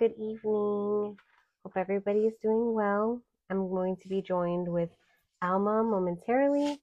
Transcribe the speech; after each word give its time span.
good 0.00 0.12
evening. 0.12 1.14
Hope 1.62 1.76
everybody 1.76 2.20
is 2.20 2.32
doing 2.40 2.72
well. 2.72 3.20
I'm 3.50 3.68
going 3.68 3.96
to 3.96 4.08
be 4.08 4.22
joined 4.22 4.66
with 4.66 4.88
Alma 5.42 5.84
momentarily, 5.84 6.80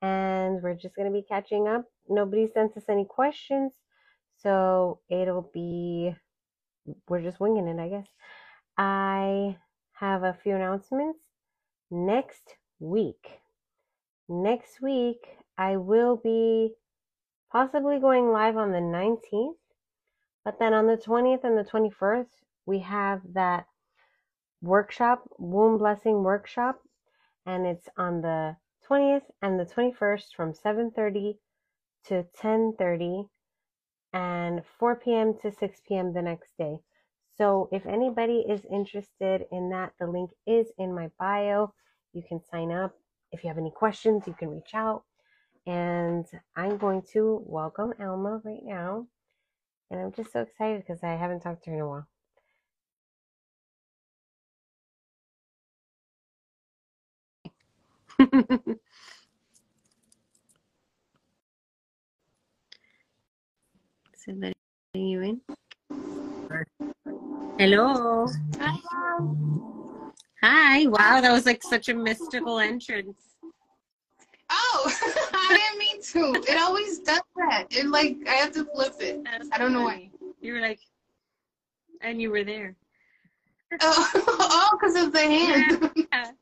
and 0.00 0.62
we're 0.62 0.72
just 0.72 0.96
going 0.96 1.04
to 1.06 1.12
be 1.12 1.22
catching 1.28 1.68
up. 1.68 1.84
Nobody 2.08 2.46
sent 2.46 2.74
us 2.78 2.84
any 2.88 3.04
questions, 3.04 3.72
so 4.38 5.00
it'll 5.10 5.50
be, 5.52 6.14
we're 7.10 7.20
just 7.20 7.40
winging 7.40 7.68
it, 7.68 7.78
I 7.78 7.88
guess. 7.90 8.06
I 8.78 9.58
have 9.92 10.22
a 10.22 10.38
few 10.42 10.54
announcements. 10.54 11.18
Next 11.90 12.56
week, 12.80 13.40
next 14.30 14.80
week, 14.80 15.26
I 15.58 15.76
will 15.76 16.16
be 16.16 16.70
possibly 17.52 17.98
going 18.00 18.32
live 18.32 18.56
on 18.56 18.72
the 18.72 18.78
19th, 18.78 19.56
but 20.42 20.58
then 20.58 20.72
on 20.72 20.86
the 20.86 20.96
20th 20.96 21.44
and 21.44 21.58
the 21.58 21.70
21st, 21.70 22.24
we 22.66 22.80
have 22.80 23.20
that 23.34 23.66
workshop, 24.60 25.28
womb 25.38 25.78
blessing 25.78 26.22
workshop, 26.22 26.80
and 27.46 27.66
it's 27.66 27.88
on 27.96 28.20
the 28.20 28.56
20th 28.90 29.22
and 29.42 29.58
the 29.58 29.64
21st 29.64 30.34
from 30.36 30.52
7:30 30.52 31.38
to 32.06 32.24
10:30 32.40 33.28
and 34.12 34.62
4 34.78 34.96
p.m. 34.96 35.34
to 35.42 35.52
6 35.52 35.80
p.m. 35.86 36.12
the 36.12 36.22
next 36.22 36.56
day. 36.58 36.78
So 37.36 37.68
if 37.70 37.84
anybody 37.86 38.44
is 38.48 38.64
interested 38.70 39.46
in 39.52 39.70
that, 39.70 39.92
the 40.00 40.06
link 40.06 40.30
is 40.46 40.68
in 40.78 40.94
my 40.94 41.10
bio. 41.18 41.74
You 42.12 42.22
can 42.26 42.40
sign 42.50 42.72
up. 42.72 42.94
If 43.32 43.44
you 43.44 43.48
have 43.48 43.58
any 43.58 43.72
questions, 43.72 44.26
you 44.26 44.34
can 44.34 44.48
reach 44.48 44.74
out. 44.74 45.02
And 45.66 46.24
I'm 46.56 46.78
going 46.78 47.02
to 47.12 47.42
welcome 47.44 47.92
Alma 48.00 48.40
right 48.44 48.62
now. 48.62 49.06
And 49.90 50.00
I'm 50.00 50.12
just 50.12 50.32
so 50.32 50.40
excited 50.42 50.80
because 50.80 51.02
I 51.02 51.16
haven't 51.16 51.40
talked 51.40 51.64
to 51.64 51.70
her 51.70 51.76
in 51.76 51.82
a 51.82 51.88
while. 51.88 52.08
Is 64.14 64.26
letting 64.26 64.54
you 64.94 65.22
in? 65.22 65.40
Hello. 67.58 68.26
Hi. 68.58 68.78
Hi. 70.42 70.86
Wow, 70.86 71.20
that 71.22 71.32
was 71.32 71.46
like 71.46 71.62
such 71.62 71.88
a 71.88 71.94
mystical 71.94 72.58
entrance. 72.58 73.36
Oh, 74.50 74.92
I 75.32 75.56
didn't 75.56 75.78
mean 75.78 76.02
to. 76.02 76.52
It 76.52 76.58
always 76.60 76.98
does 76.98 77.22
that. 77.36 77.68
It 77.70 77.86
like 77.86 78.18
I 78.28 78.34
have 78.34 78.52
to 78.52 78.66
flip 78.66 78.96
it. 79.00 79.24
That's 79.24 79.48
I 79.50 79.56
don't 79.56 79.72
know 79.72 79.82
why. 79.84 80.10
You 80.42 80.54
were 80.54 80.60
like, 80.60 80.80
and 82.02 82.20
you 82.20 82.30
were 82.30 82.44
there. 82.44 82.76
Oh, 83.80 84.10
oh, 84.14 84.76
because 84.78 85.02
of 85.02 85.12
the 85.12 85.20
hand. 85.20 85.90
Yeah. 86.12 86.32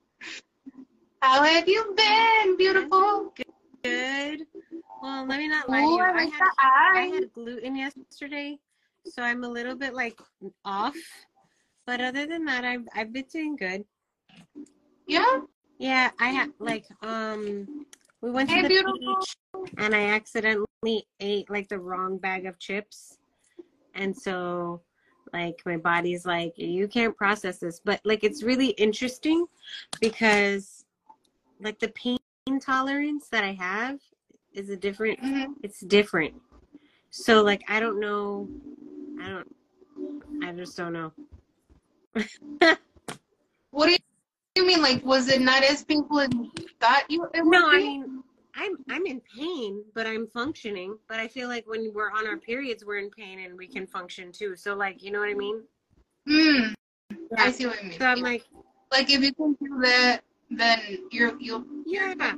How 1.25 1.43
have 1.43 1.67
you 1.67 1.95
been, 1.97 2.55
beautiful? 2.59 3.33
Good. 3.83 4.41
Well, 5.01 5.27
let 5.27 5.39
me 5.39 5.49
not 5.49 5.71
lie 5.71 5.81
to 5.81 5.87
Oh, 5.87 5.97
you. 5.97 6.03
I 6.03 6.19
I 6.19 6.25
had 6.27 6.49
I 6.95 7.01
had 7.15 7.33
gluten 7.33 7.77
yesterday, 7.77 8.59
so 9.07 9.23
I'm 9.23 9.43
a 9.43 9.49
little 9.49 9.75
bit 9.75 9.95
like 9.95 10.21
off. 10.67 10.95
But 11.87 12.03
other 12.03 12.27
than 12.27 12.45
that, 12.45 12.67
I've 12.67 12.85
I've 12.95 13.11
been 13.11 13.25
doing 13.33 13.57
good. 13.57 13.87
Yeah. 15.09 15.41
Yeah, 15.79 16.11
I 16.21 16.29
had 16.29 16.51
like 16.59 16.85
um 17.01 17.87
we 18.21 18.31
went 18.31 18.51
to 18.51 18.61
the 18.61 18.69
beautiful. 18.69 18.99
beach 19.01 19.71
and 19.79 19.95
I 19.95 20.11
accidentally 20.11 21.07
ate 21.21 21.49
like 21.49 21.71
the 21.71 21.79
wrong 21.79 22.19
bag 22.19 22.45
of 22.45 22.59
chips. 22.59 23.17
And 23.95 24.15
so 24.15 24.83
like 25.33 25.63
my 25.65 25.79
body's 25.79 26.27
like 26.27 26.53
you 26.59 26.87
can't 26.87 27.17
process 27.17 27.61
this, 27.61 27.81
but 27.83 28.03
like 28.05 28.25
it's 28.25 28.43
really 28.43 28.73
interesting 28.73 29.47
because 30.03 30.84
like 31.61 31.79
the 31.79 31.89
pain 31.89 32.19
tolerance 32.61 33.29
that 33.29 33.45
I 33.45 33.53
have 33.53 34.01
is 34.53 34.71
a 34.71 34.77
different 34.77 35.19
hmm 35.21 35.53
it's 35.63 35.81
different. 35.81 36.35
So 37.11 37.43
like 37.43 37.63
I 37.69 37.81
don't 37.81 38.01
know 38.01 38.49
I 39.21 39.29
don't 39.29 40.45
I 40.45 40.53
just 40.53 40.77
don't 40.77 40.93
know. 40.93 41.13
What 43.75 43.89
do 43.89 43.97
you 44.55 44.67
mean? 44.69 44.81
Like, 44.81 45.05
was 45.05 45.29
it 45.29 45.41
not 45.41 45.65
as 45.65 45.83
painful 45.83 46.21
as 46.21 46.29
you 46.33 46.49
thought 46.81 47.03
you 47.11 47.25
it 47.35 47.45
No, 47.45 47.69
I 47.69 47.79
mean, 47.79 48.23
I'm 48.55 48.77
I'm 48.89 49.05
in 49.05 49.21
pain, 49.37 49.83
but 49.95 50.07
I'm 50.07 50.29
functioning. 50.29 50.97
But 51.09 51.19
I 51.19 51.27
feel 51.27 51.49
like 51.49 51.67
when 51.67 51.93
we're 51.93 52.13
on 52.13 52.25
our 52.29 52.37
periods, 52.37 52.85
we're 52.85 52.99
in 52.99 53.11
pain 53.11 53.41
and 53.41 53.59
we 53.59 53.67
can 53.67 53.85
function 53.85 54.31
too. 54.31 54.55
So 54.55 54.77
like, 54.77 55.03
you 55.03 55.11
know 55.11 55.19
what 55.19 55.29
I 55.29 55.35
mean? 55.35 55.63
Hmm. 56.29 56.73
I 57.37 57.51
see 57.51 57.67
what 57.67 57.83
you 57.83 57.89
mean. 57.89 57.99
So 57.99 58.07
I'm 58.07 58.21
like, 58.21 58.45
Like, 58.93 59.11
if 59.11 59.23
you 59.23 59.35
can 59.35 59.57
do 59.61 59.81
that, 59.83 60.21
then 60.51 60.81
you're 61.11 61.39
you'll. 61.41 61.65
yeah. 61.87 62.35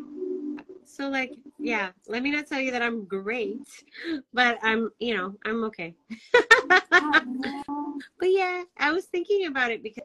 So 0.84 1.08
like, 1.08 1.32
yeah. 1.58 1.90
Let 2.08 2.22
me 2.22 2.30
not 2.30 2.46
tell 2.46 2.60
you 2.60 2.70
that 2.70 2.82
I'm 2.82 3.04
great, 3.04 3.60
but 4.32 4.58
I'm, 4.62 4.90
you 4.98 5.16
know, 5.16 5.34
I'm 5.44 5.64
okay. 5.64 5.94
but 6.90 7.24
yeah, 8.22 8.62
I 8.78 8.92
was 8.92 9.06
thinking 9.06 9.46
about 9.46 9.70
it 9.70 9.82
because 9.82 10.04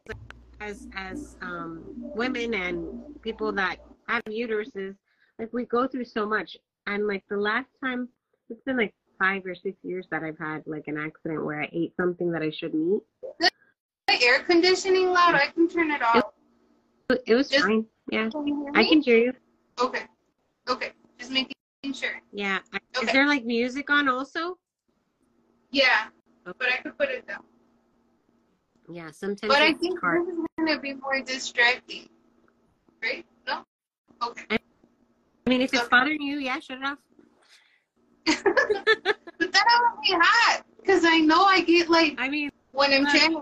as 0.60 0.86
as 0.94 1.36
um 1.40 1.82
women 2.14 2.54
and 2.54 2.86
people 3.22 3.52
that 3.52 3.76
have 4.08 4.22
uteruses, 4.28 4.96
like 5.38 5.52
we 5.52 5.64
go 5.64 5.86
through 5.86 6.04
so 6.04 6.26
much. 6.26 6.56
And 6.86 7.06
like 7.06 7.24
the 7.30 7.36
last 7.36 7.68
time, 7.82 8.08
it's 8.50 8.62
been 8.64 8.76
like 8.76 8.94
five 9.18 9.46
or 9.46 9.54
six 9.54 9.76
years 9.82 10.06
that 10.10 10.24
I've 10.24 10.38
had 10.38 10.62
like 10.66 10.88
an 10.88 10.98
accident 10.98 11.44
where 11.44 11.62
I 11.62 11.68
ate 11.72 11.94
something 11.96 12.32
that 12.32 12.42
I 12.42 12.50
shouldn't 12.50 12.96
eat. 12.96 13.02
The 14.08 14.20
air 14.22 14.40
conditioning 14.40 15.12
loud. 15.12 15.36
I 15.36 15.46
can 15.46 15.68
turn 15.68 15.90
it 15.90 16.02
off. 16.02 16.32
It 17.26 17.34
was 17.34 17.48
Just- 17.48 17.64
fine. 17.64 17.86
Yeah, 18.10 18.28
Can 18.30 18.70
I 18.74 18.84
can 18.88 19.00
hear 19.00 19.16
you. 19.16 19.32
Okay. 19.80 20.06
Okay. 20.68 20.92
Just 21.18 21.30
making 21.30 21.54
sure. 21.92 22.20
Yeah. 22.32 22.58
I- 22.72 23.00
Is 23.02 23.12
there 23.12 23.26
like 23.26 23.44
music 23.44 23.90
on 23.90 24.08
also? 24.08 24.58
Yeah. 25.70 26.08
But 26.44 26.68
I 26.68 26.76
could 26.78 26.98
put 26.98 27.08
it 27.08 27.26
down. 27.26 27.44
Yeah, 28.88 29.10
sometimes 29.12 29.52
But 29.52 29.62
I 29.62 29.72
think 29.74 30.00
hard. 30.00 30.26
this 30.26 30.34
is 30.34 30.44
gonna 30.58 30.78
be 30.80 30.94
more 30.94 31.20
distracting. 31.22 32.08
Right? 33.02 33.24
No? 33.46 33.64
Okay. 34.22 34.44
I 34.50 34.58
mean, 35.50 35.60
if 35.62 35.72
it's 35.72 35.82
Okay. 35.82 35.88
bothering 35.90 36.20
you, 36.22 36.38
yeah, 36.38 36.58
shut 36.60 36.78
it 36.78 36.84
off. 36.84 36.98
but 38.44 39.52
then 39.52 39.64
I 39.68 39.90
would 39.90 40.00
be 40.02 40.12
hot. 40.12 40.64
Because 40.80 41.04
I 41.04 41.18
know 41.18 41.44
I 41.44 41.60
get 41.62 41.88
like 41.88 42.14
I 42.18 42.28
mean, 42.28 42.50
when 42.72 42.92
I'm 42.92 43.04
Right. 43.04 43.32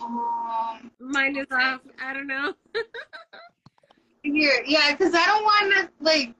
Um 0.00 0.90
mine 1.00 1.36
is 1.36 1.46
off. 1.52 1.80
I 2.02 2.12
don't 2.12 2.26
know. 2.26 2.54
here. 4.22 4.62
Yeah, 4.66 4.92
because 4.92 5.14
I 5.14 5.26
don't 5.26 5.44
wanna 5.44 5.90
like 6.00 6.34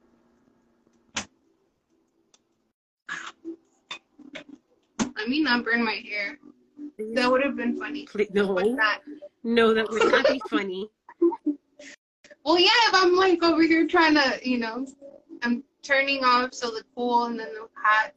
let 5.17 5.29
me 5.29 5.43
not 5.43 5.65
burn 5.65 5.85
my 5.85 6.03
hair. 6.09 6.39
That 7.15 7.31
would 7.31 7.43
have 7.43 7.57
been 7.57 7.79
funny. 7.79 8.07
No, 8.33 8.59
no, 9.43 9.75
that 9.75 9.91
would 9.91 10.13
not 10.13 10.27
be 10.27 10.41
funny. 10.51 10.89
Well, 12.47 12.61
yeah, 12.61 12.71
if 12.87 12.95
I'm 12.95 13.17
like 13.17 13.43
over 13.43 13.61
here 13.63 13.89
trying 13.89 14.15
to, 14.15 14.39
you 14.49 14.59
know, 14.59 14.87
I'm 15.43 15.65
turning 15.83 16.23
off 16.23 16.55
so 16.55 16.71
the 16.71 16.85
cool 16.95 17.25
and 17.25 17.41
then 17.41 17.49
the 17.53 17.67
hot, 17.75 18.13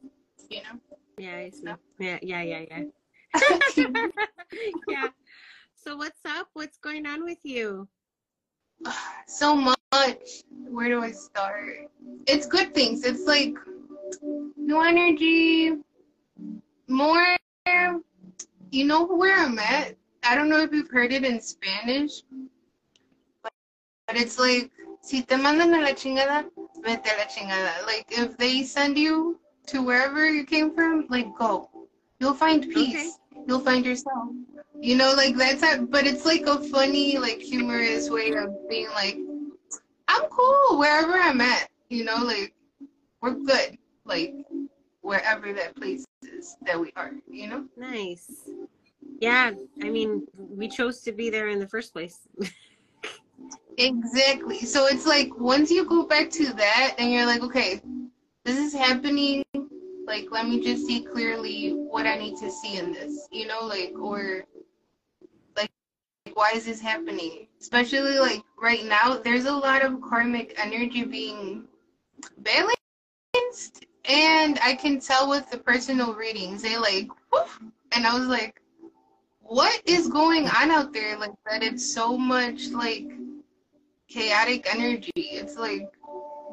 you 0.48 0.58
know. 0.62 0.78
Yeah, 1.18 1.34
I 1.34 1.50
see. 1.50 1.64
Yeah, 1.98 2.18
yeah, 2.22 2.42
yeah, 2.42 2.64
yeah. 2.70 2.82
yeah. 4.88 5.08
So 5.82 5.96
what's 5.96 6.20
up? 6.26 6.48
What's 6.52 6.76
going 6.76 7.06
on 7.06 7.24
with 7.24 7.38
you? 7.42 7.88
so 9.26 9.56
much. 9.56 10.44
Where 10.68 10.88
do 10.88 11.02
I 11.02 11.10
start? 11.10 11.90
It's 12.26 12.46
good 12.46 12.74
things. 12.74 13.04
It's 13.04 13.26
like 13.26 13.54
new 14.56 14.80
energy, 14.82 15.78
more. 16.86 17.36
You 18.70 18.84
know 18.84 19.04
where 19.04 19.38
I'm 19.38 19.58
at? 19.58 19.96
I 20.22 20.34
don't 20.34 20.50
know 20.50 20.60
if 20.60 20.70
you've 20.70 20.90
heard 20.90 21.12
it 21.12 21.24
in 21.24 21.40
Spanish, 21.40 22.22
but, 23.42 23.52
but 24.06 24.16
it's 24.16 24.38
like, 24.38 24.70
si 25.00 25.22
te 25.22 25.36
mandan 25.36 25.74
a 25.74 25.80
la 25.80 25.92
chingada, 25.92 26.44
vete 26.84 27.08
a 27.08 27.16
la 27.16 27.24
chingada. 27.24 27.86
Like, 27.86 28.06
if 28.10 28.36
they 28.36 28.62
send 28.62 28.98
you 28.98 29.40
to 29.66 29.82
wherever 29.82 30.28
you 30.28 30.44
came 30.44 30.74
from, 30.74 31.06
like, 31.08 31.34
go. 31.38 31.70
You'll 32.20 32.34
find 32.34 32.62
peace. 32.70 33.18
You'll 33.46 33.60
find 33.60 33.84
yourself. 33.84 34.28
You 34.80 34.96
know, 34.96 35.12
like 35.16 35.36
that's 35.36 35.62
how, 35.62 35.84
but 35.84 36.06
it's 36.06 36.24
like 36.24 36.46
a 36.46 36.58
funny, 36.58 37.18
like 37.18 37.40
humorous 37.40 38.08
way 38.08 38.32
of 38.32 38.54
being 38.68 38.88
like, 38.90 39.18
I'm 40.08 40.22
cool 40.30 40.78
wherever 40.78 41.12
I'm 41.12 41.40
at. 41.40 41.68
You 41.88 42.04
know, 42.04 42.16
like 42.16 42.54
we're 43.20 43.34
good, 43.34 43.76
like 44.04 44.34
wherever 45.02 45.52
that 45.52 45.76
place 45.76 46.04
is 46.22 46.56
that 46.62 46.78
we 46.78 46.92
are. 46.96 47.12
You 47.28 47.48
know. 47.48 47.64
Nice. 47.76 48.48
Yeah, 49.20 49.50
I 49.82 49.90
mean, 49.90 50.26
we 50.38 50.68
chose 50.68 51.02
to 51.02 51.12
be 51.12 51.28
there 51.28 51.48
in 51.48 51.58
the 51.58 51.68
first 51.68 51.92
place. 51.92 52.20
Exactly. 53.76 54.60
So 54.60 54.86
it's 54.86 55.06
like 55.06 55.38
once 55.38 55.70
you 55.70 55.84
go 55.84 56.04
back 56.04 56.30
to 56.32 56.52
that 56.54 56.94
and 56.98 57.12
you're 57.12 57.26
like, 57.26 57.42
okay, 57.42 57.80
this 58.44 58.58
is 58.58 58.74
happening 58.74 59.42
Like, 60.10 60.32
let 60.32 60.48
me 60.48 60.60
just 60.60 60.88
see 60.88 61.04
clearly 61.04 61.70
what 61.70 62.04
I 62.04 62.18
need 62.18 62.36
to 62.38 62.50
see 62.50 62.78
in 62.78 62.92
this, 62.92 63.28
you 63.30 63.46
know, 63.46 63.60
like, 63.60 63.94
or 63.96 64.42
like, 65.56 65.70
why 66.34 66.50
is 66.52 66.66
this 66.66 66.80
happening? 66.80 67.46
Especially 67.60 68.18
like 68.18 68.42
right 68.60 68.84
now, 68.84 69.18
there's 69.18 69.44
a 69.44 69.52
lot 69.52 69.84
of 69.84 70.00
karmic 70.02 70.52
energy 70.60 71.04
being 71.04 71.68
balanced, 72.38 73.86
and 74.04 74.58
I 74.64 74.74
can 74.74 74.98
tell 74.98 75.28
with 75.28 75.48
the 75.48 75.58
personal 75.58 76.12
readings, 76.14 76.62
they 76.62 76.76
like, 76.76 77.08
and 77.92 78.04
I 78.04 78.18
was 78.18 78.26
like, 78.26 78.60
what 79.42 79.80
is 79.86 80.08
going 80.08 80.48
on 80.48 80.72
out 80.72 80.92
there? 80.92 81.16
Like 81.18 81.34
that, 81.48 81.62
it's 81.62 81.94
so 81.94 82.18
much 82.18 82.70
like 82.70 83.12
chaotic 84.08 84.66
energy. 84.74 85.12
It's 85.14 85.56
like 85.56 85.92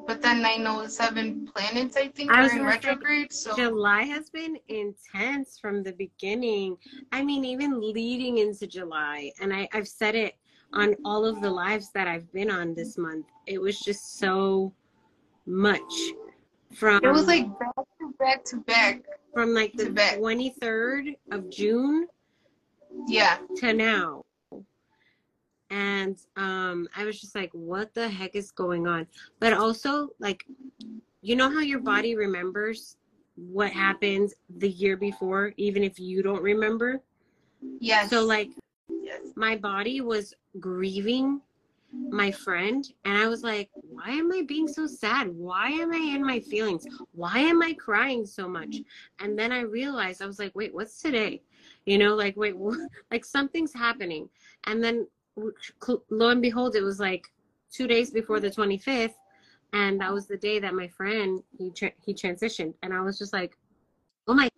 but 0.07 0.21
then 0.21 0.45
I 0.45 0.55
know 0.55 0.83
oh 0.83 0.87
seven 0.87 1.49
planets, 1.53 1.97
I 1.97 2.07
think, 2.07 2.31
I 2.31 2.47
are 2.47 2.51
in 2.57 2.65
retrograde. 2.65 3.33
So 3.33 3.53
July 3.55 4.03
has 4.03 4.29
been 4.29 4.57
intense 4.69 5.59
from 5.59 5.83
the 5.83 5.91
beginning. 5.91 6.77
I 7.11 7.21
mean, 7.21 7.43
even 7.43 7.81
leading 7.81 8.37
into 8.37 8.65
July, 8.65 9.33
and 9.41 9.53
I, 9.53 9.67
I've 9.73 9.87
said 9.87 10.15
it 10.15 10.35
on 10.73 10.95
all 11.03 11.25
of 11.25 11.41
the 11.41 11.49
lives 11.49 11.91
that 11.93 12.07
I've 12.07 12.31
been 12.31 12.49
on 12.49 12.73
this 12.73 12.97
month. 12.97 13.25
It 13.45 13.61
was 13.61 13.79
just 13.79 14.17
so 14.17 14.73
much 15.45 15.93
from 16.73 16.99
it 17.03 17.09
was 17.09 17.27
like 17.27 17.47
back 17.59 17.75
to 17.99 18.13
back 18.19 18.43
to 18.45 18.57
back. 18.57 19.01
from 19.33 19.53
like 19.53 19.73
the 19.73 19.85
23rd 19.85 21.15
of 21.31 21.49
June 21.49 22.07
Yeah. 23.07 23.37
to 23.57 23.73
now. 23.73 24.23
And 25.69 26.17
um 26.35 26.87
I 26.95 27.05
was 27.05 27.19
just 27.19 27.35
like, 27.35 27.51
what 27.53 27.93
the 27.93 28.07
heck 28.07 28.35
is 28.35 28.51
going 28.51 28.87
on? 28.87 29.07
But 29.39 29.53
also 29.53 30.09
like 30.19 30.45
you 31.21 31.35
know 31.35 31.49
how 31.49 31.59
your 31.59 31.79
body 31.79 32.15
remembers 32.15 32.97
what 33.35 33.71
happened 33.71 34.31
the 34.57 34.69
year 34.69 34.97
before, 34.97 35.53
even 35.57 35.83
if 35.83 35.99
you 35.99 36.23
don't 36.23 36.41
remember? 36.41 37.01
yeah 37.79 38.07
So 38.07 38.23
like 38.25 38.49
yes. 38.89 39.21
my 39.35 39.55
body 39.55 40.01
was 40.01 40.33
grieving 40.59 41.41
my 42.09 42.31
friend 42.31 42.87
and 43.05 43.17
I 43.17 43.27
was 43.27 43.43
like, 43.43 43.69
why 43.73 44.09
am 44.09 44.31
I 44.31 44.43
being 44.47 44.67
so 44.67 44.85
sad? 44.87 45.29
Why 45.29 45.69
am 45.69 45.93
I 45.93 45.97
in 46.15 46.25
my 46.25 46.39
feelings? 46.39 46.85
Why 47.13 47.39
am 47.39 47.61
I 47.61 47.73
crying 47.73 48.25
so 48.25 48.47
much? 48.47 48.81
And 49.19 49.37
then 49.37 49.51
I 49.51 49.61
realized 49.61 50.21
I 50.21 50.27
was 50.27 50.39
like, 50.39 50.55
wait, 50.55 50.73
what's 50.73 51.01
today? 51.01 51.41
You 51.85 51.97
know, 51.97 52.15
like 52.15 52.35
wait, 52.37 52.55
like 53.11 53.25
something's 53.25 53.73
happening. 53.73 54.29
And 54.65 54.83
then 54.83 55.07
lo 56.09 56.29
and 56.29 56.41
behold, 56.41 56.75
it 56.75 56.81
was 56.83 56.99
like 56.99 57.27
2 57.71 57.87
days 57.87 58.09
before 58.11 58.39
the 58.39 58.49
25th 58.49 59.13
and 59.73 59.99
that 59.99 60.13
was 60.13 60.27
the 60.27 60.37
day 60.37 60.59
that 60.59 60.73
my 60.73 60.87
friend 60.87 61.43
he 61.57 61.69
tra- 61.71 61.91
he 62.05 62.13
transitioned 62.13 62.73
and 62.83 62.93
I 62.93 63.01
was 63.01 63.17
just 63.17 63.33
like, 63.33 63.57
oh 64.27 64.33
my 64.33 64.49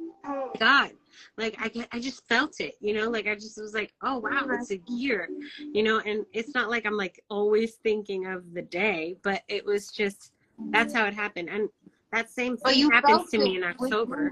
god. 0.60 0.92
Like 1.38 1.56
i 1.60 1.70
i 1.92 2.00
just 2.00 2.28
felt 2.28 2.60
it 2.60 2.76
you 2.80 2.94
know? 2.94 3.10
Like 3.10 3.28
i 3.28 3.36
just 3.36 3.60
was 3.60 3.74
like 3.74 3.94
oh 4.04 4.20
wow 4.20 4.46
it's 4.52 4.72
a 4.72 4.80
year 4.88 5.28
you 5.60 5.84
know? 5.84 6.00
And 6.06 6.26
it's 6.34 6.54
not 6.56 6.70
like 6.70 6.86
i'm 6.86 6.96
like 6.98 7.22
always 7.30 7.76
thinking 7.84 8.28
of 8.28 8.54
the 8.54 8.62
day 8.62 9.18
but 9.24 9.42
it 9.48 9.66
was 9.66 9.92
just 9.92 10.32
that's 10.72 10.94
how 10.94 11.06
it 11.06 11.14
happened. 11.14 11.50
And 11.50 11.70
that 12.12 12.30
same 12.30 12.58
thing 12.58 12.92
happens 12.92 13.30
to 13.32 13.38
me 13.38 13.56
in 13.58 13.64
october. 13.64 14.32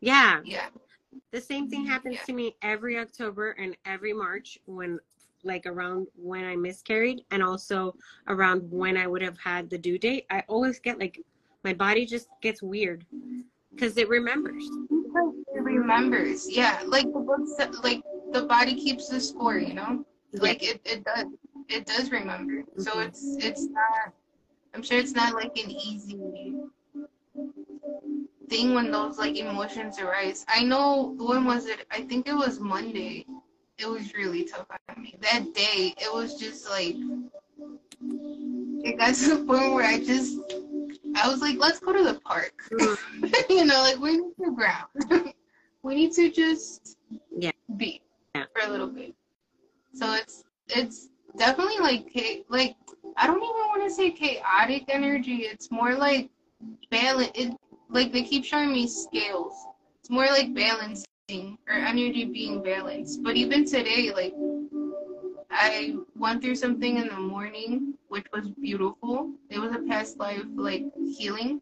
yeah. 0.00 0.40
Yeah. 0.44 0.68
the 1.32 1.40
same 1.40 1.68
thing 1.70 1.84
happens 1.86 2.16
Yeah. 2.16 2.24
to 2.26 2.32
me 2.32 2.56
every 2.62 2.98
october 2.98 3.50
and 3.52 3.76
every 3.84 4.12
march 4.12 4.58
when 4.66 4.98
like 5.44 5.66
around 5.66 6.06
when 6.16 6.44
i 6.44 6.56
miscarried 6.56 7.22
and 7.30 7.42
also 7.42 7.94
around 8.28 8.62
when 8.70 8.96
i 8.96 9.06
would 9.06 9.22
have 9.22 9.38
had 9.38 9.68
the 9.70 9.78
due 9.78 9.98
date 9.98 10.24
i 10.30 10.42
always 10.48 10.78
get 10.80 10.98
like 10.98 11.20
my 11.64 11.72
body 11.72 12.04
just 12.06 12.28
gets 12.42 12.62
weird 12.62 13.04
because 13.74 13.96
it 13.96 14.08
remembers 14.08 14.64
it 15.54 15.62
remembers. 15.62 16.48
Yeah. 16.50 16.82
Like 16.86 17.04
the 17.12 17.20
book 17.20 17.40
said, 17.56 17.74
like 17.82 18.02
the 18.32 18.42
body 18.42 18.74
keeps 18.74 19.08
the 19.08 19.20
score, 19.20 19.58
you 19.58 19.74
know? 19.74 20.04
Like 20.32 20.62
it, 20.62 20.80
it 20.84 21.04
does. 21.04 21.26
It 21.68 21.86
does 21.86 22.10
remember. 22.10 22.64
So 22.78 22.92
Mhm. 22.92 23.06
it's 23.06 23.36
it's 23.38 23.66
not 23.66 24.12
I'm 24.74 24.82
sure 24.82 24.98
it's 24.98 25.14
not 25.14 25.34
like 25.34 25.56
an 25.56 25.70
easy 25.70 26.54
thing 28.48 28.74
when 28.74 28.90
those 28.90 29.18
like 29.18 29.36
emotions 29.36 29.98
arise. 29.98 30.44
I 30.48 30.62
know 30.62 31.14
when 31.18 31.44
was 31.44 31.66
it? 31.66 31.86
I 31.90 32.02
think 32.02 32.28
it 32.28 32.34
was 32.34 32.60
Monday. 32.60 33.26
It 33.78 33.88
was 33.88 34.12
really 34.14 34.44
tough 34.44 34.66
on 34.88 35.02
me. 35.02 35.14
That 35.20 35.54
day, 35.54 35.94
it 35.98 36.12
was 36.12 36.34
just 36.38 36.68
like 36.68 36.96
it 38.84 38.98
got 38.98 39.14
to 39.16 39.36
the 39.36 39.44
point 39.44 39.72
where 39.72 39.84
I 39.84 39.98
just 40.00 40.38
I 41.14 41.28
was 41.28 41.40
like, 41.40 41.58
let's 41.58 41.78
go 41.80 41.92
to 41.92 42.02
the 42.04 42.20
park. 42.20 42.54
Mhm. 42.72 42.96
you 43.50 43.64
know, 43.64 43.80
like 43.82 43.98
we 43.98 44.16
need 44.18 44.34
to 44.44 44.52
ground. 44.52 44.88
we 45.82 45.94
need 45.94 46.12
to 46.14 46.30
just 46.30 46.96
Yeah. 47.36 47.52
be 47.76 48.02
Yeah. 48.34 48.44
for 48.54 48.68
a 48.68 48.70
little 48.70 48.88
bit. 48.88 49.14
So 49.94 50.12
it's 50.14 50.44
it's 50.68 51.08
definitely 51.36 51.78
like 51.78 52.10
like 52.48 52.76
I 53.16 53.26
don't 53.26 53.42
even 53.42 53.66
want 53.72 53.82
to 53.84 53.90
say 53.90 54.10
chaotic 54.10 54.84
energy. 54.88 55.38
It's 55.52 55.70
more 55.70 55.94
like 55.94 56.30
balance. 56.90 57.30
It 57.34 57.54
like 57.90 58.12
they 58.12 58.22
keep 58.22 58.44
showing 58.44 58.72
me 58.72 58.86
scales. 58.88 59.54
It's 60.00 60.10
more 60.10 60.26
like 60.26 60.54
balancing 60.54 61.07
or 61.30 61.74
energy 61.74 62.24
being 62.24 62.62
balanced. 62.62 63.22
But 63.22 63.36
even 63.36 63.64
today, 63.66 64.10
like 64.14 64.34
I 65.50 65.94
went 66.16 66.42
through 66.42 66.56
something 66.56 66.96
in 66.96 67.08
the 67.08 67.18
morning, 67.20 67.94
which 68.08 68.26
was 68.32 68.48
beautiful. 68.60 69.32
It 69.50 69.58
was 69.58 69.72
a 69.74 69.80
past 69.80 70.18
life 70.18 70.44
like 70.56 70.84
healing, 71.18 71.60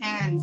and 0.00 0.42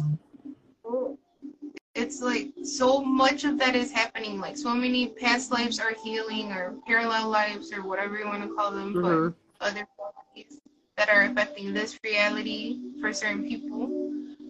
it's 1.93 2.21
like 2.21 2.53
so 2.63 3.01
much 3.03 3.43
of 3.43 3.57
that 3.59 3.75
is 3.75 3.91
happening. 3.91 4.39
Like 4.39 4.57
so 4.57 4.73
many 4.73 5.07
past 5.07 5.51
lives 5.51 5.79
are 5.79 5.93
healing, 6.03 6.51
or 6.53 6.75
parallel 6.87 7.29
lives, 7.29 7.73
or 7.73 7.83
whatever 7.83 8.17
you 8.17 8.25
want 8.27 8.43
to 8.43 8.55
call 8.55 8.71
them, 8.71 8.93
Mhm. 8.93 9.33
but 9.59 9.67
other 9.67 9.87
realities 9.99 10.61
that 10.95 11.09
are 11.09 11.23
affecting 11.23 11.73
this 11.73 11.99
reality 12.03 12.79
for 13.01 13.11
certain 13.11 13.43
people. 13.45 13.91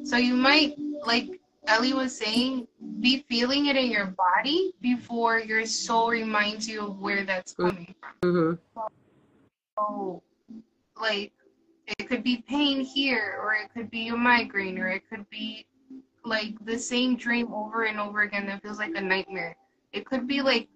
So 0.03 0.17
you 0.17 0.35
might, 0.35 0.77
like 1.05 1.39
Ellie 1.67 1.93
was 1.93 2.17
saying, 2.17 2.67
be 2.99 3.25
feeling 3.27 3.67
it 3.67 3.75
in 3.75 3.89
your 3.89 4.07
body 4.07 4.73
before 4.81 5.39
your 5.39 5.65
soul 5.65 6.09
reminds 6.09 6.67
you 6.67 6.81
of 6.81 6.99
where 6.99 7.23
that's 7.23 7.53
coming 7.53 7.93
from. 8.21 8.31
Mhm. 8.31 8.59
So, 9.77 10.23
like, 10.99 11.33
it 11.99 12.07
could 12.07 12.23
be 12.23 12.37
pain 12.47 12.81
here, 12.81 13.39
or 13.41 13.53
it 13.53 13.71
could 13.73 13.89
be 13.89 14.07
a 14.09 14.15
migraine, 14.15 14.79
or 14.79 14.87
it 14.87 15.07
could 15.09 15.29
be 15.29 15.65
like 16.23 16.53
the 16.65 16.77
same 16.77 17.15
dream 17.15 17.53
over 17.53 17.83
and 17.83 17.99
over 17.99 18.21
again 18.21 18.47
that 18.47 18.61
feels 18.61 18.79
like 18.79 18.95
a 18.95 19.01
nightmare. 19.01 19.55
It 19.91 20.05
could 20.05 20.27
be 20.27 20.41
like 20.41 20.67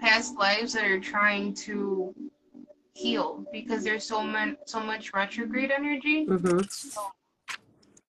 past 0.00 0.36
lives 0.36 0.74
that 0.74 0.84
are 0.84 1.00
trying 1.00 1.54
to 1.54 2.14
heal 2.92 3.46
because 3.52 3.84
there's 3.84 4.04
so 4.04 4.22
much 4.22 4.56
so 4.66 4.80
much 4.80 5.14
retrograde 5.14 5.70
energy, 5.70 6.26
Mhm. 6.26 6.68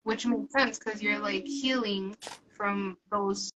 Which 0.10 0.26
makes 0.26 0.52
sense 0.52 0.80
because 0.80 1.04
you're 1.04 1.20
like 1.20 1.46
healing 1.46 2.18
from 2.58 2.98
those 3.12 3.52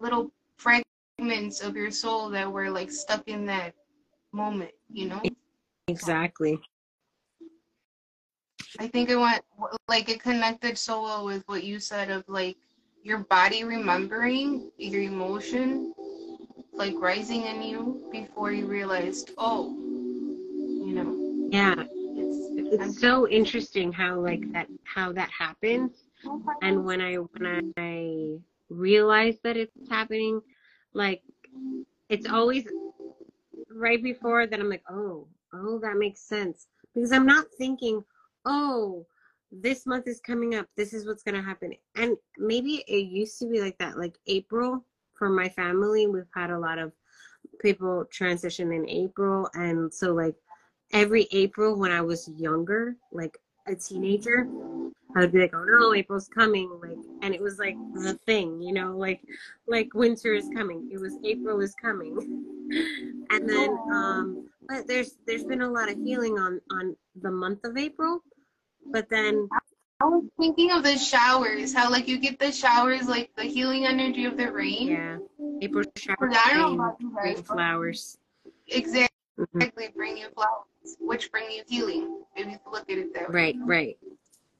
little 0.00 0.32
fragments 0.58 1.60
of 1.60 1.76
your 1.76 1.92
soul 1.92 2.28
that 2.28 2.50
were 2.50 2.68
like 2.68 2.90
stuck 2.90 3.22
in 3.28 3.46
that 3.46 3.72
moment, 4.32 4.72
you 4.92 5.06
know? 5.08 5.22
Exactly. 5.86 6.58
I 8.80 8.88
think 8.88 9.10
it 9.10 9.16
went 9.16 9.44
like 9.86 10.08
it 10.08 10.20
connected 10.20 10.76
so 10.76 11.04
well 11.04 11.24
with 11.24 11.44
what 11.46 11.62
you 11.62 11.78
said 11.78 12.10
of 12.10 12.24
like 12.26 12.56
your 13.04 13.18
body 13.18 13.62
remembering 13.62 14.72
your 14.78 15.02
emotion 15.02 15.94
like 16.74 16.94
rising 16.98 17.42
in 17.42 17.62
you 17.62 18.08
before 18.10 18.50
you 18.50 18.66
realized, 18.66 19.30
oh, 19.38 19.70
you 20.84 20.92
know, 20.94 21.48
Yeah. 21.48 21.84
It's, 22.72 23.00
so 23.00 23.28
interesting 23.28 23.92
how 23.92 24.18
like 24.20 24.50
that 24.52 24.68
how 24.84 25.12
that 25.12 25.30
happens. 25.30 25.92
And 26.62 26.84
when 26.84 27.00
I 27.00 27.14
when 27.16 27.72
I 27.76 28.38
realize 28.68 29.36
that 29.44 29.56
it's 29.56 29.90
happening, 29.90 30.40
like 30.94 31.22
it's 32.08 32.28
always 32.28 32.64
right 33.70 34.02
before 34.02 34.46
that 34.46 34.60
I'm 34.60 34.70
like, 34.70 34.84
oh, 34.90 35.26
oh, 35.52 35.78
that 35.80 35.96
makes 35.96 36.20
sense. 36.20 36.66
Because 36.94 37.12
I'm 37.12 37.26
not 37.26 37.46
thinking, 37.58 38.02
oh, 38.44 39.06
this 39.52 39.86
month 39.86 40.08
is 40.08 40.20
coming 40.20 40.54
up. 40.54 40.66
This 40.76 40.92
is 40.92 41.06
what's 41.06 41.22
gonna 41.22 41.42
happen. 41.42 41.72
And 41.94 42.16
maybe 42.38 42.84
it 42.88 43.06
used 43.06 43.38
to 43.40 43.46
be 43.46 43.60
like 43.60 43.78
that. 43.78 43.98
Like 43.98 44.16
April 44.26 44.84
for 45.14 45.28
my 45.28 45.48
family, 45.48 46.06
we've 46.06 46.24
had 46.34 46.50
a 46.50 46.58
lot 46.58 46.78
of 46.78 46.92
people 47.60 48.04
transition 48.10 48.72
in 48.72 48.88
April, 48.88 49.48
and 49.54 49.92
so 49.92 50.12
like 50.12 50.34
every 50.92 51.26
April 51.32 51.76
when 51.78 51.90
I 51.90 52.00
was 52.00 52.28
younger, 52.36 52.96
like 53.12 53.38
a 53.66 53.74
teenager, 53.74 54.46
I 55.16 55.20
would 55.20 55.32
be 55.32 55.40
like, 55.40 55.54
"Oh 55.54 55.64
no, 55.64 55.94
April's 55.94 56.28
coming!" 56.28 56.70
Like, 56.80 56.98
and 57.22 57.34
it 57.34 57.40
was 57.40 57.58
like 57.58 57.76
the 57.94 58.14
thing, 58.26 58.60
you 58.62 58.72
know, 58.72 58.96
like 58.96 59.20
like 59.66 59.92
winter 59.94 60.32
is 60.34 60.48
coming. 60.54 60.88
It 60.92 61.00
was 61.00 61.16
April 61.24 61.60
is 61.60 61.74
coming, 61.74 62.16
and 63.30 63.48
then 63.48 63.70
um, 63.92 64.48
but 64.68 64.86
there's 64.86 65.16
there's 65.26 65.44
been 65.44 65.62
a 65.62 65.70
lot 65.70 65.90
of 65.90 65.96
healing 65.98 66.38
on 66.38 66.60
on 66.70 66.96
the 67.20 67.30
month 67.30 67.64
of 67.64 67.76
April, 67.76 68.20
but 68.92 69.08
then 69.08 69.48
I 70.00 70.04
was 70.04 70.24
thinking 70.38 70.70
of 70.72 70.82
the 70.82 70.98
showers, 70.98 71.72
how 71.72 71.90
like 71.90 72.06
you 72.08 72.18
get 72.18 72.38
the 72.38 72.52
showers, 72.52 73.08
like 73.08 73.30
the 73.36 73.44
healing 73.44 73.86
energy 73.86 74.26
of 74.26 74.36
the 74.36 74.52
rain. 74.52 74.88
Yeah. 74.88 75.18
April 75.62 75.84
showers 75.96 76.16
But 76.20 76.36
I 76.36 76.52
bring, 76.52 76.74
about 76.74 76.96
you 77.00 77.10
bring 77.10 77.34
guys, 77.34 77.42
but 77.42 77.54
flowers. 77.54 78.18
exactly 78.68 79.05
Mhm. 79.38 79.94
bring 79.94 80.16
you 80.16 80.28
flowers, 80.30 80.96
which 81.00 81.30
bring 81.30 81.50
you 81.50 81.62
healing. 81.66 82.24
If 82.34 82.46
you 82.46 82.58
look 82.70 82.88
at 82.90 82.98
it 82.98 83.14
that 83.14 83.28
way. 83.28 83.34
Right, 83.34 83.56
right. 83.64 83.98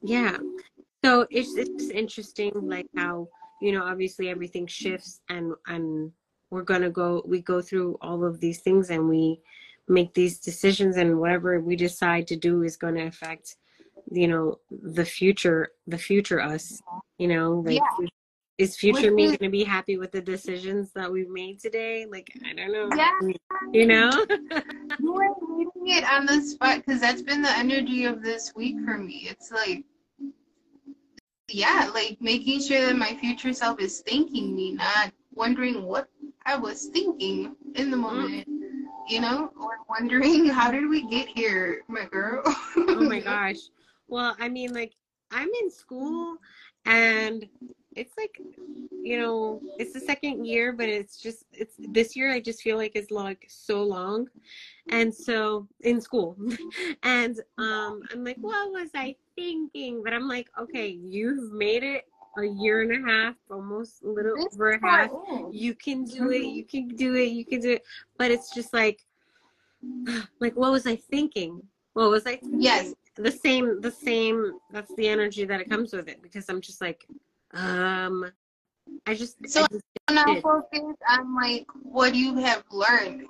Yeah. 0.02 0.38
So 1.04 1.26
it's 1.30 1.56
it's 1.56 1.90
interesting 1.90 2.52
like 2.54 2.88
how, 2.97 3.28
you 3.61 3.73
know, 3.73 3.83
obviously 3.85 4.28
everything 4.28 4.66
shifts 4.66 5.21
and 5.28 5.54
and 5.66 6.12
we're 6.50 6.62
gonna 6.62 6.90
go 6.90 7.23
we 7.26 7.40
go 7.42 7.61
through 7.61 7.97
all 8.00 8.25
of 8.25 8.40
these 8.40 8.61
things 8.61 8.90
and 8.90 9.09
we 9.09 9.40
make 9.88 10.14
these 10.14 10.38
decisions 10.38 10.97
and 10.97 11.18
whatever 11.18 11.61
we 11.61 11.76
decide 11.76 12.26
to 12.28 12.37
do 12.37 12.62
is 12.62 12.76
gonna 12.76 13.06
affect, 13.06 13.56
you 14.11 14.28
know, 14.28 14.59
the 14.71 15.04
future 15.04 15.73
the 15.87 15.99
future 15.99 16.40
us. 16.40 16.83
You 17.18 17.28
know, 17.28 17.62
like 17.64 17.76
Yeah. 17.76 18.06
Is 18.59 18.77
future 18.77 19.13
Which 19.13 19.13
me 19.13 19.25
is- 19.25 19.37
gonna 19.37 19.51
be 19.51 19.65
happy 19.65 19.99
with 19.99 20.13
the 20.13 20.21
decisions 20.23 20.93
that 20.93 21.11
we've 21.11 21.29
made 21.29 21.61
today? 21.61 22.07
Like 22.07 22.33
I 22.45 22.55
don't 22.55 22.73
know. 22.73 22.89
Yeah. 22.97 23.19
You 23.73 23.87
know? 23.87 24.11
You 24.99 25.13
were 25.13 25.29
reading 25.41 25.99
it 25.99 26.05
on 26.11 26.27
the 26.27 26.41
spot 26.41 26.79
because 26.79 27.01
that's 27.01 27.21
been 27.23 27.43
the 27.43 27.51
energy 27.51 28.05
of 28.05 28.23
this 28.23 28.55
week 28.55 28.77
for 28.85 28.97
me. 28.97 29.29
It's 29.29 29.53
like, 29.53 29.85
yeah, 31.49 31.91
like 31.93 32.17
making 32.21 32.63
sure 32.63 32.87
that 32.87 32.97
my 32.97 33.15
future 33.15 33.53
self 33.53 33.79
is 33.81 34.03
thanking 34.07 34.57
me, 34.57 34.73
not 34.73 35.13
wondering 35.35 35.83
what 35.83 36.09
I 36.47 36.57
was 36.57 36.87
thinking 36.87 37.55
in 37.75 37.91
the 37.91 37.97
mm. 37.97 38.01
moment, 38.01 38.49
you 39.09 39.21
know, 39.21 39.51
or 39.61 39.79
wondering 39.89 40.47
how 40.59 40.71
did 40.71 40.89
we 40.89 41.07
get 41.09 41.29
here, 41.29 41.83
my 41.89 42.07
girl. 42.07 42.43
oh 42.45 43.09
my 43.09 43.21
gosh. 43.33 43.59
Well, 44.09 44.35
I 44.41 44.49
mean, 44.49 44.73
like, 44.73 44.93
I'm 45.31 45.51
in 45.63 45.71
school 45.71 46.37
and 46.87 47.47
it's 47.97 48.15
like, 48.19 48.38
you 49.03 49.19
know, 49.19 49.61
it's 49.79 49.95
the 49.95 50.00
second 50.00 50.45
year, 50.45 50.73
but 50.73 50.88
it's 50.88 51.21
just, 51.21 51.45
it's 51.53 51.75
this 51.79 52.15
year 52.15 52.31
I 52.31 52.41
just 52.41 52.61
feel 52.61 52.76
like 52.76 52.93
it's 52.95 53.11
like 53.11 53.47
so 53.49 53.83
long. 53.83 54.29
And 54.91 55.12
so 55.12 55.67
in 55.81 56.00
school. 56.00 56.37
and 57.03 57.41
um, 57.59 58.03
I'm 58.12 58.23
like, 58.23 58.37
what 58.41 58.71
was 58.71 58.91
I 58.95 59.17
thinking? 59.35 60.03
But 60.05 60.12
I'm 60.12 60.29
like, 60.29 60.49
okay, 60.61 60.88
you've 60.88 61.53
made 61.53 61.83
it 61.83 62.05
a 62.38 62.45
year 62.45 62.83
and 62.83 62.93
a 63.05 63.11
half, 63.11 63.35
almost 63.50 64.03
a 64.05 64.09
little 64.09 64.37
This 64.37 64.55
over 64.55 64.73
a 64.73 64.81
half. 64.81 65.11
is. 65.11 65.41
You 65.53 65.75
can 65.75 66.05
do 66.05 66.31
it, 66.31 66.45
you 66.45 66.65
can 66.65 66.88
do 66.88 67.15
it, 67.15 67.31
you 67.31 67.47
can 67.47 67.61
do 67.61 67.71
it. 67.73 67.85
But 68.19 68.31
it's 68.31 68.55
just 68.55 68.75
like, 68.75 69.05
like, 70.41 70.55
what 70.55 70.71
was 70.71 70.87
I 70.87 70.97
thinking? 70.97 71.62
What 71.95 72.11
was 72.11 72.26
I 72.26 72.37
thinking? 72.37 72.61
Yes. 72.61 72.95
the 73.17 73.33
same 73.33 73.81
the 73.81 73.91
same 73.91 74.53
that's 74.71 74.95
the 74.97 75.09
energy 75.09 75.47
that 75.47 75.59
it 75.59 75.71
comes 75.71 75.95
with 75.95 76.07
it 76.07 76.21
because 76.23 76.50
i'm 76.50 76.61
just 76.61 76.83
like 76.83 77.07
um 77.57 78.31
i 79.07 79.15
just, 79.15 79.37
I 79.45 79.49
So- 79.49 79.67
just- 79.73 79.83
Now 80.11 80.41
focus 80.41 80.95
on 81.09 81.35
like 81.35 81.67
what 81.83 82.15
you 82.15 82.37
have 82.37 82.63
learned, 82.71 83.27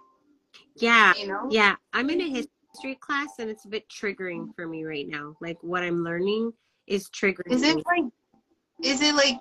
yeah 0.76 1.14
you 1.16 1.26
know? 1.28 1.47
yeah 1.50 1.75
i'm 1.95 2.11
in 2.11 2.21
a 2.21 2.28
history 2.28 2.97
class 3.00 3.38
and 3.38 3.49
it's 3.49 3.64
a 3.64 3.68
bit 3.68 3.88
triggering 3.88 4.54
for 4.54 4.66
me 4.66 4.85
right 4.85 5.09
now 5.09 5.35
like 5.40 5.56
what 5.62 5.83
i'm 5.83 6.04
learning 6.04 6.52
is 6.87 7.09
triggering 7.09 7.50
Is 7.50 7.62
it 7.62 7.76
me. 7.76 7.83
like, 7.87 8.04
is 8.83 9.00
it 9.00 9.14
like 9.14 9.40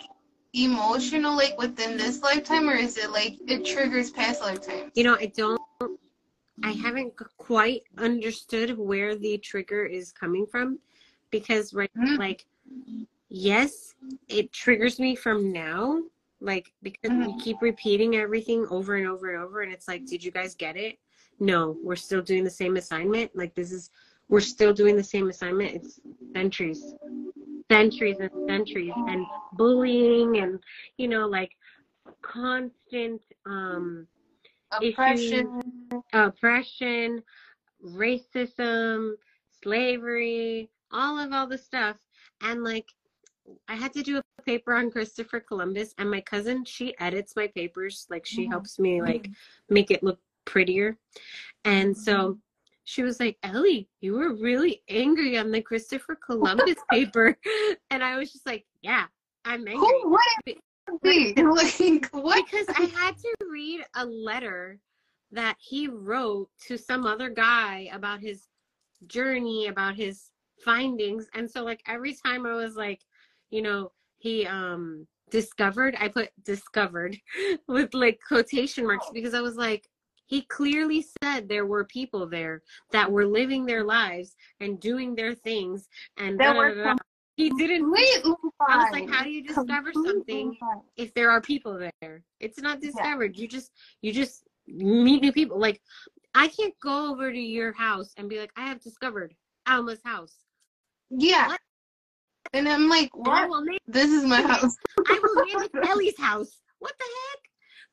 emotional, 0.54 1.36
like 1.36 1.58
within 1.58 1.98
this 1.98 2.22
lifetime, 2.22 2.70
or 2.70 2.75
is 2.75 2.98
it 2.98 3.10
like 3.12 3.36
it 3.48 3.65
triggers 3.65 4.10
past 4.12 4.42
lifetimes? 4.42 4.92
you 4.96 5.04
know 5.04 5.15
i 5.20 5.25
don't 5.36 5.60
i 6.63 6.72
haven't 6.72 7.12
quite 7.38 7.82
understood 7.98 8.77
where 8.77 9.15
the 9.18 9.38
trigger 9.39 9.86
is 9.86 10.13
coming 10.13 10.46
from 10.46 10.80
because 11.32 11.74
right 11.74 11.92
Mhm. 11.98 12.18
like 12.18 12.46
yes 13.29 13.94
it 14.27 14.51
triggers 14.51 15.00
me 15.00 15.15
from 15.15 15.51
now 15.51 16.01
like 16.41 16.72
because 16.84 17.12
we 17.17 17.34
Mhm. 17.34 17.39
keep 17.39 17.62
repeating 17.62 18.15
everything 18.15 18.67
over 18.70 18.96
and 18.96 19.08
over 19.08 19.34
and 19.34 19.44
over 19.44 19.62
and 19.62 19.72
it's 19.74 19.88
like 19.88 20.05
did 20.05 20.24
you 20.24 20.32
guys 20.32 20.55
get 20.55 20.75
it 20.77 20.98
no 21.39 21.77
we're 21.84 21.96
still 21.96 22.22
doing 22.22 22.44
the 22.44 22.50
same 22.50 22.75
assignment 22.77 23.36
like 23.36 23.53
this 23.55 23.72
is 23.72 23.89
we're 24.29 24.39
still 24.39 24.74
doing 24.74 24.96
the 24.96 25.03
same 25.03 25.29
assignment 25.29 25.74
it's 25.75 26.00
centuries 26.34 26.94
centuries 27.72 28.17
and 28.20 28.32
centuries 28.48 28.94
and 29.08 29.25
bullying 29.53 30.38
and 30.38 30.60
you 30.98 31.08
know 31.08 31.27
like 31.27 31.51
constant 32.22 33.22
um 33.46 34.08
Oppression. 34.72 35.62
oppression, 36.13 37.24
racism, 37.86 39.13
slavery, 39.63 40.70
all 40.91 41.17
of 41.20 41.32
all 41.32 41.48
the 41.48 41.58
stuff. 41.58 41.98
And 42.41 42.63
like, 42.63 42.88
I 43.67 43.75
had 43.75 43.93
to 43.93 44.03
do 44.03 44.17
a 44.17 44.41
paper 44.43 44.73
on 44.73 44.91
Christopher 44.91 45.39
Columbus, 45.39 45.93
and 45.97 46.09
my 46.09 46.21
cousin, 46.21 46.65
she 46.65 46.97
edits 46.99 47.35
my 47.35 47.47
papers. 47.47 48.07
Like, 48.09 48.25
she 48.25 48.45
Mhm. 48.45 48.51
helps 48.51 48.79
me 48.79 49.01
like 49.01 49.29
make 49.69 49.91
it 49.91 50.03
look 50.03 50.19
prettier. 50.45 50.97
And 51.63 51.95
so 51.95 52.39
she 52.83 53.03
was 53.03 53.19
like, 53.19 53.37
Ellie, 53.43 53.89
you 54.01 54.13
were 54.13 54.33
really 54.35 54.83
angry 54.89 55.37
on 55.37 55.51
the 55.51 55.61
Christopher 55.61 56.15
Columbus 56.15 56.75
paper. 56.91 57.37
And 57.89 58.03
I 58.03 58.17
was 58.17 58.31
just 58.31 58.45
like, 58.45 58.65
yeah, 58.81 59.07
I'm 59.43 59.67
angry. 59.67 59.79
Who 59.79 60.09
would 60.11 60.21
be? 60.45 60.59
Like 61.43 62.09
what? 62.11 62.45
because 62.45 62.67
I 62.69 62.83
had 62.85 63.17
to 63.17 63.33
read 63.49 63.83
a 63.95 64.05
letter 64.05 64.79
that 65.31 65.57
he 65.59 65.87
wrote 65.87 66.49
to 66.67 66.77
some 66.77 67.05
other 67.05 67.29
guy 67.29 67.89
about 67.91 68.21
his 68.21 68.47
journey, 69.07 69.67
about 69.67 69.95
his 69.95 70.29
findings. 70.63 71.27
And 71.33 71.49
so 71.49 71.63
like 71.63 71.81
every 71.87 72.13
time 72.13 72.45
I 72.45 72.53
was 72.53 72.75
like, 72.75 73.01
you 73.49 73.61
know, 73.61 73.91
he 74.17 74.45
um 74.45 75.07
discovered, 75.31 75.95
I 75.99 76.07
put 76.07 76.29
discovered 76.43 77.17
with 77.67 77.93
like 77.93 78.19
quotation 78.27 78.85
marks 78.85 79.07
because 79.13 79.33
I 79.33 79.41
was 79.41 79.55
like 79.55 79.87
he 80.27 80.41
clearly 80.41 81.05
said 81.21 81.47
there 81.47 81.67
were 81.67 81.85
people 81.85 82.27
there 82.27 82.63
that 82.91 83.11
were 83.11 83.27
living 83.27 83.65
their 83.65 83.83
lives 83.83 84.35
and 84.59 84.79
doing 84.79 85.13
their 85.13 85.35
things 85.35 85.87
and 86.17 86.39
da, 86.39 86.53
were 86.53 86.95
he 87.35 87.49
didn't 87.51 87.81
Completely 87.81 88.33
I 88.67 88.77
was 88.77 88.91
like, 88.91 89.09
how 89.09 89.23
do 89.23 89.29
you 89.29 89.43
discover 89.43 89.91
something 89.93 90.57
if 90.95 91.13
there 91.13 91.29
are 91.29 91.41
people 91.41 91.89
there. 92.01 92.23
It's 92.39 92.59
not 92.59 92.79
discovered. 92.79 93.37
You 93.37 93.47
just 93.47 93.71
you 94.01 94.13
just 94.13 94.43
meet 94.67 95.21
new 95.21 95.31
people. 95.31 95.59
Like 95.59 95.81
I 96.33 96.47
can't 96.47 96.73
go 96.81 97.11
over 97.11 97.31
to 97.31 97.39
your 97.39 97.73
house 97.73 98.13
and 98.17 98.29
be 98.29 98.39
like, 98.39 98.51
I 98.55 98.67
have 98.67 98.81
discovered 98.81 99.33
Alma's 99.67 100.01
house. 100.03 100.35
Yeah. 101.09 101.47
What? 101.47 101.59
And 102.55 102.69
I'm 102.69 102.88
like, 102.88 103.15
what? 103.15 103.50
will 103.50 103.62
name 103.62 103.77
This 103.85 104.09
is 104.09 104.24
my 104.24 104.41
house. 104.51 104.77
I 105.07 105.19
will 105.21 105.45
name 105.45 105.62
it 105.62 105.71
Ellie's 105.88 106.17
house. 106.17 106.62
What 106.79 106.93
the 106.97 107.05
heck? 107.05 107.39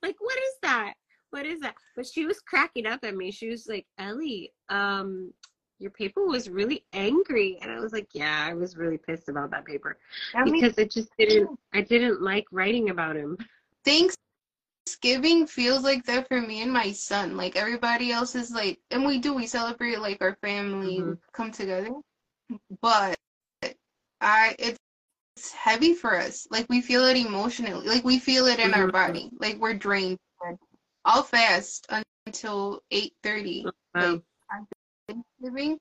Like 0.03 0.17
what 0.21 0.37
is 0.39 0.55
that? 0.63 0.95
What 1.31 1.47
is 1.47 1.61
that? 1.61 1.75
But 1.97 2.07
she 2.07 2.27
was 2.27 2.41
cracking 2.41 2.87
up 2.87 3.01
at 3.03 3.17
me. 3.17 3.31
She 3.31 3.49
was 3.49 3.67
like, 3.67 3.87
Ellie, 3.99 4.53
um, 4.69 5.33
your 5.79 5.91
paper 5.91 6.25
was 6.27 6.49
really 6.49 6.85
angry. 6.93 7.59
And 7.61 7.73
I 7.73 7.81
was 7.81 7.93
like, 7.93 8.09
Yeah, 8.15 8.47
I 8.49 8.55
was 8.55 8.77
really 8.77 8.99
pissed 8.99 9.29
about 9.29 9.51
that 9.51 9.65
paper. 9.65 9.99
I 10.35 10.45
mean, 10.45 10.55
Because 10.55 10.79
I 10.79 10.85
just 10.85 11.11
didn't 11.19 11.51
I 11.75 11.81
didn't 11.81 12.23
like 12.23 12.47
writing 12.53 12.91
about 12.91 13.17
him. 13.17 13.37
Thanks 13.85 14.17
Thanksgiving 14.87 15.47
feels 15.47 15.85
like 15.85 16.05
that 16.07 16.29
for 16.29 16.41
me 16.41 16.63
and 16.63 16.73
my 16.73 16.93
son. 16.93 17.37
Like 17.37 17.57
everybody 17.57 18.11
else 18.11 18.35
is 18.35 18.51
like, 18.51 18.79
and 18.91 19.05
we 19.07 19.19
do, 19.19 19.33
we 19.33 19.47
celebrate 19.47 20.01
like 20.01 20.21
our 20.21 20.37
family 20.43 20.99
Mhm. 21.01 21.19
come 21.33 21.53
together. 21.53 21.91
But 22.81 23.17
I, 24.23 24.55
it's 24.59 24.79
heavy 25.53 25.95
for 25.95 26.17
us. 26.17 26.47
Like 26.51 26.67
we 26.71 26.81
feel 26.81 27.05
it 27.07 27.17
emotionally. 27.17 27.87
Like 27.87 28.05
we 28.05 28.19
feel 28.19 28.47
it 28.47 28.61
in 28.61 28.73
our 28.73 28.87
Mhm. 28.87 28.93
body. 28.93 29.31
Like 29.39 29.57
we're 29.59 29.75
drained. 29.75 30.19
I'll 31.05 31.25
fast 31.25 31.87
until 32.27 32.83
8:30 32.93 33.67
Um, 33.95 34.23
Thanksgiving. 35.09 35.79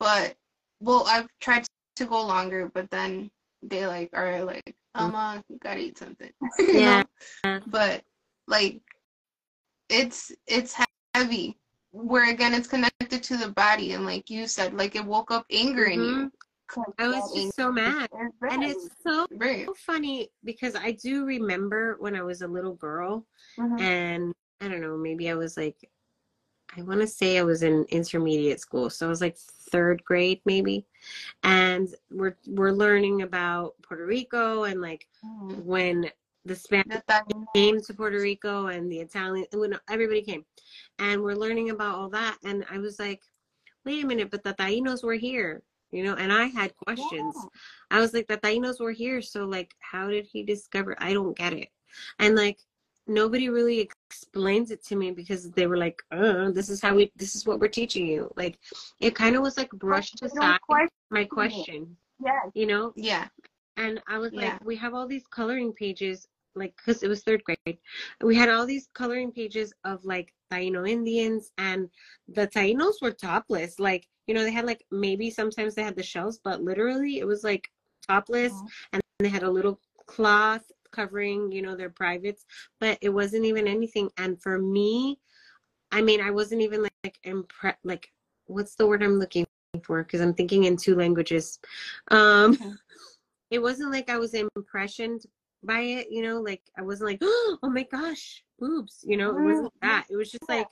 But 0.00 0.36
well, 0.80 1.04
I've 1.06 1.28
tried 1.40 1.66
to 1.96 2.04
go 2.04 2.20
longer, 2.26 2.68
but 2.74 2.90
then 2.90 3.30
they 3.62 3.86
like 3.86 4.10
are 4.12 4.44
like, 4.44 4.74
Alma, 4.94 5.42
you 5.48 5.58
gotta 5.58 5.80
eat 5.80 5.98
something. 5.98 6.32
Yeah. 6.58 7.04
But 7.66 8.02
like 8.48 8.80
it's 9.88 10.32
it's 10.46 10.74
heavy. 11.14 11.56
Where 11.92 12.28
again 12.30 12.52
it's 12.52 12.68
connected 12.68 13.22
to 13.22 13.36
the 13.36 13.48
body 13.52 13.92
and 13.92 14.04
like 14.04 14.28
you 14.28 14.46
said, 14.48 14.74
like 14.74 14.96
it 14.96 15.04
woke 15.04 15.30
up 15.30 15.46
anger 15.50 15.84
in 15.84 16.02
you. 16.02 16.32
I 16.98 17.08
was 17.08 17.32
just 17.34 17.56
so 17.56 17.70
mad. 17.70 18.08
And 18.50 18.62
it's 18.62 18.88
so 19.02 19.26
right. 19.32 19.68
funny 19.76 20.28
because 20.44 20.74
I 20.74 20.92
do 20.92 21.24
remember 21.24 21.96
when 21.98 22.14
I 22.14 22.22
was 22.22 22.42
a 22.42 22.48
little 22.48 22.74
girl 22.74 23.26
Mhm. 23.58 23.80
and 23.80 24.34
I 24.60 24.68
don't 24.68 24.80
know, 24.80 24.96
maybe 24.96 25.30
I 25.30 25.34
was 25.34 25.56
like 25.56 25.90
I 26.76 26.82
want 26.82 27.00
to 27.00 27.06
say 27.06 27.38
I 27.38 27.42
was 27.42 27.62
in 27.62 27.84
intermediate 27.90 28.60
school. 28.60 28.90
So 28.90 29.06
I 29.06 29.08
was 29.08 29.20
like 29.20 29.36
3rd 29.70 30.04
grade 30.04 30.40
maybe. 30.44 30.84
And 31.44 31.94
we're 32.10 32.36
we're 32.46 32.72
learning 32.72 33.22
about 33.22 33.80
Puerto 33.82 34.04
Rico 34.04 34.64
and 34.64 34.80
like 34.80 35.06
Mhm. 35.24 35.64
when 35.64 36.10
the 36.44 36.56
Spanish 36.56 37.02
came 37.54 37.80
to 37.80 37.94
Puerto 37.94 38.20
Rico 38.20 38.66
and 38.66 38.90
the 38.90 39.00
Italian 39.00 39.46
when 39.52 39.78
everybody 39.88 40.22
came. 40.22 40.44
And 40.98 41.22
we're 41.22 41.34
learning 41.34 41.70
about 41.70 41.94
all 41.96 42.08
that 42.10 42.38
and 42.44 42.64
I 42.70 42.78
was 42.78 42.98
like, 42.98 43.22
"Wait 43.84 44.04
a 44.04 44.06
minute, 44.06 44.30
but 44.30 44.42
the 44.42 44.54
Tainos 44.54 45.02
were 45.02 45.14
here." 45.14 45.62
You 45.90 46.04
know, 46.04 46.14
and 46.14 46.32
I 46.32 46.46
had 46.46 46.76
questions. 46.76 47.34
Yeah. 47.36 47.98
I 47.98 48.00
was 48.00 48.12
like, 48.14 48.26
the 48.26 48.38
Tainos 48.38 48.80
were 48.80 48.92
here, 48.92 49.22
so 49.22 49.44
like, 49.44 49.74
how 49.80 50.08
did 50.08 50.26
he 50.30 50.42
discover? 50.42 50.96
I 50.98 51.12
don't 51.12 51.36
get 51.36 51.52
it. 51.52 51.68
And 52.18 52.34
like, 52.34 52.58
nobody 53.06 53.48
really 53.48 53.78
explains 53.80 54.70
it 54.70 54.84
to 54.86 54.96
me 54.96 55.12
because 55.12 55.50
they 55.52 55.66
were 55.66 55.76
like, 55.76 56.02
uh, 56.10 56.50
this 56.50 56.68
is 56.68 56.80
how 56.80 56.94
we, 56.94 57.12
this 57.16 57.36
is 57.36 57.46
what 57.46 57.60
we're 57.60 57.68
teaching 57.68 58.06
you. 58.06 58.30
Like, 58.36 58.58
it 59.00 59.14
kind 59.14 59.36
of 59.36 59.42
was 59.42 59.56
like 59.56 59.70
brushed 59.70 60.22
aside 60.22 60.60
question 60.62 60.90
my 61.10 61.24
question, 61.24 61.96
Yeah. 62.24 62.40
you 62.54 62.66
know? 62.66 62.92
Yeah. 62.96 63.28
And 63.76 64.02
I 64.08 64.18
was 64.18 64.32
Yeah. 64.32 64.52
like, 64.52 64.64
we 64.64 64.76
have 64.76 64.94
all 64.94 65.06
these 65.06 65.26
coloring 65.30 65.72
pages, 65.72 66.26
like, 66.56 66.74
because 66.76 67.02
it 67.02 67.08
was 67.08 67.22
third 67.22 67.42
grade. 67.44 67.78
We 68.20 68.34
had 68.34 68.48
all 68.48 68.66
these 68.66 68.88
coloring 68.94 69.30
pages 69.30 69.72
of 69.84 70.04
like 70.04 70.32
Taino 70.50 70.88
Indians, 70.88 71.52
and 71.58 71.88
the 72.28 72.48
Tainos 72.48 72.94
were 73.02 73.12
topless. 73.12 73.78
Like, 73.78 74.08
you 74.26 74.34
know, 74.34 74.42
they 74.42 74.52
had 74.52 74.66
like 74.66 74.84
maybe 74.90 75.30
sometimes 75.30 75.74
they 75.74 75.82
had 75.82 75.96
the 75.96 76.02
shells, 76.02 76.38
but 76.42 76.62
literally 76.62 77.18
it 77.18 77.26
was 77.26 77.44
like 77.44 77.70
topless, 78.06 78.52
and 78.92 79.02
they 79.18 79.28
had 79.28 79.42
a 79.42 79.50
little 79.50 79.80
cloth 80.06 80.70
covering, 80.90 81.52
you 81.52 81.62
know, 81.62 81.76
their 81.76 81.90
privates, 81.90 82.44
but 82.80 82.98
it 83.00 83.10
wasn't 83.10 83.44
even 83.44 83.66
anything. 83.68 84.10
And 84.18 84.40
for 84.40 84.58
me, 84.58 85.18
I 85.92 86.02
mean, 86.02 86.20
I 86.20 86.30
wasn't 86.30 86.62
even 86.62 86.82
like, 86.82 86.92
like 87.04 87.18
impressed. 87.24 87.78
Like, 87.84 88.12
what's 88.46 88.74
the 88.74 88.86
word 88.86 89.02
I'm 89.02 89.18
looking 89.18 89.46
for? 89.84 90.02
Because 90.02 90.20
I'm 90.20 90.34
thinking 90.34 90.64
in 90.64 90.76
two 90.76 90.94
languages. 90.94 91.58
Um, 92.10 92.56
Mhm. 92.56 92.76
it 93.50 93.60
wasn't 93.60 93.92
like 93.92 94.10
I 94.10 94.18
was 94.18 94.34
impressioned 94.34 95.22
by 95.62 95.80
it, 95.80 96.08
you 96.10 96.22
know, 96.22 96.40
like 96.40 96.62
I 96.78 96.82
wasn't 96.82 97.10
like, 97.10 97.18
oh 97.22 97.58
my 97.62 97.84
gosh, 97.84 98.44
boobs, 98.58 99.04
you 99.06 99.16
know, 99.16 99.30
it 99.30 99.42
wasn't 99.42 99.72
that. 99.82 100.06
It 100.10 100.16
was 100.16 100.30
just 100.30 100.48
like, 100.48 100.68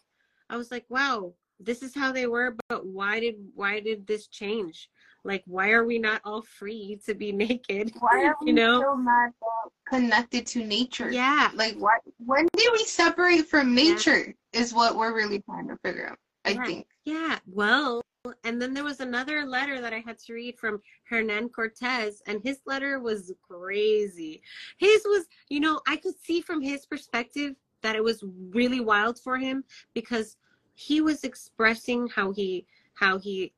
I 0.50 0.56
was 0.56 0.70
like, 0.70 0.84
wow, 0.88 1.34
this 1.64 1.82
is 1.82 1.94
how 1.94 2.12
they 2.12 2.26
were, 2.26 2.56
but 2.68 2.86
why 2.86 3.20
did 3.20 3.36
why 3.54 3.80
did 3.80 4.06
this 4.06 4.26
change? 4.26 4.90
Like, 5.24 5.42
why 5.46 5.70
are 5.70 5.84
we 5.84 5.98
not 5.98 6.20
all 6.24 6.42
free 6.42 7.00
to 7.06 7.14
be 7.14 7.32
naked? 7.46 7.92
Why 7.98 8.24
are 8.26 8.36
we 8.40 8.48
You 8.48 8.52
know? 8.54 8.94
not 8.96 9.30
uh, 9.42 9.68
connected 9.88 10.46
to 10.48 10.64
nature? 10.64 11.10
Yeah, 11.10 11.50
Like, 11.54 11.76
what? 11.76 12.00
When 12.18 12.46
did 12.56 12.72
we 12.72 12.84
separate 12.84 13.48
from 13.48 13.76
Yeah. 13.76 13.94
nature? 13.94 14.34
Is 14.52 14.72
what 14.74 14.96
we're 14.96 15.14
really 15.14 15.40
trying 15.42 15.68
to 15.68 15.76
figure 15.78 16.08
out. 16.08 16.18
I 16.44 16.52
Yeah. 16.52 16.64
think. 16.66 16.86
Yeah, 17.04 17.38
well, 17.46 18.02
and 18.44 18.60
then 18.60 18.72
there 18.74 18.84
was 18.84 19.00
another 19.00 19.44
letter 19.44 19.80
that 19.80 19.92
I 19.92 19.98
had 20.00 20.18
to 20.20 20.34
read 20.34 20.58
from 20.58 20.80
Hernan 21.04 21.48
Cortez, 21.50 22.22
and 22.26 22.42
his 22.42 22.60
letter 22.66 23.00
was 23.00 23.32
crazy. 23.42 24.42
His 24.78 25.02
was, 25.04 25.26
you 25.48 25.60
know, 25.60 25.80
I 25.86 25.96
could 25.96 26.14
see 26.22 26.40
from 26.40 26.60
his 26.62 26.86
perspective 26.86 27.56
that 27.82 27.96
it 27.96 28.04
was 28.04 28.24
really 28.50 28.80
wild 28.80 29.18
for 29.18 29.36
him 29.36 29.64
because 29.94 30.36
he 30.74 31.00
was 31.00 31.24
expressing 31.24 32.08
how 32.08 32.32
he 32.32 32.66
how 32.94 33.18
he 33.18 33.52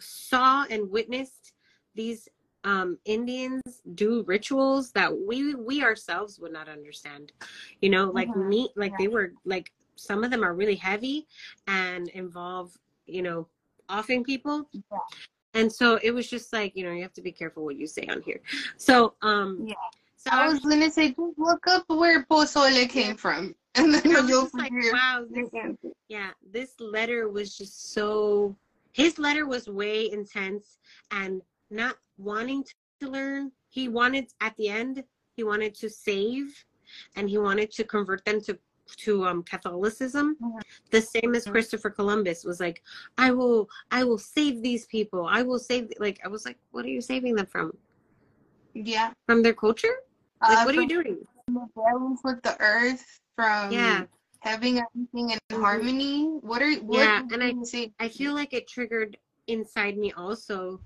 saw 0.00 0.64
and 0.70 0.90
witnessed 0.90 1.52
these 1.94 2.28
um 2.64 2.98
Indians 3.04 3.62
do 3.94 4.22
rituals 4.26 4.92
that 4.92 5.10
we 5.26 5.54
we 5.54 5.82
ourselves 5.82 6.38
would 6.38 6.52
not 6.52 6.68
understand. 6.68 7.32
You 7.80 7.90
know, 7.90 8.10
like 8.10 8.28
Mhm. 8.28 8.48
me 8.48 8.70
like 8.76 8.92
Yeah. 8.92 8.96
they 8.98 9.08
were 9.08 9.32
like 9.44 9.72
some 9.96 10.24
of 10.24 10.30
them 10.30 10.44
are 10.44 10.54
really 10.54 10.76
heavy 10.76 11.26
and 11.66 12.08
involve, 12.08 12.76
you 13.06 13.22
know, 13.22 13.48
offing 13.88 14.24
people. 14.24 14.68
Yeah. 14.72 14.98
And 15.54 15.70
so 15.72 15.98
it 16.02 16.12
was 16.12 16.28
just 16.30 16.52
like, 16.52 16.76
you 16.76 16.84
know, 16.84 16.92
you 16.92 17.02
have 17.02 17.12
to 17.14 17.22
be 17.22 17.32
careful 17.32 17.64
what 17.64 17.76
you 17.76 17.86
say 17.86 18.06
on 18.10 18.22
here. 18.22 18.40
So 18.76 19.14
um 19.22 19.64
Yeah. 19.66 19.74
so 20.16 20.30
I 20.32 20.48
was 20.48 20.60
gonna 20.60 20.90
say, 20.90 21.08
just 21.08 21.38
look 21.38 21.66
up 21.66 21.84
where 21.88 22.24
pozole 22.26 22.88
came 22.88 23.16
from, 23.16 23.54
and 23.74 23.94
then 23.94 24.16
I 24.16 24.20
you'll 24.20 24.44
just 24.44 24.54
like, 24.54 24.72
wow, 24.92 25.24
this 25.30 25.48
yeah, 26.08 26.30
this 26.52 26.74
letter 26.80 27.28
was 27.28 27.56
just 27.56 27.92
so 27.92 28.56
his 28.92 29.18
letter 29.18 29.46
was 29.46 29.68
way 29.68 30.10
intense 30.10 30.78
and 31.10 31.42
not 31.70 31.96
wanting 32.18 32.64
to 33.00 33.08
learn. 33.08 33.52
He 33.68 33.88
wanted 33.88 34.26
at 34.40 34.56
the 34.56 34.68
end, 34.68 35.04
he 35.36 35.44
wanted 35.44 35.74
to 35.76 35.88
save 35.88 36.64
and 37.16 37.30
he 37.30 37.38
wanted 37.38 37.70
to 37.72 37.84
convert 37.84 38.24
them 38.24 38.40
to 38.42 38.58
to 38.96 39.24
um 39.24 39.42
Catholicism. 39.44 40.36
The 40.90 41.00
same 41.00 41.34
as. 41.36 41.46
Christopher 41.46 41.90
Columbus 41.90 42.44
was 42.44 42.58
like, 42.58 42.82
I 43.18 43.30
will 43.30 43.68
I 43.92 44.02
will 44.02 44.18
save 44.18 44.62
these 44.62 44.86
people. 44.86 45.26
I 45.26 45.42
will 45.42 45.60
save 45.60 45.92
like 46.00 46.20
I 46.24 46.28
was 46.28 46.44
like, 46.44 46.58
what 46.72 46.84
are 46.84 46.88
you 46.88 47.00
saving 47.00 47.36
them 47.36 47.46
from? 47.46 47.72
Yeah. 48.74 49.12
From 49.26 49.42
their 49.42 49.54
culture? 49.54 49.94
Like 50.42 50.58
Uh, 50.58 50.64
what 50.64 50.74
are 50.74 50.82
you 50.82 50.88
doing? 50.88 51.18
The 51.54 51.66
balance 51.76 52.20
with 52.24 52.42
the 52.42 52.56
earth, 52.60 53.04
from 53.36 53.72
Yeah. 53.74 54.04
having 54.40 54.78
everything 54.78 55.30
in 55.30 55.38
Mhm. 55.50 55.60
harmony. 55.60 56.24
What 56.40 56.62
are 56.62 56.74
what 56.80 56.96
Yeah, 56.98 57.22
and 57.32 57.42
I-? 57.42 57.54
I 57.98 58.08
feel 58.08 58.34
like 58.34 58.52
it 58.52 58.68
triggered 58.68 59.16
inside 59.46 59.98
me 59.98 60.12
also 60.12 60.80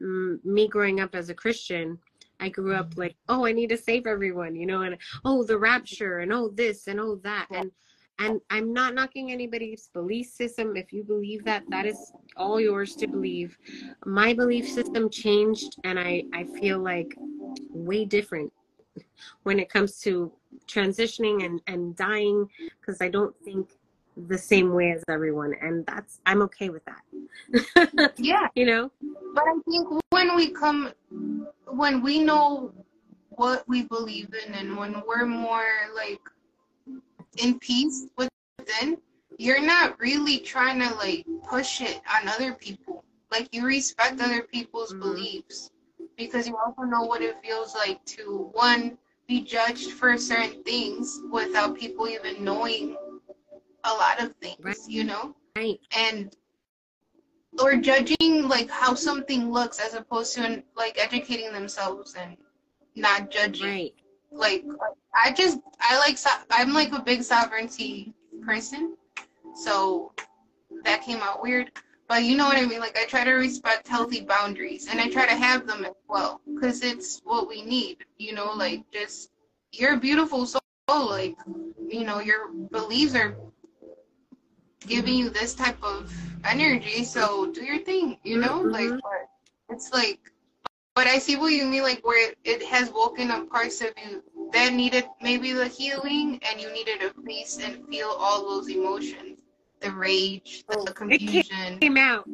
mm, 0.00 0.44
me 0.44 0.68
growing 0.68 1.00
up 1.00 1.14
as 1.14 1.28
a 1.30 1.34
Christian. 1.34 1.98
I 2.40 2.48
grew 2.50 2.74
up 2.74 2.96
like, 2.96 3.16
oh, 3.28 3.44
I 3.46 3.52
need 3.52 3.70
to 3.70 3.76
save 3.76 4.06
everyone, 4.06 4.54
you 4.54 4.66
know, 4.66 4.82
and 4.82 4.96
oh, 5.24 5.42
the 5.42 5.58
rapture, 5.58 6.18
and 6.20 6.32
oh, 6.32 6.48
this, 6.54 6.86
and 6.86 7.00
oh, 7.00 7.16
that, 7.24 7.46
and 7.50 7.70
and 8.20 8.40
I'm 8.50 8.72
not 8.72 8.94
knocking 8.94 9.30
anybody's 9.30 9.88
belief 9.92 10.26
system. 10.28 10.76
If 10.76 10.92
you 10.92 11.02
believe 11.04 11.44
that, 11.44 11.64
that 11.70 11.86
is 11.86 12.12
all 12.36 12.60
yours 12.60 12.94
to 12.96 13.06
believe. 13.08 13.56
My 14.04 14.34
belief 14.34 14.68
system 14.68 15.08
changed, 15.10 15.76
and 15.84 15.98
I 15.98 16.24
I 16.32 16.44
feel 16.44 16.78
like 16.78 17.18
way 17.72 18.04
different 18.04 18.52
when 19.42 19.58
it 19.58 19.68
comes 19.68 20.00
to 20.00 20.32
transitioning 20.66 21.44
and 21.44 21.60
and 21.66 21.96
dying 21.96 22.48
because 22.80 23.00
I 23.00 23.08
don't 23.08 23.34
think 23.44 23.70
the 24.26 24.38
same 24.38 24.72
way 24.72 24.90
as 24.92 25.02
everyone, 25.08 25.54
and 25.60 25.86
that's 25.86 26.20
I'm 26.26 26.42
okay 26.42 26.70
with 26.70 26.82
that. 26.86 28.12
Yeah, 28.18 28.48
you 28.54 28.66
know? 28.66 28.90
but 29.34 29.44
I 29.44 29.54
think 29.70 29.88
when 30.10 30.34
we 30.36 30.50
come, 30.50 30.92
when 31.66 32.02
we 32.02 32.18
know 32.18 32.72
what 33.30 33.66
we 33.68 33.84
believe 33.84 34.34
in, 34.46 34.54
and 34.54 34.76
when 34.76 35.02
we're 35.06 35.26
more 35.26 35.66
like 35.94 36.20
in 37.36 37.58
peace 37.60 38.06
within, 38.16 38.98
you're 39.38 39.62
not 39.62 39.98
really 40.00 40.38
trying 40.38 40.80
to 40.80 40.92
like 40.96 41.24
push 41.48 41.80
it 41.80 42.00
on 42.12 42.28
other 42.28 42.54
people. 42.54 43.04
Like 43.30 43.48
you 43.52 43.64
respect 43.64 44.20
other 44.20 44.42
people's 44.42 44.92
Mhm. 44.92 45.00
beliefs 45.00 45.70
because 46.18 46.46
you 46.46 46.56
also 46.58 46.82
know 46.82 47.02
what 47.04 47.22
it 47.22 47.36
feels 47.42 47.74
like 47.74 48.04
to 48.04 48.50
one 48.52 48.98
be 49.26 49.40
judged 49.40 49.92
for 49.92 50.18
certain 50.18 50.62
things 50.64 51.20
without 51.32 51.76
people 51.78 52.08
even 52.08 52.42
knowing 52.44 52.96
a 53.84 53.92
lot 53.92 54.20
of 54.22 54.34
things, 54.42 54.58
Right. 54.62 54.76
you 54.86 55.04
know? 55.04 55.34
Right. 55.56 55.80
and 55.96 56.36
or 57.60 57.74
judging 57.76 58.46
like 58.48 58.70
how 58.70 58.94
something 58.94 59.50
looks 59.50 59.80
as 59.80 59.94
opposed 59.94 60.34
to 60.34 60.62
like 60.76 60.96
educating 61.02 61.52
themselves 61.52 62.14
and 62.14 62.36
not 62.94 63.30
judging 63.30 63.66
Right. 63.66 63.94
like 64.30 64.64
i 65.14 65.32
just 65.32 65.58
i 65.80 65.98
like 65.98 66.16
so- 66.18 66.44
i'm 66.52 66.72
like 66.72 66.92
a 66.92 67.00
big 67.02 67.22
sovereignty 67.22 68.12
person 68.46 68.96
so 69.56 70.12
that 70.84 71.02
came 71.02 71.18
out 71.20 71.42
weird 71.42 71.72
but 72.08 72.22
you 72.24 72.36
know 72.36 72.46
what 72.46 72.56
i 72.58 72.64
mean? 72.66 72.80
Like 72.80 72.98
i 72.98 73.04
try 73.04 73.24
to 73.24 73.32
respect 73.32 73.88
healthy 73.88 74.20
boundaries 74.22 74.88
and 74.88 75.00
i 75.00 75.08
try 75.08 75.26
to 75.26 75.34
have 75.36 75.66
them 75.66 75.84
as 75.84 75.94
well 76.08 76.40
because 76.54 76.82
it's 76.82 77.20
what 77.24 77.48
we 77.48 77.62
need 77.62 78.04
you 78.18 78.32
know? 78.32 78.52
Like 78.54 78.90
just 78.92 79.30
you're 79.72 79.94
a 79.94 80.00
beautiful 80.00 80.46
soul 80.46 80.60
like 80.88 81.36
you 81.88 82.04
know 82.04 82.20
your 82.20 82.48
beliefs 82.70 83.14
are 83.14 83.36
giving 84.86 85.14
you 85.14 85.30
this 85.30 85.54
type 85.54 85.82
of 85.82 86.12
energy 86.44 87.04
so 87.04 87.50
do 87.52 87.64
your 87.64 87.78
thing 87.78 88.16
you 88.24 88.38
know? 88.38 88.60
Mhm. 88.64 88.72
like 88.72 89.00
it's 89.70 89.92
like 89.92 90.20
but 90.94 91.06
i 91.06 91.18
see 91.18 91.36
what 91.36 91.52
you 91.52 91.66
mean 91.66 91.82
like 91.82 92.04
where 92.06 92.30
it, 92.30 92.38
it 92.44 92.62
has 92.64 92.90
woken 92.90 93.30
up 93.30 93.48
parts 93.50 93.80
of 93.80 93.92
you 94.04 94.22
that 94.52 94.72
needed 94.72 95.04
maybe 95.20 95.52
the 95.52 95.68
healing 95.68 96.40
and 96.42 96.60
you 96.60 96.72
needed 96.72 97.00
to 97.00 97.10
face 97.26 97.58
and 97.62 97.86
feel 97.88 98.08
all 98.18 98.42
those 98.48 98.68
emotions 98.68 99.37
the 99.80 99.90
rage 99.90 100.64
the, 100.68 100.76
Oh, 100.78 100.84
it 100.84 100.94
confusion 100.94 101.78
Came 101.78 101.96
out. 101.96 102.28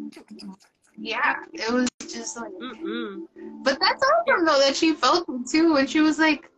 yeah 0.97 1.37
it 1.53 1.73
was 1.73 1.89
just 2.01 2.37
like 2.37 2.53
Mm-mm. 2.53 3.23
but 3.63 3.79
that's 3.81 4.03
awesome 4.03 4.45
though 4.45 4.59
that 4.61 4.77
she 4.77 4.93
felt 4.95 5.29
it 5.29 5.47
too 5.49 5.77
and 5.77 5.89
she 5.89 6.01
was 6.01 6.19
like 6.19 6.51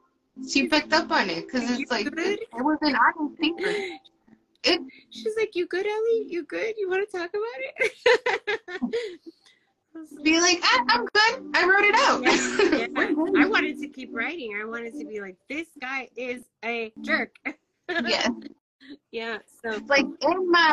she 0.48 0.68
picked 0.68 0.92
up 0.92 1.10
on 1.10 1.30
it 1.30 1.46
because 1.46 1.68
it's 1.78 1.90
like 1.90 2.10
good? 2.10 2.18
it, 2.18 2.40
it 2.56 2.62
was 2.62 2.78
an 2.82 2.94
honest 2.96 3.40
paper 3.40 3.74
it 4.64 4.80
She's 5.10 5.34
like, 5.36 5.54
"You 5.54 5.66
good, 5.66 5.86
Ellie? 5.86 6.26
You 6.28 6.42
good? 6.44 6.74
You 6.76 6.90
want 6.90 7.08
to 7.08 7.16
talk 7.18 7.30
about 7.30 7.60
it?" 7.60 7.92
I 9.96 9.98
was 9.98 10.12
like, 10.12 10.24
be 10.24 10.40
like 10.40 10.58
I, 10.62 10.84
i'm 10.88 11.06
good 11.06 11.50
i 11.54 11.64
wrote 11.64 11.84
it 11.84 11.94
out 11.94 12.22
yeah, 12.22 12.86
We're 12.94 13.28
yeah. 13.38 13.44
I 13.44 13.48
wanted 13.48 13.80
to 13.80 13.88
keep 13.88 14.10
writing. 14.12 14.58
I 14.60 14.64
wanted 14.66 14.92
to 14.98 15.06
be 15.06 15.20
like, 15.20 15.36
"This 15.48 15.68
guy 15.80 16.08
is 16.16 16.42
a 16.64 16.92
jerk." 17.00 17.34
yeah 18.04 18.28
yeah. 19.12 19.38
So 19.62 19.80
like 19.88 20.04
in 20.04 20.50
my 20.50 20.70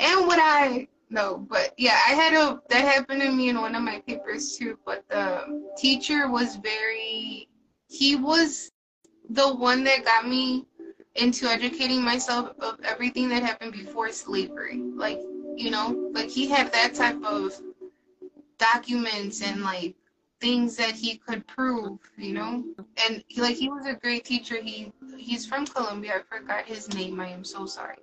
and 0.00 0.26
what 0.26 0.38
I 0.40 0.88
no, 1.08 1.38
but 1.48 1.72
yeah, 1.76 1.98
I 2.08 2.12
had 2.12 2.34
a 2.34 2.60
that 2.68 2.84
happened 2.84 3.22
to 3.22 3.30
me 3.30 3.48
in 3.48 3.60
one 3.60 3.74
of 3.74 3.82
my 3.82 4.00
papers 4.06 4.56
too. 4.56 4.78
But 4.84 5.04
the 5.08 5.72
teacher 5.76 6.30
was 6.30 6.56
very 6.56 7.48
he 7.88 8.16
was 8.16 8.72
the 9.30 9.54
one 9.54 9.84
that 9.84 10.04
got 10.04 10.28
me 10.28 10.66
into 11.14 11.46
educating 11.46 12.02
myself 12.02 12.52
of 12.60 12.78
everything 12.84 13.28
that 13.28 13.42
happened 13.42 13.72
before 13.72 14.12
slavery. 14.12 14.78
Like, 14.78 15.18
you 15.56 15.70
know, 15.70 16.10
like 16.12 16.28
he 16.28 16.48
had 16.48 16.72
that 16.72 16.94
type 16.94 17.22
of 17.24 17.54
documents 18.58 19.42
and 19.42 19.62
like 19.62 19.94
things 20.40 20.76
that 20.76 20.94
he 20.94 21.16
could 21.16 21.46
prove, 21.46 21.98
you 22.16 22.32
know. 22.32 22.64
And 23.06 23.24
he, 23.28 23.40
like 23.40 23.56
he 23.56 23.68
was 23.68 23.86
a 23.86 23.94
great 23.94 24.24
teacher. 24.24 24.60
He 24.62 24.92
he's 25.16 25.46
from 25.46 25.66
Colombia. 25.66 26.22
I 26.30 26.36
forgot 26.36 26.64
his 26.64 26.92
name. 26.94 27.20
I 27.20 27.28
am 27.28 27.44
so 27.44 27.66
sorry. 27.66 27.96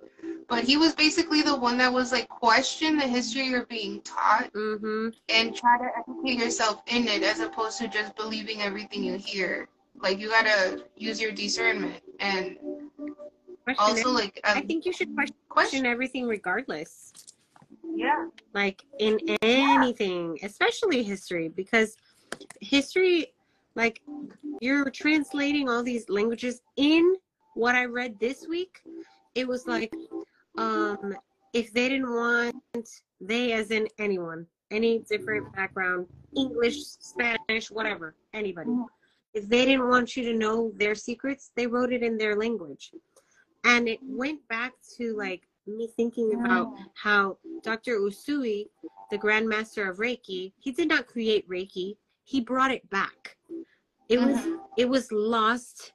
But 0.48 0.64
he 0.64 0.76
was 0.76 0.94
basically 0.94 1.42
the 1.42 1.56
one 1.56 1.78
that 1.78 1.92
was 1.92 2.12
like 2.12 2.28
question 2.28 2.96
the 2.96 3.06
history 3.06 3.46
you're 3.46 3.66
being 3.66 4.00
taught 4.02 4.52
Mm-hmm. 4.52 5.08
and 5.28 5.54
try 5.54 5.78
to 5.78 5.88
educate 5.98 6.38
yourself 6.44 6.82
in 6.86 7.08
it 7.08 7.22
as 7.22 7.40
opposed 7.40 7.78
to 7.78 7.88
just 7.88 8.14
believing 8.16 8.62
everything 8.62 9.04
you 9.04 9.16
hear. 9.16 9.68
Like 10.00 10.18
you 10.18 10.28
gotta 10.28 10.84
use 10.96 11.20
your 11.20 11.32
discernment 11.32 12.02
and 12.20 12.56
also 13.78 14.10
like 14.10 14.40
I 14.44 14.60
um, 14.60 14.66
think 14.66 14.84
you 14.84 14.92
should 14.92 15.14
question 15.14 15.36
question. 15.48 15.86
everything 15.86 16.26
regardless. 16.26 17.12
Yeah. 17.96 18.26
like 18.54 18.82
in 18.98 19.18
anything, 19.42 20.38
especially 20.42 21.02
history, 21.02 21.48
because 21.48 21.96
history, 22.60 23.32
like 23.74 24.00
you're 24.60 24.90
translating 24.90 25.68
all 25.68 25.82
these 25.82 26.08
languages. 26.08 26.60
In 26.76 27.16
what 27.54 27.74
I 27.74 27.84
read 27.84 28.18
this 28.18 28.46
week, 28.48 28.82
it 29.34 29.46
was 29.46 29.66
like, 29.66 29.92
um, 30.58 31.16
if 31.52 31.72
they 31.72 31.88
didn't 31.88 32.12
want 32.12 32.54
they, 33.20 33.52
as 33.52 33.70
in 33.70 33.88
anyone, 33.98 34.46
any 34.70 34.98
different 35.00 35.52
background, 35.54 36.06
English, 36.36 36.78
Spanish, 36.82 37.70
whatever, 37.70 38.14
anybody, 38.32 38.70
if 39.32 39.48
they 39.48 39.64
didn't 39.64 39.88
want 39.88 40.16
you 40.16 40.24
to 40.24 40.36
know 40.36 40.72
their 40.76 40.94
secrets, 40.94 41.50
they 41.56 41.66
wrote 41.66 41.92
it 41.92 42.02
in 42.02 42.16
their 42.18 42.36
language, 42.36 42.92
and 43.64 43.88
it 43.88 43.98
went 44.02 44.46
back 44.48 44.72
to 44.96 45.16
like 45.16 45.42
me 45.66 45.88
thinking 45.96 46.34
about 46.34 46.72
how 46.94 47.38
Dr. 47.62 47.98
Usui, 47.98 48.68
the 49.10 49.18
Grand 49.18 49.48
Master 49.48 49.88
of 49.88 49.98
Reiki, 49.98 50.52
he 50.58 50.72
did 50.72 50.88
not 50.88 51.06
create 51.06 51.48
Reiki. 51.48 51.96
He 52.24 52.40
brought 52.40 52.70
it 52.70 52.88
back. 52.90 53.36
It 54.08 54.18
was 54.18 54.38
it 54.76 54.88
was 54.88 55.10
lost. 55.12 55.92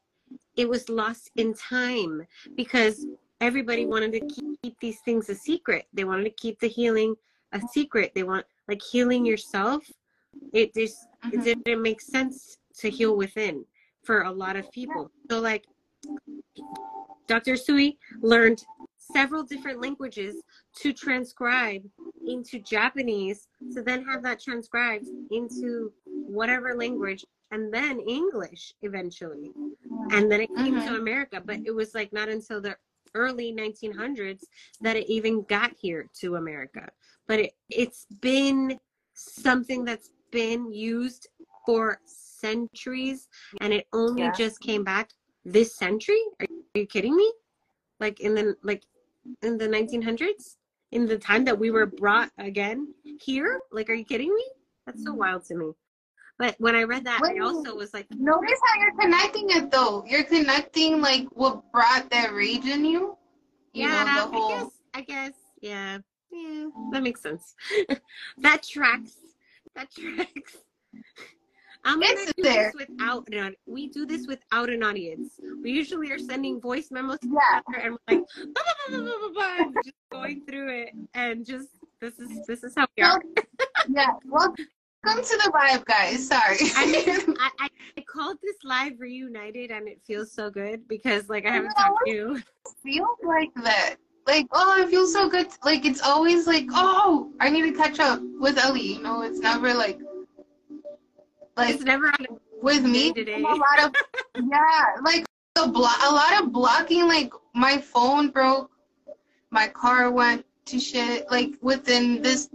It 0.56 0.68
was 0.68 0.90
lost 0.90 1.32
in 1.36 1.54
time 1.54 2.26
because 2.56 3.06
everybody 3.42 3.86
wanted 3.86 4.12
to 4.14 4.20
keep, 4.22 4.62
keep 4.62 4.80
these 4.80 5.00
things 5.02 5.30
a 5.30 5.36
secret. 5.36 5.86
They 5.94 6.04
wanted 6.04 6.24
to 6.26 6.30
keep 6.32 6.60
the 6.60 6.68
healing 6.68 7.16
a 7.54 7.62
secret. 7.62 8.12
They 8.14 8.24
want 8.24 8.46
like 8.68 8.82
healing 8.82 9.26
yourself. 9.26 9.84
It 10.54 10.74
just 10.74 11.08
it 11.32 11.40
Mhm. 11.40 11.64
didn't 11.64 11.82
make 11.82 12.02
sense 12.02 12.58
to 12.78 12.90
heal 12.90 13.16
within 13.16 13.66
for 14.04 14.22
a 14.24 14.32
lot 14.32 14.56
of 14.56 14.70
people. 14.72 15.12
So 15.30 15.40
like 15.40 15.66
Dr. 17.28 17.54
Usui 17.54 17.98
learned 18.22 18.66
several 19.12 19.44
different 19.44 19.82
languages 19.82 20.36
to 20.78 20.94
transcribe 20.94 21.84
into 22.28 22.60
Japanese 22.60 23.48
to 23.74 23.82
then 23.82 24.04
have 24.06 24.24
that 24.24 24.40
transcribed 24.42 25.06
into 25.32 25.92
whatever 26.28 26.76
language 26.76 27.26
and 27.52 27.74
then 27.74 28.00
English 28.00 28.74
eventually. 28.82 29.52
And 30.12 30.32
then 30.32 30.42
it 30.42 30.54
came 30.56 30.80
to 30.82 30.92
Mhm. 30.92 30.98
America, 30.98 31.42
but 31.46 31.60
it 31.66 31.72
was 31.72 31.96
like 31.96 32.14
not 32.14 32.30
until 32.30 32.62
the 32.62 32.78
early 33.16 33.52
1900s 33.52 34.44
that 34.82 34.96
it 34.96 35.08
even 35.10 35.44
got 35.44 35.74
here 35.80 36.08
to 36.20 36.36
America. 36.36 36.90
But 37.28 37.40
it, 37.40 37.54
it's 37.70 38.06
been 38.22 38.80
something 39.14 39.84
that's 39.84 40.12
been 40.32 40.72
used 40.72 41.28
for 41.66 42.00
centuries 42.06 43.28
and 43.62 43.74
it 43.74 43.88
only 43.94 44.22
Yeah. 44.24 44.32
just 44.32 44.60
came 44.62 44.84
back 44.84 45.10
this 45.46 45.76
century? 45.76 46.22
Are 46.40 46.48
you 46.76 46.86
kidding 46.86 47.16
me? 47.16 47.32
Like 48.00 48.20
in 48.20 48.36
the 48.36 48.56
like 48.64 48.84
in 49.42 49.58
the 49.58 49.68
1900s? 49.68 50.56
In 50.92 51.06
the 51.06 51.18
time 51.18 51.46
that 51.46 51.58
we 51.58 51.70
were 51.70 51.86
brought 51.86 52.32
again 52.38 52.94
here? 53.22 53.60
Like 53.72 53.90
are 53.90 53.94
you 53.94 54.06
kidding 54.06 54.34
me? 54.34 54.46
That's 54.86 55.04
so 55.04 55.14
wild 55.14 55.46
to 55.46 55.56
me. 55.56 55.72
But 56.40 56.56
when 56.58 56.76
I 56.76 56.84
read 56.84 57.04
that, 57.06 57.22
I 57.22 57.38
also 57.44 57.76
was 57.76 57.94
like, 57.94 58.08
Notice 58.12 58.60
how 58.66 58.82
you're 58.82 58.96
connecting 59.00 59.50
it 59.50 59.70
though. 59.70 60.04
You're 60.08 60.24
connecting 60.24 61.02
like 61.02 61.28
what 61.34 61.70
brought 61.72 62.10
that 62.10 62.34
rage 62.34 62.66
in 62.66 62.86
you. 62.86 63.18
You 63.74 63.88
yeah, 63.88 64.04
know, 64.16 64.32
whole 64.32 64.52
I 64.52 64.62
guess, 64.62 64.72
I 64.96 65.02
guess, 65.02 65.34
yeah, 65.62 65.98
yeah, 66.32 66.70
that 66.92 67.04
makes 67.04 67.22
sense. 67.22 67.56
that 68.40 68.64
tracks. 68.64 69.16
That 69.76 69.92
tracks. 69.92 70.58
I'm 71.86 72.00
gonna 72.00 72.14
It's 72.14 72.34
do 72.34 72.44
there. 72.44 72.72
this 72.78 72.88
without 72.88 73.28
an 73.32 73.40
aud- 73.40 73.56
we 73.66 73.88
do 73.88 74.06
this 74.06 74.28
without 74.28 74.70
an 74.70 74.84
audience. 74.84 75.40
We 75.64 75.72
usually 75.72 76.12
are 76.12 76.20
sending 76.20 76.60
voice 76.60 76.90
memos 76.92 77.20
to 77.20 77.28
Yeah. 77.28 77.60
each 77.60 77.64
other 77.68 77.78
and 77.86 77.94
we're 77.94 78.18
like 78.18 78.26
blah, 78.90 79.30
blah, 79.34 79.56
and 79.60 79.76
just 79.84 79.96
going 80.12 80.42
through 80.46 80.70
it 80.82 80.90
and 81.14 81.46
just 81.46 81.70
this 82.02 82.20
is 82.20 82.46
this 82.48 82.64
is 82.64 82.74
how 82.76 82.88
we 82.98 83.04
are. 83.04 83.22
yeah. 83.90 84.12
Welcome 84.26 84.66
to 85.06 85.38
the 85.44 85.52
vibe, 85.54 85.86
guys. 85.86 86.28
Sorry. 86.28 86.58
I 86.76 87.26
I, 87.40 87.50
I, 87.66 87.68
I 87.98 88.02
called 88.02 88.38
this 88.44 88.58
live 88.64 89.00
reunited 89.00 89.72
and 89.72 89.88
it 89.88 90.02
feels 90.06 90.32
so 90.34 90.50
good 90.50 90.88
because 90.88 91.30
like 91.30 91.46
I 91.46 91.52
haven't 91.52 91.74
talked 91.76 92.00
to 92.06 92.12
you. 92.12 92.42
feels 92.84 93.18
like 93.24 93.50
that. 93.64 93.96
Like, 94.28 94.46
oh, 94.52 94.82
it 94.84 94.90
feels 94.90 95.12
so 95.12 95.28
good. 95.28 95.48
Like, 95.66 95.86
it's 95.86 96.02
always 96.04 96.46
like, 96.46 96.66
oh, 96.72 97.32
I 97.40 97.50
need 97.50 97.64
to 97.64 97.72
catch 97.72 98.00
up 98.00 98.22
with 98.40 98.60
Ellie. 98.60 98.94
You 98.94 99.02
know, 99.02 99.24
it's 99.24 99.40
never 99.40 99.74
like, 99.74 99.98
like 101.60 101.76
It's 101.76 101.84
never 101.84 102.08
on 102.08 102.26
with 102.62 102.84
me. 102.84 103.12
day 103.12 103.24
to 103.24 103.26
day. 103.26 103.42
A 103.42 103.56
lot 103.56 103.80
of, 103.86 103.94
yeah, 104.36 104.86
like 105.04 105.26
a, 105.56 105.68
blo- 105.68 106.02
a 106.10 106.12
lot 106.12 106.42
of 106.44 106.52
blocking. 106.52 107.08
Like, 107.08 107.32
my 107.54 107.78
phone 107.78 108.30
broke, 108.30 108.72
my 109.52 109.68
car 109.68 110.12
went 110.12 110.46
to 110.66 110.80
shit. 110.80 111.30
Like 111.32 111.54
within 111.62 112.22
this 112.22 112.50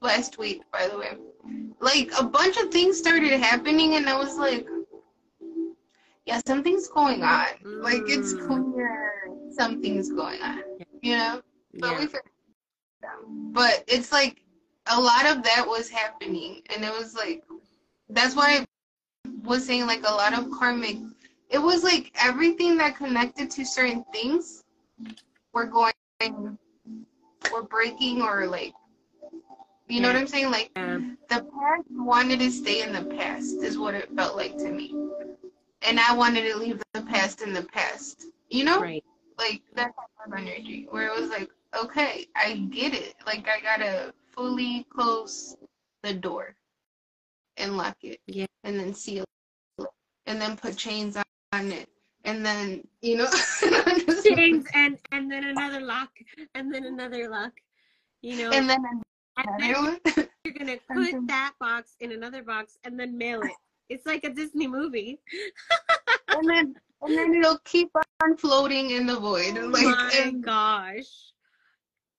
last 0.00 0.38
week, 0.38 0.62
by 0.72 0.88
the 0.88 0.98
way, 0.98 1.16
like 1.80 2.10
a 2.18 2.24
bunch 2.24 2.56
of 2.56 2.70
things 2.70 2.98
started 2.98 3.32
happening, 3.40 3.94
and 3.94 4.08
I 4.08 4.16
was 4.18 4.36
like, 4.36 4.66
yeah, 6.26 6.40
something's 6.46 6.88
going 6.88 7.22
on. 7.22 7.46
Like, 7.64 8.02
it's 8.06 8.32
Mm. 8.34 8.46
clear 8.74 9.12
something's 9.50 10.10
going 10.10 10.40
on. 10.42 10.62
You 11.02 11.16
know. 11.16 11.42
But 11.78 11.92
yeah. 11.92 11.98
we 12.00 12.06
figured 12.06 12.24
it. 12.26 13.52
But 13.52 13.84
it's 13.86 14.10
like 14.12 14.42
a 14.86 15.00
lot 15.00 15.26
of 15.26 15.42
that 15.44 15.64
was 15.66 15.88
happening, 15.88 16.62
and 16.74 16.84
it 16.84 16.92
was 16.92 17.14
like 17.14 17.44
that's 18.08 18.36
why 18.36 18.64
I 19.24 19.30
was 19.44 19.66
saying 19.66 19.86
like 19.86 20.06
a 20.06 20.12
lot 20.12 20.38
of 20.38 20.50
karmic. 20.50 20.98
It 21.50 21.58
was 21.58 21.84
like 21.84 22.12
everything 22.20 22.76
that 22.78 22.96
connected 22.96 23.50
to 23.52 23.64
certain 23.64 24.04
things 24.12 24.64
were 25.52 25.66
going, 25.66 25.92
were 27.52 27.62
breaking, 27.62 28.22
or 28.22 28.46
like 28.46 28.74
you 29.88 30.00
know 30.00 30.08
what 30.08 30.16
I'm 30.16 30.26
saying? 30.26 30.50
Like 30.50 30.72
the 30.74 31.08
past 31.28 31.84
wanted 31.90 32.40
to 32.40 32.50
stay 32.50 32.82
in 32.82 32.92
the 32.92 33.04
past 33.16 33.62
is 33.62 33.78
what 33.78 33.94
it 33.94 34.10
felt 34.14 34.36
like 34.36 34.56
to 34.58 34.70
me, 34.70 34.94
and 35.82 36.00
I 36.00 36.14
wanted 36.14 36.50
to 36.50 36.58
leave 36.58 36.82
the 36.92 37.02
past 37.02 37.42
in 37.42 37.52
the 37.52 37.62
past. 37.62 38.26
You 38.48 38.64
know? 38.64 38.80
Right. 38.80 39.04
like 39.38 39.62
that 39.74 39.92
type 39.96 40.26
of 40.26 40.32
energy 40.38 40.86
where 40.90 41.08
it 41.08 41.20
was 41.20 41.30
like, 41.30 41.50
okay, 41.76 42.26
I 42.36 42.54
get 42.70 42.94
it. 42.94 43.14
Like 43.26 43.48
I 43.48 43.60
gotta 43.60 44.14
fully 44.32 44.86
close 44.90 45.56
the 46.02 46.14
door 46.14 46.54
and 47.56 47.76
lock 47.76 47.96
it. 48.02 48.20
Yeah. 48.26 48.46
And 48.64 48.78
then 48.78 48.94
seal 48.94 49.24
it. 49.78 49.86
And 50.26 50.40
then 50.40 50.56
put 50.56 50.76
chains 50.76 51.16
on, 51.16 51.72
it. 51.72 51.88
And 52.24 52.44
then, 52.44 52.86
you 53.02 53.16
know, 53.16 53.28
Chains 54.24 54.66
and 54.74 54.98
and 55.12 55.30
then 55.30 55.44
another 55.44 55.80
lock 55.80 56.10
and 56.54 56.74
then 56.74 56.84
another 56.84 57.28
lock. 57.28 57.52
You 58.20 58.36
know, 58.38 58.50
and 58.50 58.68
then 58.68 58.84
and 59.36 59.60
then 59.60 60.00
you're 60.44 60.54
gonna 60.54 60.76
put 60.92 61.26
that 61.28 61.52
box 61.60 61.94
in 62.00 62.12
another 62.12 62.42
box 62.42 62.78
and 62.84 62.98
then 62.98 63.16
mail 63.16 63.42
it. 63.42 63.52
It's 63.88 64.06
like 64.06 64.24
a 64.24 64.30
Disney 64.30 64.66
movie. 64.66 65.20
and 66.28 66.48
then 66.48 66.74
and 67.02 67.16
then 67.16 67.34
it'll 67.34 67.58
keep 67.64 67.90
on 68.22 68.36
floating 68.36 68.90
in 68.90 69.06
the 69.06 69.18
void. 69.18 69.56
Oh 69.58 69.66
like 69.66 69.84
My 69.84 70.32
gosh. 70.40 71.32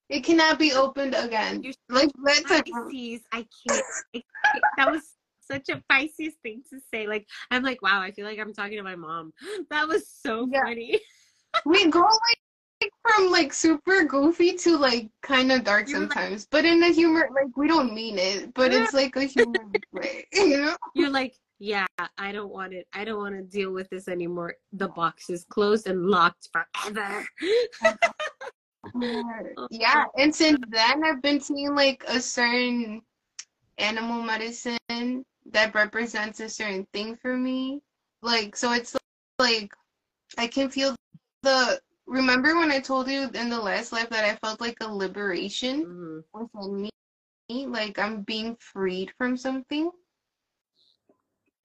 it 0.10 0.24
cannot 0.24 0.60
be 0.60 0.72
opened 0.72 1.16
again. 1.16 1.64
You're 1.64 1.74
Like 1.90 2.12
that's 2.24 2.52
a 2.52 2.64
Pisces, 2.64 3.22
I 3.32 3.46
can't, 3.68 3.86
I 4.16 4.24
can't. 4.46 4.64
That 4.78 4.92
was 4.92 5.17
such 5.50 5.70
a 5.70 5.82
Pisces 5.90 6.34
thing 6.44 6.62
to 6.70 6.80
say. 6.94 7.08
Like, 7.08 7.26
I'm 7.52 7.64
like, 7.64 7.82
wow, 7.82 8.02
I 8.02 8.12
feel 8.12 8.26
like 8.26 8.40
I'm 8.40 8.54
talking 8.54 8.78
to 8.78 8.84
my 8.84 8.96
mom. 8.96 9.34
That 9.70 9.88
was 9.88 10.08
so 10.10 10.48
Yeah. 10.52 10.64
funny. 10.64 11.00
we 11.66 11.88
go 11.90 12.02
like 12.02 12.92
from 13.02 13.32
like 13.32 13.52
super 13.54 14.04
goofy 14.04 14.54
to 14.54 14.78
like 14.78 15.10
kind 15.24 15.52
of 15.52 15.64
dark 15.64 15.88
You're 15.90 16.02
like- 16.02 16.12
sometimes, 16.14 16.48
but 16.52 16.64
in 16.66 16.84
a 16.84 16.90
humor 16.90 17.28
like 17.34 17.56
we 17.58 17.68
don't 17.68 17.94
mean 17.94 18.20
it, 18.20 18.54
but 18.54 18.72
it's 18.74 18.94
like 19.02 19.16
a 19.16 19.24
humor 19.24 19.66
way, 19.92 20.26
you 20.34 20.58
know? 20.58 20.78
You're 20.94 21.10
like, 21.10 21.36
yeah, 21.60 21.88
I 22.20 22.32
don't 22.32 22.52
want 22.52 22.74
it. 22.74 22.86
I 22.94 23.04
don't 23.04 23.18
want 23.18 23.34
to 23.36 23.42
deal 23.42 23.72
with 23.72 23.90
this 23.90 24.08
anymore. 24.08 24.54
The 24.74 24.90
box 24.90 25.32
is 25.32 25.44
closed 25.50 25.88
and 25.88 26.06
locked 26.06 26.50
forever. 26.54 27.26
Yeah, 29.72 30.06
oh, 30.06 30.22
and 30.22 30.34
since 30.34 30.60
then 30.70 31.04
I've 31.04 31.22
been 31.22 31.40
seeing 31.42 31.76
like 31.76 32.04
a 32.08 32.20
certain 32.22 33.02
animal 33.80 34.22
medicine 34.22 35.26
that 35.52 35.74
represents 35.76 36.40
a 36.40 36.50
certain 36.50 36.86
thing 36.94 37.16
for 37.16 37.36
me. 37.38 37.82
Like 38.22 38.56
so 38.56 38.72
it's 38.74 38.96
like 39.40 39.74
I 40.38 40.48
can 40.48 40.70
feel 40.70 40.96
the 41.44 41.80
remember 42.06 42.56
when 42.58 42.72
I 42.72 42.80
told 42.80 43.08
you 43.10 43.30
in 43.34 43.50
the 43.50 43.60
last 43.60 43.92
life 43.92 44.10
that 44.10 44.26
I 44.26 44.36
felt 44.38 44.62
like 44.62 44.78
a 44.82 44.94
liberation 44.94 45.86
Mhm. 45.86 46.24
within 46.34 46.82
me 47.50 47.66
like 47.66 47.98
I'm 48.00 48.22
being 48.24 48.56
freed 48.58 49.12
from 49.18 49.38
something. 49.38 49.92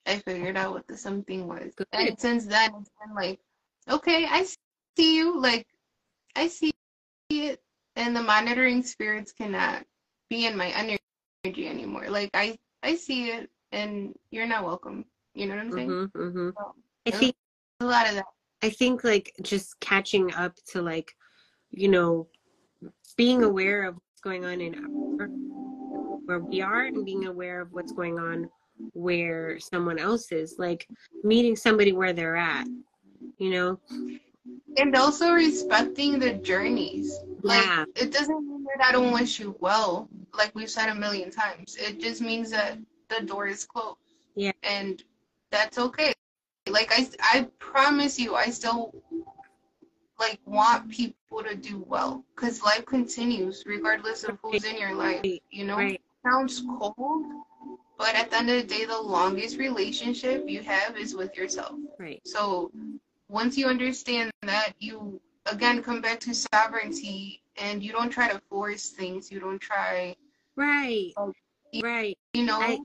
I 0.07 0.19
figured 0.19 0.57
out 0.57 0.73
what 0.73 0.87
the 0.87 0.97
something 0.97 1.47
was. 1.47 1.75
Good. 1.75 1.87
And 1.93 2.19
since 2.19 2.47
then, 2.47 2.75
it's 2.81 2.91
been 3.01 3.15
like, 3.15 3.41
okay, 3.89 4.27
I 4.27 4.45
see 4.97 5.17
you. 5.17 5.41
Like, 5.41 5.67
I 6.35 6.49
see 6.49 6.73
it. 7.31 7.63
And 7.97 8.17
the 8.17 8.23
monitoring 8.23 8.83
spirits 8.83 9.33
cannot 9.33 9.85
be 10.29 10.47
in 10.47 10.57
my 10.57 10.69
energy 10.71 11.69
anymore. 11.69 12.09
Like, 12.09 12.31
I, 12.35 12.57
I 12.83 12.97
see 12.97 13.31
it, 13.31 13.51
and 13.73 14.15
you're 14.31 14.47
not 14.47 14.65
welcome. 14.65 15.05
You 15.35 15.47
know 15.47 15.57
what 15.57 15.65
I'm 15.65 15.73
saying? 15.73 16.11
hmm 16.15 16.31
hmm 16.33 16.51
So, 16.57 16.75
I 17.07 17.11
think 17.11 17.35
a 17.81 17.87
lot 17.87 18.09
of 18.09 18.15
that. 18.17 18.27
I 18.63 18.71
think 18.71 19.03
like 19.03 19.33
just 19.43 19.81
catching 19.81 20.33
up 20.35 20.55
to 20.73 20.83
like, 20.83 21.13
you 21.71 21.89
know, 21.89 22.29
being 23.17 23.43
aware 23.43 23.85
of 23.85 23.95
what's 23.95 24.21
going 24.23 24.45
on 24.45 24.61
in 24.61 24.75
our 24.77 25.31
where 26.27 26.41
we 26.51 26.61
are 26.61 26.85
and 26.85 27.05
being 27.05 27.27
aware 27.27 27.61
of 27.61 27.73
what's 27.73 27.93
going 27.93 28.19
on 28.19 28.49
where 28.93 29.59
someone 29.59 29.99
else 29.99 30.31
is. 30.31 30.57
Like 30.59 30.87
meeting 31.25 31.57
somebody 31.57 31.93
where 31.93 32.13
they're 32.13 32.37
at. 32.37 32.67
You 33.39 33.51
know? 33.51 33.81
And 34.77 34.95
also 34.95 35.33
respecting 35.33 36.19
the 36.19 36.35
journeys. 36.35 37.19
Like, 37.43 37.65
Yeah. 37.65 37.85
it 37.97 38.13
doesn't 38.13 38.47
mean 38.47 38.65
that 38.65 38.87
I 38.87 38.93
don't 38.93 39.13
wish 39.13 39.41
you 39.41 39.57
well, 39.61 40.09
like 40.37 40.55
we've 40.55 40.71
said 40.71 40.89
a 40.89 40.95
million 40.95 41.31
times. 41.31 41.77
It 41.77 41.99
just 41.99 42.21
means 42.21 42.51
that 42.51 42.79
the 43.19 43.25
door 43.27 43.47
is 43.47 43.65
closed. 43.65 43.99
Yeah. 44.35 44.53
And 44.63 45.03
that's 45.51 45.79
okay. 45.79 46.13
Like, 46.69 46.91
I, 46.93 47.09
I 47.21 47.49
promise 47.59 48.19
you, 48.19 48.35
I 48.35 48.47
still, 48.47 48.95
like, 50.19 50.39
want 50.47 50.89
people 50.91 51.43
to 51.43 51.55
do 51.57 51.85
well. 51.89 52.25
Because 52.35 52.63
life 52.63 52.87
continues 52.87 53.65
regardless 53.67 54.25
of 54.25 54.39
who's 54.43 54.65
in 54.65 54.79
your 54.79 54.95
life, 54.95 55.25
you 55.51 55.65
know? 55.65 55.77
Right. 55.77 56.01
sounds 56.25 56.63
cold, 56.79 57.25
but 57.99 58.15
at 58.15 58.31
the 58.31 58.39
end 58.39 58.51
of 58.51 58.57
the 58.63 58.75
day, 58.75 58.85
the 58.85 59.01
longest 59.01 59.59
relationship 59.59 60.49
you 60.49 60.63
have 60.63 60.97
is 60.97 61.15
with 61.15 61.37
yourself. 61.37 61.75
Right. 61.99 62.21
So 62.25 62.71
once 63.29 63.57
you 63.59 63.67
understand 63.67 64.31
that, 64.43 64.75
you 64.79 65.21
again 65.47 65.83
come 65.83 66.01
back 66.01 66.21
to 66.21 66.35
sovereignty 66.35 67.43
and 67.57 67.83
you 67.83 67.93
don't 67.93 68.11
try 68.11 68.29
to 68.31 68.41
force 68.49 68.91
things. 68.91 69.31
You 69.33 69.41
don't 69.41 69.61
try, 69.61 70.15
Right. 70.57 71.13
Oh, 71.17 71.33
Right. 71.83 72.17
you 72.35 72.45
know, 72.45 72.61
I- 72.61 72.79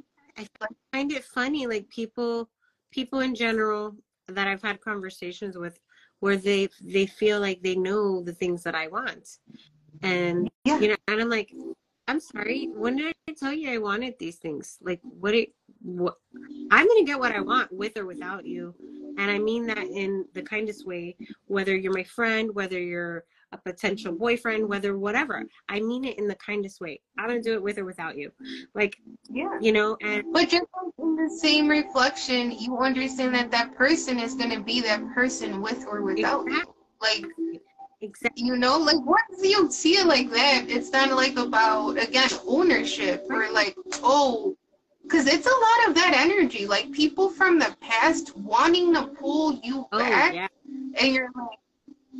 find 0.93 1.11
it 1.11 1.23
funny 1.23 1.67
like 1.67 1.87
people 1.89 2.49
people 2.91 3.19
in 3.21 3.33
general 3.35 3.95
that 4.27 4.47
i've 4.47 4.61
had 4.61 4.81
conversations 4.81 5.57
with 5.57 5.79
where 6.19 6.37
they 6.37 6.67
they 6.81 7.05
feel 7.05 7.39
like 7.39 7.61
they 7.61 7.75
know 7.75 8.21
the 8.23 8.33
things 8.33 8.63
that 8.63 8.75
i 8.75 8.87
want. 8.87 9.37
And 10.01 10.49
Yeah. 10.65 10.79
you 10.79 10.87
know 10.89 10.95
and 11.07 11.21
i'm 11.21 11.29
like 11.29 11.53
i'm 12.07 12.19
sorry 12.19 12.69
when 12.73 12.97
did 12.97 13.13
i 13.29 13.33
tell 13.33 13.53
you 13.53 13.71
i 13.71 13.77
wanted 13.77 14.15
these 14.19 14.37
things? 14.37 14.77
Like 14.81 14.99
what 15.03 15.33
it 15.33 15.53
what 15.81 16.15
i'm 16.71 16.87
gonna 16.87 17.03
get 17.03 17.19
what 17.19 17.31
i 17.31 17.41
want 17.41 17.71
with 17.71 17.97
or 17.97 18.05
without 18.05 18.45
you. 18.45 18.73
And 19.17 19.31
i 19.31 19.39
mean 19.39 19.65
that 19.67 19.85
in 19.87 20.25
the 20.33 20.41
kindest 20.41 20.85
way 20.85 21.15
whether 21.45 21.75
you're 21.75 21.93
my 21.93 22.03
friend 22.03 22.53
whether 22.53 22.79
you're 22.79 23.25
a 23.53 23.57
potential 23.57 24.11
boyfriend 24.11 24.67
whether 24.67 24.97
whatever 24.97 25.43
i 25.69 25.79
mean 25.79 26.03
it 26.03 26.17
in 26.17 26.27
the 26.27 26.35
kindest 26.35 26.81
way 26.81 26.99
i'm 27.17 27.27
gonna 27.27 27.41
do 27.41 27.53
it 27.53 27.63
with 27.63 27.77
or 27.77 27.85
without 27.85 28.17
you 28.17 28.31
like 28.75 28.97
yeah. 29.29 29.57
you 29.61 29.71
know 29.71 29.97
and 30.01 30.23
But 30.33 30.49
just 30.49 30.65
like 30.83 30.93
in 30.99 31.15
the 31.15 31.29
same 31.29 31.67
reflection, 31.67 32.51
you 32.51 32.77
understand 32.77 33.35
that 33.35 33.51
that 33.51 33.75
person 33.75 34.19
is 34.19 34.35
going 34.35 34.51
to 34.51 34.59
be 34.59 34.81
that 34.81 35.01
person 35.13 35.61
with 35.61 35.85
or 35.87 36.01
without 36.01 36.45
you. 36.45 36.63
Like, 37.01 37.25
exactly 38.01 38.43
you 38.45 38.55
know, 38.55 38.77
like 38.77 39.03
once 39.05 39.43
you 39.43 39.71
see 39.71 39.93
it 39.97 40.05
like 40.05 40.29
that, 40.31 40.65
it's 40.67 40.91
not 40.91 41.11
like 41.11 41.37
about, 41.37 42.01
again, 42.01 42.29
ownership 42.47 43.25
or 43.29 43.51
like, 43.51 43.75
oh, 44.03 44.55
because 45.03 45.27
it's 45.27 45.47
a 45.47 45.49
lot 45.49 45.89
of 45.89 45.95
that 45.95 46.13
energy. 46.15 46.65
Like 46.65 46.91
people 46.91 47.29
from 47.29 47.59
the 47.59 47.75
past 47.81 48.35
wanting 48.37 48.93
to 48.93 49.07
pull 49.07 49.59
you 49.63 49.87
oh 49.91 49.99
back. 49.99 50.33
yeah 50.33 50.47
and 50.99 51.13
you're 51.13 51.29
like, 51.35 51.59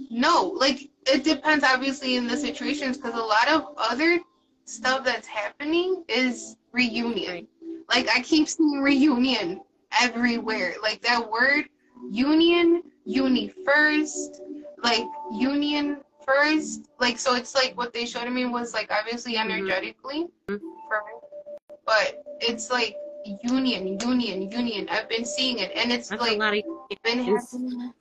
no, 0.10 0.54
like 0.56 0.90
it 1.06 1.24
depends 1.24 1.64
obviously 1.64 2.16
in 2.16 2.28
the 2.28 2.38
situations 2.38 2.98
because 2.98 3.14
a 3.14 3.24
lot 3.24 3.48
of 3.48 3.74
other 3.78 4.20
stuff 4.66 5.04
that's 5.04 5.28
happening 5.28 6.04
is 6.08 6.58
reunion. 6.72 7.48
Like 7.90 8.10
I 8.10 8.22
keep 8.22 8.48
seeing 8.48 8.82
reunion 8.82 9.62
everywhere. 10.02 10.76
Like 10.82 11.02
that 11.04 11.30
word 11.30 11.70
union, 12.12 12.84
uni 13.06 13.54
first, 13.66 14.42
like 14.84 15.06
union 15.32 16.02
first. 16.26 16.90
Like 17.00 17.18
so 17.18 17.36
it's 17.36 17.56
like 17.56 17.78
what 17.78 17.94
they 17.94 18.06
showed 18.06 18.30
me 18.30 18.46
was 18.46 18.74
like 18.74 18.92
obviously 18.92 19.34
Mhm. 19.36 19.46
energetically 19.46 20.28
Mhm. 20.50 20.60
for 20.88 21.04
me. 21.08 21.78
But 21.86 22.24
it's 22.42 22.70
like 22.70 22.96
union, 23.44 24.00
union, 24.00 24.52
union. 24.52 24.90
I've 24.90 25.10
been 25.10 25.26
seeing 25.26 25.60
it 25.60 25.72
and 25.76 25.92
it's 25.92 26.10
that's 26.10 26.22
like 26.22 26.40
of 26.42 27.02
been 27.04 27.20
happening. 27.20 27.94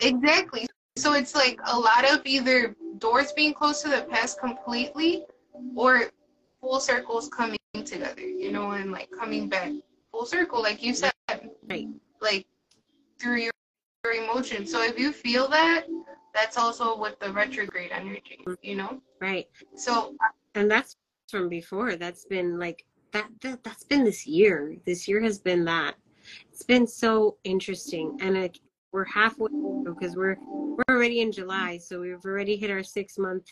Exactly. 0.00 0.66
So 0.96 1.14
it's 1.14 1.34
like 1.34 1.58
a 1.66 1.78
lot 1.78 2.04
of 2.04 2.22
either 2.24 2.76
doors 2.98 3.32
being 3.32 3.52
closed 3.52 3.82
to 3.82 3.88
the 3.88 4.02
past 4.02 4.38
completely 4.38 5.24
or 5.74 6.10
full 6.60 6.80
circles 6.80 7.28
coming 7.28 7.58
together, 7.84 8.20
you 8.20 8.52
know, 8.52 8.72
and 8.72 8.92
like 8.92 9.10
coming 9.10 9.48
back 9.48 9.72
full 10.12 10.26
circle, 10.26 10.62
like 10.62 10.82
you 10.82 10.94
said. 10.94 11.12
Right. 11.68 11.88
Like 12.20 12.46
through 13.18 13.38
your, 13.38 13.52
your 14.04 14.14
emotions. 14.14 14.70
So 14.70 14.82
if 14.82 14.98
you 14.98 15.12
feel 15.12 15.48
that, 15.48 15.86
that's 16.34 16.58
also 16.58 16.98
with 16.98 17.18
the 17.20 17.32
retrograde 17.32 17.90
energy, 17.92 18.44
you 18.60 18.76
know? 18.76 19.00
right 19.20 19.46
So 19.76 20.14
and 20.54 20.70
that's 20.70 20.96
from 21.30 21.48
before 21.48 21.96
that's 21.96 22.24
been 22.26 22.58
like 22.58 22.84
that, 23.12 23.28
that 23.40 23.62
that's 23.62 23.84
been 23.84 24.04
this 24.04 24.26
year 24.26 24.76
this 24.84 25.08
year 25.08 25.22
has 25.22 25.38
been 25.38 25.64
that 25.64 25.94
it's 26.50 26.64
been 26.64 26.86
so 26.86 27.36
interesting 27.44 28.18
and 28.20 28.34
like 28.34 28.58
we're 28.94 29.04
halfway 29.04 29.48
through 29.48 29.96
because 29.98 30.14
we're 30.16 30.36
we're 30.46 30.84
already 30.88 31.20
in 31.20 31.32
july 31.32 31.76
so 31.76 32.00
we've 32.00 32.24
already 32.24 32.56
hit 32.56 32.70
our 32.70 32.82
six 32.84 33.18
month 33.18 33.44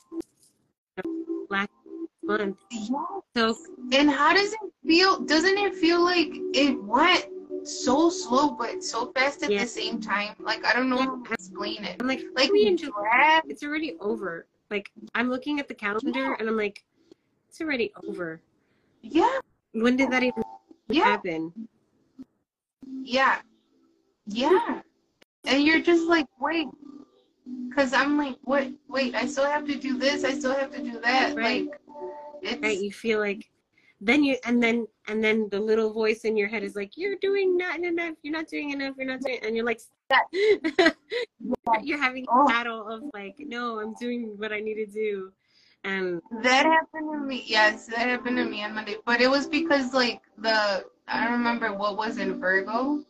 last 1.50 1.68
month 2.22 2.56
so 3.36 3.56
And 3.92 4.08
how 4.10 4.32
does 4.34 4.52
it 4.52 4.60
feel? 4.86 5.20
Doesn't 5.20 5.58
it 5.58 5.74
feel 5.74 6.00
like 6.02 6.30
it 6.54 6.80
went 6.84 7.26
so 7.64 8.08
slow 8.10 8.50
but 8.52 8.84
so 8.84 9.10
fast 9.12 9.42
at 9.42 9.50
Yeah. 9.50 9.62
the 9.64 9.68
same 9.68 10.00
time? 10.00 10.34
Like 10.38 10.64
I 10.64 10.72
don't 10.74 10.88
know 10.88 10.98
how 10.98 11.16
to 11.24 11.32
explain 11.32 11.82
it. 11.84 11.96
i'm 12.00 12.06
like 12.06 12.22
Like 12.36 12.50
in 12.54 12.76
july 12.76 13.40
it's 13.48 13.64
already 13.64 13.96
over 14.00 14.46
like 14.70 14.90
i'm 15.16 15.28
looking 15.28 15.58
at 15.58 15.66
the 15.66 15.74
calendar 15.74 16.34
and 16.38 16.48
i'm 16.48 16.56
like 16.56 16.84
it's 17.48 17.60
already 17.60 17.92
over 18.06 18.40
yeah, 19.02 19.38
when 19.72 19.96
did 19.96 20.10
that 20.12 20.22
even 20.22 20.42
yeah, 20.88 21.04
happen 21.04 21.52
yeah, 23.02 23.40
yeah. 24.26 24.80
And 25.44 25.62
you're 25.64 25.80
just 25.80 26.06
like, 26.08 26.26
wait, 26.40 26.68
because 27.68 27.92
I'm 27.92 28.16
like, 28.16 28.36
what? 28.44 28.68
Wait, 28.88 29.14
I 29.14 29.26
still 29.26 29.46
have 29.46 29.66
to 29.66 29.74
do 29.74 29.98
this. 29.98 30.24
I 30.24 30.32
still 30.32 30.54
have 30.54 30.70
to 30.72 30.82
do 30.82 31.00
that. 31.00 31.34
Right. 31.34 31.66
Like, 31.66 31.80
it's 32.42 32.60
right 32.60 32.78
you 32.80 32.90
feel 32.90 33.20
like 33.20 33.48
then 34.00 34.24
you 34.24 34.36
and 34.44 34.60
then 34.60 34.84
and 35.06 35.22
then 35.22 35.48
the 35.52 35.60
little 35.60 35.92
voice 35.92 36.22
in 36.24 36.36
your 36.36 36.48
head 36.48 36.64
is 36.64 36.74
like 36.74 36.96
you're 36.96 37.14
doing 37.22 37.56
not 37.56 37.78
enough 37.78 38.14
you're 38.22 38.32
not 38.32 38.48
doing 38.48 38.70
enough 38.70 38.94
you're 38.98 39.06
not 39.06 39.20
doing 39.20 39.38
and 39.44 39.54
you're 39.54 39.64
like 39.64 39.80
you're 41.82 41.98
having 42.02 42.24
a 42.24 42.32
Oh. 42.32 42.46
battle 42.48 42.88
of 42.88 43.04
like 43.14 43.36
no 43.38 43.78
i'm 43.78 43.94
doing 44.00 44.34
what 44.38 44.52
i 44.52 44.58
need 44.58 44.74
to 44.74 44.86
do 44.86 45.32
and 45.84 46.20
That 46.42 46.64
happened 46.66 47.12
to 47.12 47.18
me. 47.18 47.42
Yes, 47.44 47.86
that 47.86 48.06
happened 48.06 48.36
to 48.36 48.44
me 48.44 48.62
on 48.62 48.72
Monday. 48.74 48.96
But 49.04 49.20
it 49.20 49.28
was 49.28 49.48
because 49.48 49.92
like 49.92 50.20
the 50.38 50.84
I 51.08 51.24
don't 51.24 51.32
remember 51.32 51.72
what 51.74 51.96
was 51.96 52.18
in 52.18 52.38
Virgo, 52.38 53.02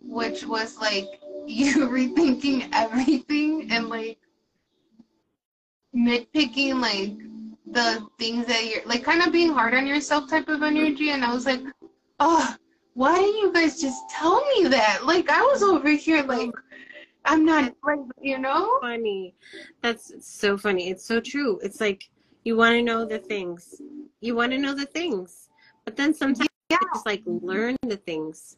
which 0.00 0.44
was 0.44 0.78
like 0.78 1.06
you 1.46 1.88
rethinking 1.88 2.68
everything 2.72 3.70
and 3.70 3.88
like 3.88 4.18
nitpicking 5.94 6.80
like 6.80 7.12
the 7.66 8.06
things 8.18 8.46
that 8.46 8.64
you're 8.66 8.84
like 8.86 9.04
kind 9.04 9.22
of 9.22 9.32
being 9.32 9.50
hard 9.52 9.74
on 9.74 9.86
yourself 9.86 10.28
type 10.28 10.48
of 10.48 10.62
energy. 10.62 11.10
And 11.10 11.24
I 11.24 11.32
was 11.32 11.46
like, 11.46 11.60
Oh, 12.20 12.54
why 12.94 13.16
didn't 13.16 13.36
you 13.40 13.52
guys 13.52 13.80
just 13.80 14.08
tell 14.10 14.44
me 14.56 14.68
that? 14.68 15.04
Like 15.04 15.30
I 15.30 15.42
was 15.42 15.62
over 15.62 15.90
here 15.90 16.22
like 16.22 16.50
I'm 17.24 17.44
not 17.44 17.74
like 17.84 17.98
you 18.20 18.38
know? 18.38 18.78
funny. 18.80 19.34
That's 19.82 20.12
so 20.26 20.56
funny. 20.56 20.90
It's 20.90 21.04
so 21.04 21.20
true. 21.20 21.58
It's 21.62 21.80
like 21.80 22.08
you 22.44 22.56
want 22.56 22.74
to 22.74 22.82
know 22.82 23.04
the 23.04 23.18
things. 23.18 23.80
You 24.20 24.34
want 24.34 24.52
to 24.52 24.58
know 24.58 24.74
the 24.74 24.86
things. 24.86 25.48
But 25.84 25.96
then 25.96 26.14
sometimes 26.14 26.48
Yeah. 26.70 26.78
you 26.80 26.88
just 26.92 27.06
like 27.06 27.22
learn 27.26 27.76
the 27.82 27.96
things 27.96 28.56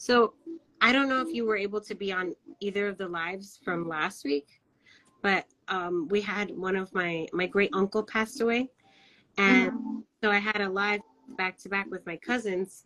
so 0.00 0.32
i 0.80 0.92
don't 0.92 1.10
know 1.10 1.20
if 1.20 1.28
you 1.34 1.44
were 1.44 1.56
able 1.56 1.80
to 1.80 1.94
be 1.94 2.10
on 2.10 2.34
either 2.60 2.88
of 2.88 2.96
the 2.96 3.06
lives 3.06 3.60
from 3.62 3.86
last 3.86 4.24
week 4.24 4.46
but 5.22 5.44
um 5.68 6.08
we 6.08 6.20
had 6.22 6.50
one 6.56 6.74
of 6.74 6.92
my 6.94 7.26
my 7.34 7.46
great 7.46 7.70
uncle 7.74 8.02
passed 8.02 8.40
away 8.40 8.68
and 9.36 9.70
Mhm. 9.72 10.02
so 10.22 10.30
i 10.30 10.38
had 10.38 10.60
a 10.62 10.68
live 10.68 11.02
back 11.36 11.58
to 11.58 11.68
back 11.68 11.86
with 11.90 12.04
my 12.06 12.16
cousins 12.16 12.84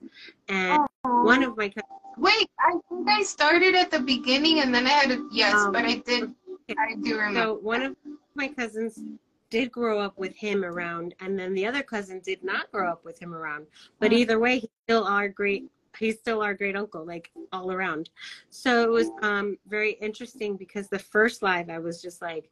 and 0.48 0.80
one 1.02 1.42
of 1.44 1.56
my 1.56 1.68
cousins 1.68 2.00
Wait, 2.16 2.48
I 2.60 2.78
think 2.88 3.08
I 3.08 3.22
started 3.24 3.74
at 3.74 3.90
the 3.90 3.98
beginning 3.98 4.60
and 4.60 4.72
then 4.72 4.86
I 4.86 4.90
had 4.90 5.10
a 5.10 5.18
yes, 5.32 5.64
Um, 5.64 5.72
but 5.72 5.84
I 5.84 5.96
did 5.96 6.32
I 6.78 6.94
do 7.02 7.16
remember. 7.18 7.40
So 7.40 7.54
one 7.54 7.82
of 7.82 7.96
my 8.36 8.46
cousins 8.46 9.00
did 9.50 9.72
grow 9.72 9.98
up 9.98 10.16
with 10.16 10.34
him 10.36 10.64
around, 10.64 11.14
and 11.18 11.36
then 11.36 11.54
the 11.54 11.66
other 11.66 11.82
cousin 11.82 12.20
did 12.24 12.44
not 12.44 12.70
grow 12.70 12.88
up 12.88 13.04
with 13.04 13.18
him 13.20 13.34
around. 13.34 13.66
But 13.98 14.12
Mhm. 14.12 14.18
either 14.20 14.38
way, 14.38 14.60
he's 14.60 14.70
still 14.84 15.04
our 15.04 15.28
great. 15.28 15.68
He's 15.98 16.18
still 16.18 16.42
our 16.42 16.54
great 16.54 16.76
uncle, 16.76 17.04
like 17.04 17.30
all 17.52 17.72
around. 17.72 18.10
So 18.50 18.82
it 18.82 18.90
was 18.90 19.10
um, 19.22 19.58
very 19.66 19.92
interesting 20.00 20.56
because 20.56 20.88
the 20.88 20.98
first 20.98 21.42
live, 21.42 21.70
I 21.70 21.78
was 21.78 22.02
just 22.02 22.20
like, 22.22 22.50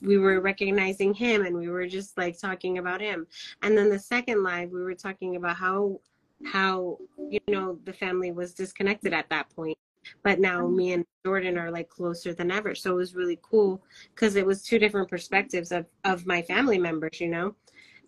we 0.00 0.18
were 0.18 0.40
recognizing 0.40 1.14
him, 1.14 1.44
and 1.44 1.56
we 1.56 1.68
were 1.68 1.86
just 1.86 2.18
like 2.18 2.38
talking 2.38 2.78
about 2.78 3.00
him. 3.00 3.26
And 3.62 3.78
then 3.78 3.88
the 3.88 3.98
second 3.98 4.42
live, 4.42 4.70
we 4.70 4.82
were 4.82 4.94
talking 4.94 5.36
about 5.36 5.56
how 5.56 6.00
how 6.44 6.98
you 7.30 7.40
know 7.48 7.78
the 7.84 7.92
family 7.92 8.32
was 8.32 8.54
disconnected 8.54 9.12
at 9.12 9.28
that 9.30 9.48
point 9.54 9.78
but 10.24 10.40
now 10.40 10.66
me 10.66 10.92
and 10.92 11.04
jordan 11.24 11.56
are 11.56 11.70
like 11.70 11.88
closer 11.88 12.34
than 12.34 12.50
ever 12.50 12.74
so 12.74 12.90
it 12.90 12.96
was 12.96 13.14
really 13.14 13.38
cool 13.42 13.82
because 14.14 14.36
it 14.36 14.44
was 14.44 14.62
two 14.62 14.78
different 14.78 15.08
perspectives 15.08 15.70
of 15.72 15.86
of 16.04 16.26
my 16.26 16.42
family 16.42 16.78
members 16.78 17.20
you 17.20 17.28
know 17.28 17.54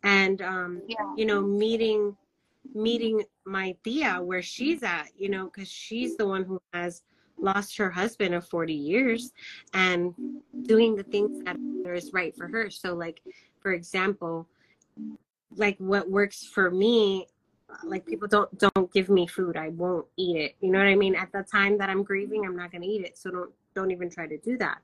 and 0.03 0.43
um 0.43 0.83
Yeah. 0.89 1.15
you 1.17 1.27
know 1.27 1.41
meeting 1.41 2.17
Mm-hmm. 2.69 2.83
meeting 2.83 3.25
my 3.45 3.77
tia 3.85 4.21
where 4.23 4.43
she's 4.43 4.83
at 4.83 5.09
you 5.17 5.29
know 5.29 5.45
because 5.45 5.71
she's 5.71 6.17
the 6.17 6.27
one 6.27 6.45
who 6.45 6.61
has 6.73 7.03
lost 7.39 7.77
her 7.77 7.91
husband 7.91 8.35
of 8.35 8.49
40 8.49 8.73
years 8.73 9.33
and 9.75 10.15
doing 10.63 10.97
the 10.97 11.03
things 11.03 11.45
that 11.45 11.57
is 11.85 12.13
right 12.13 12.35
for 12.37 12.49
her. 12.49 12.71
So 12.71 12.95
like 12.95 13.21
for 13.61 13.73
example 13.73 14.49
like 15.57 15.77
what 15.79 16.11
works 16.11 16.45
for 16.45 16.71
me 16.71 17.27
like 17.85 18.07
people 18.07 18.29
don't 18.29 18.57
don't 18.59 18.93
give 18.93 19.09
me 19.09 19.27
food. 19.27 19.57
I 19.57 19.69
won't 19.69 20.07
eat 20.17 20.37
it. 20.37 20.57
You 20.61 20.71
know 20.71 20.79
what 20.79 20.89
i 20.89 20.95
mean? 20.95 21.15
At 21.15 21.33
the 21.33 21.43
time 21.43 21.79
that 21.79 21.91
i'm 21.91 22.03
grieving 22.03 22.45
i'm 22.45 22.57
not 22.57 22.71
going 22.73 22.83
to 22.83 22.89
eat 22.89 23.05
it. 23.05 23.19
So 23.19 23.31
don't 23.31 23.51
don't 23.75 23.91
even 23.91 24.11
try 24.11 24.27
to 24.27 24.39
do 24.39 24.57
that. 24.59 24.79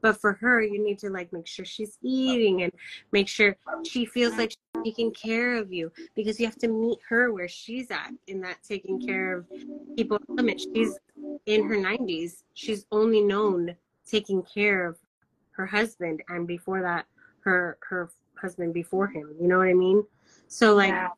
But 0.00 0.20
for 0.20 0.34
her 0.34 0.62
you 0.62 0.82
need 0.84 0.98
to 1.00 1.10
like 1.10 1.32
make 1.32 1.46
sure 1.46 1.64
she's 1.64 1.98
eating 2.02 2.62
and 2.62 2.72
make 3.12 3.28
sure 3.28 3.56
she 3.84 4.04
feels 4.04 4.36
like 4.38 4.50
she's 4.50 4.82
taking 4.84 5.12
care 5.12 5.56
of 5.56 5.72
you 5.72 5.90
because 6.14 6.38
you 6.38 6.46
have 6.46 6.58
to 6.58 6.68
meet 6.68 6.98
her 7.08 7.32
where 7.32 7.48
she's 7.48 7.90
at 7.90 8.10
in 8.26 8.40
that 8.42 8.58
taking 8.62 8.98
care 8.98 9.38
of 9.38 9.46
people 9.96 10.18
element 10.30 10.66
she's 10.74 10.98
in 11.46 11.64
her 11.64 11.76
90s 11.76 12.42
she's 12.54 12.86
only 12.92 13.20
known 13.20 13.74
taking 14.06 14.42
care 14.42 14.86
of 14.86 14.98
her 15.52 15.66
husband 15.66 16.22
and 16.28 16.46
before 16.46 16.82
that 16.82 17.06
her 17.40 17.78
her 17.88 18.10
husband 18.40 18.74
before 18.74 19.06
him. 19.06 19.34
You 19.40 19.48
know 19.48 19.58
what 19.58 19.68
i 19.68 19.74
mean? 19.74 20.04
So 20.48 20.74
like 20.74 20.90
Yeah. 20.90 21.08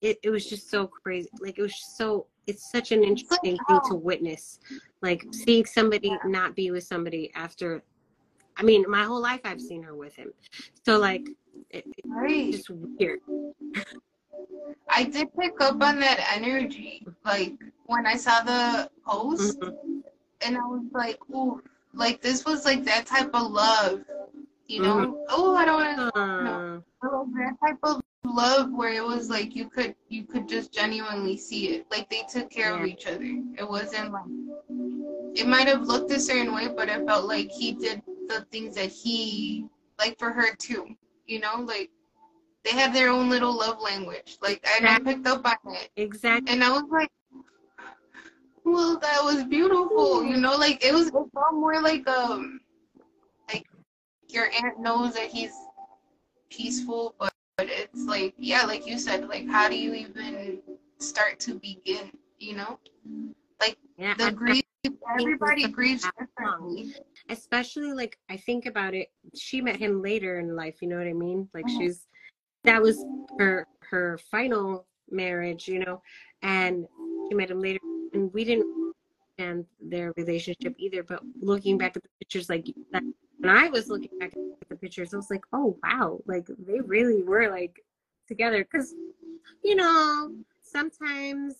it, 0.00 0.18
it 0.22 0.30
was 0.30 0.48
just 0.48 0.70
so 0.70 0.86
crazy. 0.86 1.28
Like 1.40 1.58
it 1.58 1.62
was 1.62 1.76
so 1.96 2.26
it's 2.46 2.70
such 2.70 2.92
an 2.92 3.04
interesting 3.04 3.58
thing 3.66 3.80
to 3.88 3.94
witness. 3.94 4.58
Like 5.00 5.26
seeing 5.32 5.64
somebody 5.64 6.16
not 6.26 6.54
be 6.54 6.70
with 6.70 6.84
somebody 6.84 7.30
after 7.34 7.82
I 8.56 8.62
mean, 8.62 8.84
my 8.88 9.04
whole 9.04 9.20
life 9.20 9.40
I've 9.44 9.60
seen 9.60 9.82
her 9.82 9.94
with 9.94 10.14
him. 10.14 10.32
So 10.84 10.98
like 10.98 11.26
it, 11.70 11.86
it's 11.98 12.56
just 12.56 12.70
weird. 12.70 13.20
I 14.88 15.04
did 15.04 15.28
pick 15.38 15.60
up 15.60 15.82
on 15.82 15.98
that 16.00 16.20
energy. 16.34 17.06
Like 17.24 17.54
when 17.86 18.06
I 18.06 18.16
saw 18.16 18.42
the 18.42 18.90
post 19.06 19.58
Mhm. 19.60 20.02
and 20.42 20.56
I 20.56 20.60
was 20.60 20.84
like, 20.92 21.18
ooh, 21.34 21.62
like 21.94 22.20
this 22.20 22.44
was 22.44 22.64
like 22.64 22.84
that 22.84 23.06
type 23.06 23.30
of 23.34 23.50
love. 23.50 24.04
You 24.66 24.82
know? 24.82 24.96
Mm-hmm. 24.96 25.12
Oh, 25.30 25.54
I 25.54 25.64
don't 25.64 25.80
wanna 25.80 26.10
Uh, 26.14 26.80
like 27.02 27.34
that 27.34 27.56
type 27.66 27.78
of 27.82 28.01
love 28.34 28.72
where 28.72 28.92
it 28.92 29.04
was 29.04 29.28
like 29.30 29.54
you 29.54 29.68
could 29.68 29.94
you 30.08 30.24
could 30.24 30.48
just 30.48 30.72
genuinely 30.72 31.36
see 31.36 31.68
it. 31.68 31.86
Like 31.90 32.08
they 32.10 32.22
took 32.30 32.50
care 32.50 32.74
of 32.74 32.84
each 32.84 33.06
other. 33.06 33.40
It 33.58 33.68
wasn't 33.68 34.12
like 34.12 34.24
it 35.34 35.46
might 35.46 35.68
have 35.68 35.86
looked 35.86 36.10
a 36.10 36.20
certain 36.20 36.54
way 36.54 36.68
but 36.68 36.88
it 36.88 37.06
felt 37.06 37.26
like 37.26 37.50
he 37.50 37.72
did 37.72 38.02
the 38.28 38.46
things 38.50 38.74
that 38.74 38.90
he 38.90 39.66
like 39.98 40.18
for 40.18 40.30
her 40.30 40.54
too. 40.56 40.96
You 41.26 41.40
know 41.40 41.60
like 41.60 41.90
they 42.64 42.70
had 42.70 42.94
their 42.94 43.08
own 43.08 43.28
little 43.28 43.56
love 43.56 43.80
language. 43.80 44.38
Like 44.40 44.64
and 44.76 44.86
i 44.86 44.98
picked 44.98 45.26
up 45.26 45.46
on 45.46 45.74
it. 45.74 45.90
exactly. 45.96 46.52
and 46.52 46.62
i 46.62 46.70
was 46.70 46.84
like 46.90 47.08
well 48.64 48.98
that 48.98 49.22
was 49.22 49.44
beautiful 49.44 50.24
you 50.24 50.36
know 50.36 50.56
like 50.56 50.84
it 50.84 50.92
was 50.94 51.08
it 51.08 51.12
felt 51.12 51.52
more 51.52 51.80
like 51.82 52.06
um 52.08 52.60
like 53.52 53.66
your 54.28 54.48
aunt 54.62 54.78
knows 54.78 55.14
that 55.14 55.28
he's 55.28 55.52
peaceful 56.50 57.14
but, 57.18 57.31
but 57.62 57.70
it's 57.70 58.06
like 58.06 58.34
yeah 58.38 58.64
like 58.64 58.86
you 58.86 58.98
said 58.98 59.28
like 59.28 59.46
how 59.48 59.68
do 59.68 59.76
you 59.76 59.94
even 59.94 60.58
start 60.98 61.38
to 61.38 61.54
begin 61.54 62.10
you 62.38 62.56
know 62.56 62.78
Yeah, 63.96 64.14
the 64.14 64.32
grief 64.32 64.64
everybody 65.16 65.68
grieves 65.68 66.04
differently 66.18 66.92
especially 67.28 67.92
like 67.92 68.18
I 68.28 68.36
think 68.36 68.66
about 68.66 68.94
it. 68.94 69.08
She 69.36 69.60
met 69.60 69.76
him 69.76 70.02
later 70.02 70.40
in 70.40 70.56
life. 70.56 70.82
You 70.82 70.88
know 70.88 70.98
what 70.98 71.06
I 71.06 71.12
mean? 71.12 71.48
Like 71.54 71.66
Mhm. 71.66 71.78
she's 71.78 72.06
that 72.64 72.82
was 72.82 73.04
her 73.38 73.64
her 73.90 74.18
final 74.30 74.86
marriage. 75.08 75.68
You 75.68 75.84
know, 75.84 76.02
and 76.42 76.84
she 77.30 77.36
met 77.36 77.50
him 77.50 77.60
later, 77.60 77.78
and 78.12 78.32
we 78.32 78.42
didn't 78.44 78.66
their 79.80 80.12
relationship 80.16 80.72
mm-hmm. 80.72 80.84
either. 80.84 81.02
But 81.02 81.22
looking 81.40 81.78
back 81.78 81.96
at 81.96 82.02
the 82.02 82.08
pictures, 82.20 82.48
like 82.48 82.66
that, 82.92 83.02
when 83.38 83.56
I 83.56 83.68
was 83.68 83.88
looking 83.88 84.18
back 84.18 84.32
at 84.36 84.68
the 84.68 84.76
pictures, 84.76 85.12
I 85.12 85.16
was 85.16 85.30
like, 85.30 85.44
oh 85.52 85.78
wow, 85.82 86.20
like 86.26 86.46
they 86.66 86.80
really 86.80 87.22
were 87.22 87.50
like 87.50 87.82
together. 88.28 88.64
Because 88.64 88.94
you 89.64 89.74
know, 89.74 90.32
sometimes 90.62 91.54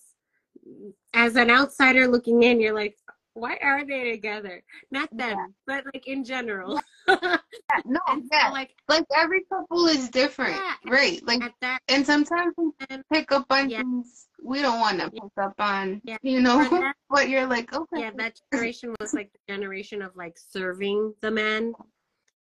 as 1.13 1.35
an 1.35 1.49
outsider 1.49 2.07
looking 2.07 2.43
in, 2.43 2.59
you're 2.59 2.73
like, 2.73 2.97
why 3.33 3.57
are 3.61 3.85
they 3.85 4.11
together? 4.11 4.61
Not 4.91 5.09
them, 5.15 5.37
Yeah. 5.37 5.45
but 5.65 5.85
like 5.93 6.07
in 6.07 6.23
general. 6.23 6.79
Yeah, 7.07 7.37
no 7.85 7.99
and 8.09 8.23
so, 8.23 8.29
yeah 8.31 8.49
like 8.49 8.75
like 8.87 9.05
every 9.15 9.43
couple 9.51 9.87
is 9.87 10.09
different 10.09 10.55
Yeah. 10.55 10.91
right 10.91 11.25
like 11.25 11.41
at 11.43 11.53
that 11.61 11.79
and 11.87 12.05
sometimes 12.05 12.53
we 12.57 12.71
pick 13.11 13.31
up 13.31 13.45
on 13.49 13.69
Yeah. 13.69 13.79
things 13.81 14.27
we 14.43 14.61
don't 14.61 14.79
want 14.79 14.99
to 15.01 15.09
pick 15.11 15.23
up 15.37 15.53
on 15.59 16.01
Yeah. 16.03 16.17
you 16.21 16.39
know 16.41 16.63
For 16.65 16.79
that- 16.79 16.95
but 17.09 17.29
you're 17.29 17.45
like 17.47 17.73
okay 17.73 18.01
yeah, 18.01 18.11
that 18.17 18.39
generation 18.53 18.95
was 18.99 19.13
like 19.13 19.31
the 19.33 19.53
generation 19.53 20.01
of 20.01 20.15
like 20.15 20.37
serving 20.37 21.13
the 21.21 21.31
man, 21.31 21.73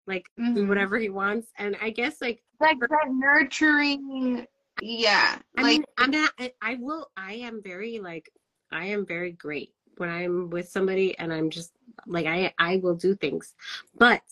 like 0.07 0.27
Mhm. 0.39 0.69
whatever 0.69 0.99
he 0.99 1.09
wants. 1.09 1.49
And 1.59 1.77
I 1.81 1.91
guess 1.91 2.21
like 2.21 2.43
like 2.61 2.79
that 2.81 3.09
nurturing 3.11 4.47
yeah 4.83 5.39
I 5.57 5.63
like 5.63 5.71
mean 5.73 5.85
I'm 5.99 6.11
not 6.11 6.31
I, 6.39 6.53
I 6.63 6.75
will 6.81 7.11
I 7.17 7.35
am 7.35 7.63
very 7.63 7.99
like 7.99 8.31
I 8.71 8.87
am 8.87 9.07
very 9.07 9.33
great 9.33 9.71
when 9.97 10.11
I'm 10.11 10.51
with 10.51 10.69
somebody 10.69 11.19
and 11.19 11.33
I'm 11.33 11.51
just 11.51 11.73
like 12.07 12.27
I 12.27 12.53
I 12.59 12.79
will 12.79 12.95
do 12.95 13.15
things. 13.15 13.55
But 13.99 14.23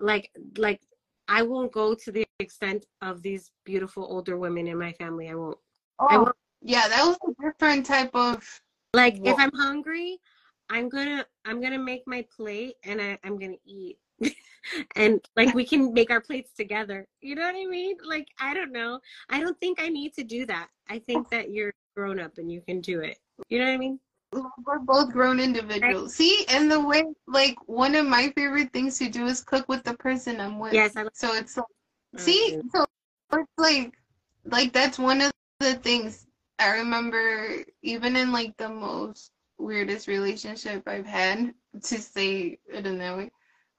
like 0.00 0.30
like 0.56 0.80
I 1.28 1.42
won't 1.42 1.72
go 1.72 1.94
to 1.94 2.12
the 2.12 2.26
extent 2.40 2.86
of 3.00 3.22
these 3.22 3.50
beautiful 3.64 4.04
older 4.04 4.36
women 4.36 4.66
in 4.66 4.78
my 4.78 4.92
family. 4.92 5.28
I 5.28 5.34
won't. 5.34 5.58
I 6.00 6.16
oh 6.16 6.22
won't 6.24 6.36
yeah 6.62 6.88
that 6.88 7.04
was 7.04 7.16
a 7.28 7.42
different 7.42 7.86
type 7.86 8.10
of 8.14 8.60
like 8.94 9.20
if 9.24 9.38
I'm 9.38 9.52
hungry, 9.54 10.18
I'm 10.68 10.88
gonna 10.88 11.24
I'm 11.44 11.60
gonna 11.60 11.78
make 11.78 12.02
my 12.06 12.26
plate 12.34 12.74
and 12.84 13.00
I, 13.00 13.18
I'm 13.24 13.38
gonna 13.38 13.54
eat. 13.64 13.98
and 14.96 15.20
like 15.36 15.54
we 15.54 15.64
can 15.64 15.92
make 15.92 16.10
our 16.10 16.20
plates 16.20 16.52
together. 16.52 17.06
You 17.20 17.34
know 17.34 17.42
what 17.42 17.56
I 17.56 17.66
mean? 17.66 17.96
Like 18.04 18.28
I 18.38 18.54
don't 18.54 18.72
know. 18.72 19.00
I 19.30 19.40
don't 19.40 19.58
think 19.60 19.80
I 19.80 19.88
need 19.88 20.12
to 20.14 20.24
do 20.24 20.46
that. 20.46 20.68
I 20.88 20.98
think 20.98 21.30
that 21.30 21.50
you're 21.50 21.72
grown 21.96 22.20
up 22.20 22.38
and 22.38 22.50
you 22.50 22.60
can 22.60 22.80
do 22.80 23.00
it. 23.00 23.18
You 23.48 23.58
know 23.58 23.66
what 23.66 23.72
I 23.72 23.78
mean? 23.78 23.98
We're 24.32 24.78
both 24.78 25.12
grown 25.12 25.38
individuals 25.40 26.14
see 26.14 26.44
and 26.48 26.70
the 26.70 26.80
way 26.80 27.04
like 27.26 27.56
one 27.66 27.94
of 27.94 28.06
my 28.06 28.30
favorite 28.36 28.72
things 28.72 28.98
to 28.98 29.08
do 29.08 29.26
is 29.26 29.42
cook 29.42 29.68
with 29.68 29.82
the 29.84 29.94
person 29.94 30.40
i'm 30.40 30.58
with 30.58 30.72
Yes, 30.72 30.96
I 30.96 31.02
like 31.02 31.12
so 31.14 31.34
it's 31.34 31.56
like 31.56 31.66
See, 32.16 32.58
so 32.74 32.84
it's 33.32 33.52
like, 33.56 33.94
like 34.44 34.72
that's 34.72 34.98
one 34.98 35.22
of 35.22 35.32
the 35.60 35.74
things 35.76 36.26
I 36.58 36.70
remember, 36.72 37.64
even 37.82 38.16
in 38.16 38.32
like 38.32 38.56
the 38.58 38.68
most 38.68 39.32
weirdest 39.58 40.08
relationship 40.08 40.82
I've 40.86 41.06
had, 41.06 41.54
to 41.82 41.98
say 41.98 42.58
it 42.68 42.86
in 42.86 42.98
that 42.98 43.16
way. 43.16 43.30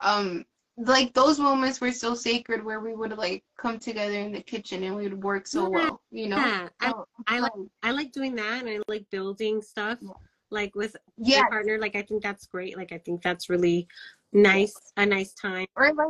Um, 0.01 0.45
like 0.77 1.13
those 1.13 1.39
moments 1.39 1.79
were 1.79 1.91
so 1.91 2.15
sacred 2.15 2.63
where 2.65 2.79
we 2.79 2.95
would 2.95 3.15
like 3.17 3.43
come 3.57 3.77
together 3.77 4.15
in 4.15 4.31
the 4.31 4.41
kitchen 4.41 4.83
and 4.83 4.95
we 4.95 5.03
would 5.03 5.23
work 5.23 5.45
so 5.47 5.69
Yeah. 5.69 5.69
well, 5.69 6.01
you 6.11 6.27
know. 6.27 6.37
Yeah, 6.37 6.69
I, 6.81 6.93
I 7.27 7.39
like 7.39 7.51
I 7.83 7.91
like 7.91 8.11
doing 8.11 8.35
that 8.35 8.65
and 8.65 8.69
I 8.69 8.79
like 8.87 9.09
building 9.11 9.61
stuff 9.61 9.99
Yeah. 10.01 10.09
Like 10.53 10.75
with 10.75 10.95
yeah, 11.17 11.41
my 11.41 11.49
partner. 11.49 11.77
Like 11.79 11.95
I 11.95 12.03
think 12.03 12.23
that's 12.23 12.45
great. 12.45 12.77
Like 12.77 12.91
I 12.91 12.99
think 12.99 13.21
that's 13.21 13.49
really 13.49 13.87
nice, 14.31 14.75
a 14.95 15.05
nice 15.05 15.33
time. 15.33 15.67
or 15.75 15.91
like, 15.93 16.07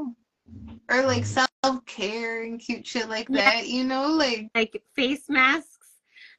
or 0.92 1.02
like 1.08 1.26
self 1.26 1.50
care 1.86 2.44
and 2.44 2.60
cute 2.60 2.86
shit 2.86 3.10
like 3.10 3.28
Yeah. 3.30 3.50
that, 3.50 3.68
you 3.68 3.84
know, 3.84 4.08
like 4.08 4.50
Like 4.54 4.84
face 4.96 5.30
masks 5.30 5.88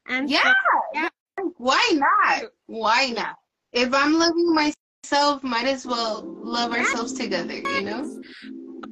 and 0.07 0.29
yeah, 0.29 0.41
stuff. 0.41 0.55
Yeah. 0.93 1.09
Why 1.57 1.91
not? 1.93 2.51
Why 2.67 3.09
not? 3.09 3.35
If 3.73 3.93
I'm 3.93 4.13
loving 4.13 4.53
myself, 4.53 5.43
might 5.43 5.65
as 5.67 5.85
well 5.85 6.23
love 6.25 6.71
ourselves 6.71 7.11
together, 7.13 7.55
you 7.55 7.81
know? 7.81 8.21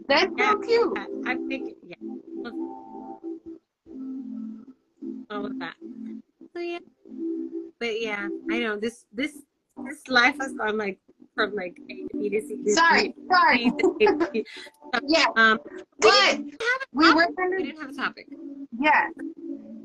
That's 0.09 0.31
so 0.37 0.57
cute. 0.59 0.97
I 1.25 1.35
think 1.47 1.75
yeah. 1.87 1.95
All 5.29 5.45
of 5.45 5.57
that. 5.59 5.75
But 7.79 8.01
yeah, 8.01 8.29
I 8.51 8.59
know 8.59 8.77
this 8.77 9.05
this 9.11 9.41
this 9.85 10.07
life 10.07 10.37
has 10.39 10.53
gone 10.53 10.77
like 10.77 10.99
from 11.35 11.55
like 11.55 11.79
A 11.89 11.95
to 12.07 12.17
B 12.19 12.29
to 12.29 12.41
C 12.41 12.57
to 12.63 12.71
Sorry, 12.73 13.15
sorry. 13.31 13.71
to 13.71 13.95
D 13.99 14.05
to 14.05 14.29
C. 14.31 14.45
Yeah, 15.07 15.25
Um 15.35 15.59
but 15.99 16.39
we 16.93 17.13
were 17.13 17.27
We 17.27 17.35
gonna 17.35 17.57
didn't 17.57 17.81
have 17.81 17.89
a 17.89 17.93
topic. 17.93 18.27
yeah. 18.79 19.09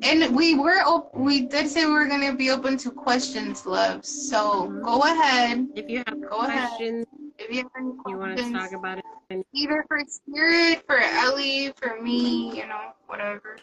And 0.02 0.36
we 0.36 0.54
were 0.54 0.80
op- 0.86 1.14
we 1.16 1.46
did 1.46 1.66
say 1.68 1.86
we 1.86 1.92
were 1.92 2.06
gonna 2.06 2.34
be 2.34 2.50
open 2.50 2.76
to 2.78 2.90
questions, 2.90 3.66
love. 3.66 4.04
So 4.04 4.68
Mhm. 4.68 4.84
go 4.84 5.00
ahead 5.02 5.66
If 5.74 5.88
you 5.88 6.02
have 6.06 6.20
Go 6.20 6.40
ahead. 6.42 6.68
questions, 6.68 7.06
if 7.38 7.50
you 7.50 7.62
have 7.62 7.72
any 7.76 7.92
you 8.06 8.18
want 8.18 8.36
to 8.36 8.52
talk 8.52 8.72
about 8.72 8.98
it. 8.98 9.46
either 9.52 9.84
for 9.88 9.98
Spirit, 10.06 10.82
for 10.86 10.98
Ellie, 10.98 11.72
for 11.80 12.00
me, 12.00 12.54
you 12.56 12.66
know, 12.66 12.92
whatever. 13.06 13.56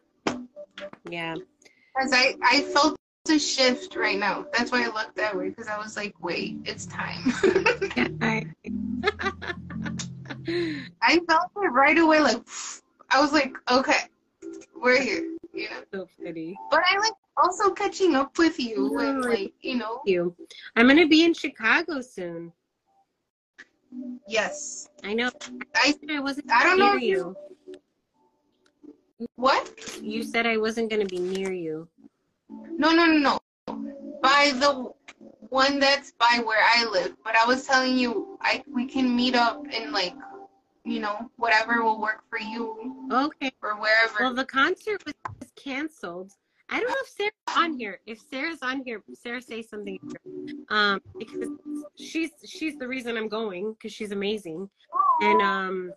Yeah. 1.09 1.35
Because 1.95 2.11
I, 2.13 2.35
I 2.43 2.61
felt 2.61 2.97
a 3.29 3.39
shift 3.39 3.95
right 3.95 4.17
now. 4.19 4.45
That's 4.53 4.71
why 4.71 4.83
I 4.83 4.87
looked 4.87 5.15
that 5.15 5.35
way, 5.35 5.49
because 5.49 5.67
I 5.67 5.77
was 5.77 5.95
like, 5.95 6.13
wait, 6.21 6.57
it's 6.65 6.85
time. 6.85 7.33
yeah 7.95 8.07
I, 8.21 8.45
I 11.01 11.19
felt 11.27 11.51
it 11.55 11.71
right 11.71 11.97
away, 11.97 12.19
like, 12.19 12.41
I 13.09 13.19
was 13.21 13.31
like, 13.33 13.55
okay, 13.71 13.99
we're 14.75 15.01
here, 15.01 15.35
you 15.53 15.69
know. 15.69 15.83
so 15.93 16.07
pretty. 16.19 16.57
But 16.69 16.81
I 16.91 16.97
like 16.99 17.13
also 17.37 17.71
catching 17.71 18.15
up 18.15 18.37
with 18.37 18.59
you 18.59 18.99
and, 18.99 19.21
like, 19.23 19.53
you 19.61 19.75
know, 19.75 20.01
You. 20.05 20.35
I'm 20.75 20.87
gonna 20.87 21.07
be 21.07 21.23
in 21.23 21.33
Chicago 21.33 22.01
soon. 22.01 22.51
yes. 24.27 24.89
I 25.03 25.13
know. 25.13 25.31
I, 25.75 25.95
I 26.11 26.19
wasn't 26.19 26.51
I 26.51 26.63
don't 26.63 26.79
know 26.79 26.95
you. 26.95 27.35
What? 29.45 29.69
You 30.01 30.23
said 30.23 30.47
I 30.47 30.57
wasn't 30.57 30.89
gonna 30.89 31.05
be 31.05 31.19
near 31.19 31.51
you. 31.51 31.87
No, 32.49 32.91
no, 32.91 33.05
no, 33.05 33.17
no. 33.27 33.39
By 34.23 34.51
the 34.55 34.91
one 35.49 35.79
that's 35.79 36.13
by 36.13 36.41
where 36.43 36.63
I 36.63 36.83
live. 36.85 37.15
But 37.23 37.35
I 37.35 37.45
was 37.45 37.67
telling 37.67 37.95
you, 37.95 38.39
I 38.41 38.63
we 38.73 38.87
can 38.87 39.15
meet 39.15 39.35
up 39.35 39.63
in 39.71 39.91
like, 39.91 40.15
you 40.83 40.99
know, 40.99 41.29
whatever 41.37 41.83
will 41.83 42.01
work 42.01 42.23
for 42.27 42.39
you 42.39 43.07
Okay. 43.11 43.51
or 43.61 43.75
wherever. 43.79 44.15
Well, 44.19 44.33
the 44.33 44.45
concert 44.45 45.03
was 45.05 45.13
canceled. 45.55 46.31
I 46.69 46.79
don't 46.79 46.89
know 46.89 47.03
if 47.03 47.09
Sarah's 47.09 47.55
on 47.55 47.77
here. 47.77 47.99
If 48.07 48.19
Sarah's 48.31 48.63
on 48.63 48.81
here, 48.83 49.03
Sarah 49.13 49.43
say 49.43 49.61
something. 49.61 49.99
Um, 50.69 50.99
because 51.19 51.49
she's 51.95 52.31
she's 52.43 52.75
the 52.77 52.87
reason 52.87 53.15
I'm 53.15 53.29
going 53.29 53.73
because 53.73 53.93
she's 53.93 54.11
amazing. 54.11 54.67
And 55.21 55.39
um, 55.43 55.93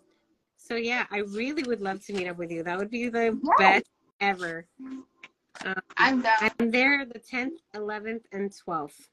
so 0.68 0.74
yeah, 0.74 1.06
I 1.10 1.18
really 1.20 1.62
would 1.62 1.80
love 1.80 2.04
to 2.06 2.12
meet 2.12 2.28
up 2.28 2.36
with 2.36 2.50
you. 2.52 2.62
That 2.62 2.78
would 2.78 2.90
be 2.90 3.08
the 3.08 3.38
Yeah. 3.42 3.56
best 3.56 3.86
ever. 4.20 4.66
I'm 5.96 6.20
down. 6.20 6.50
I'm 6.60 6.70
there 6.70 7.06
the 7.06 7.18
10th, 7.18 7.56
11th, 7.74 8.26
and 8.32 8.52
12th, 8.52 9.08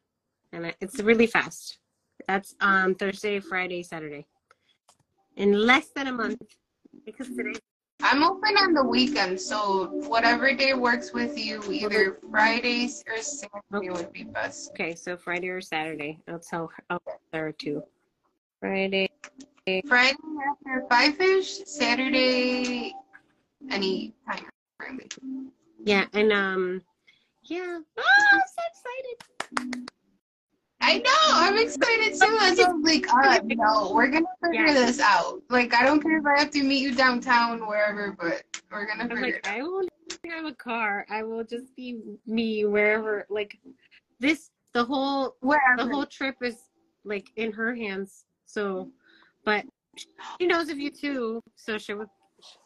and 0.51 0.75
it's 0.81 0.99
really 0.99 1.27
fast. 1.27 1.79
That's 2.27 2.55
um 2.59 2.95
Thursday, 2.95 3.39
Friday, 3.39 3.83
Saturday, 3.83 4.27
in 5.37 5.53
less 5.53 5.89
than 5.95 6.07
a 6.07 6.11
month. 6.13 6.41
Because 7.05 7.29
today, 7.29 7.57
I'm 8.01 8.21
open 8.23 8.57
on 8.57 8.73
the 8.73 8.83
weekend, 8.83 9.39
so 9.39 9.87
whatever 10.13 10.53
day 10.53 10.73
works 10.73 11.13
with 11.13 11.37
you, 11.37 11.63
either 11.71 12.19
Fridays 12.29 13.03
or 13.07 13.21
Saturday 13.21 13.89
would 13.89 14.11
be 14.11 14.23
best. 14.23 14.71
okay, 14.71 14.93
so 14.93 15.15
Friday 15.17 15.49
or 15.49 15.61
Saturday. 15.61 16.19
I'll 16.27 16.39
tell 16.39 16.67
her. 16.67 16.83
I'll 16.89 16.99
tell 16.99 17.19
her 17.41 17.51
too. 17.53 17.81
Friday. 18.59 19.07
Friday 19.65 20.13
after 20.47 20.85
five 20.91 21.19
ish, 21.19 21.65
Saturday 21.65 22.93
any 23.71 24.13
time. 24.29 24.45
really. 24.79 25.07
Yeah, 25.83 26.05
and 26.13 26.31
um, 26.31 26.81
yeah. 27.45 27.79
Oh, 27.97 28.03
I'm 28.31 28.41
so 28.45 28.61
excited. 29.57 29.89
I 30.81 30.99
know. 30.99 31.11
I'm 31.25 31.57
excited 31.57 32.13
too. 32.13 32.37
I 32.39 32.51
was 32.51 32.83
like, 32.83 33.11
uh, 33.11 33.39
no, 33.43 33.91
we're 33.91 34.09
gonna 34.09 34.27
figure 34.43 34.67
Yeah. 34.67 34.73
this 34.73 34.99
out. 34.99 35.41
Like, 35.49 35.73
I 35.73 35.81
don't 35.83 35.99
care 35.99 36.19
if 36.19 36.25
I 36.27 36.37
have 36.37 36.51
to 36.51 36.63
meet 36.63 36.83
you 36.83 36.93
downtown, 36.93 37.65
wherever, 37.65 38.15
but 38.19 38.43
we're 38.71 38.85
gonna 38.85 39.05
I'm 39.05 39.09
figure 39.09 39.25
like, 39.25 39.35
it 39.37 39.47
out. 39.47 39.57
I 39.57 39.63
won't 39.63 39.89
have 40.29 40.45
a 40.45 40.53
car. 40.53 41.07
I 41.09 41.23
will 41.23 41.43
just 41.43 41.75
be 41.75 41.99
me 42.27 42.65
wherever. 42.65 43.25
Like 43.29 43.57
this, 44.19 44.51
the 44.73 44.83
whole 44.83 45.37
the 45.41 45.87
whole 45.87 46.05
trip 46.05 46.35
is 46.43 46.69
like 47.03 47.31
in 47.35 47.51
her 47.51 47.73
hands. 47.73 48.25
So, 48.45 48.91
she 50.39 50.47
knows 50.47 50.69
of 50.69 50.77
you 50.79 50.91
too, 50.91 51.41
so 51.55 51.77
she 51.77 51.93
would. 51.93 52.07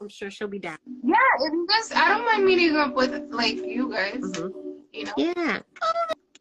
I'm 0.02 0.10
sure 0.10 0.30
she'll 0.32 0.48
be 0.48 0.60
down. 0.60 0.78
yeah, 1.04 1.16
you 1.40 1.68
I 1.96 2.10
don't 2.10 2.26
mind 2.26 2.44
meeting 2.46 2.76
up 2.76 2.94
with 2.96 3.30
like 3.32 3.56
you 3.58 3.90
guys. 3.92 4.16
Mhm. 4.18 4.76
You 4.92 5.06
know. 5.06 5.14
Yeah. 5.18 5.60
Oh, 5.84 5.92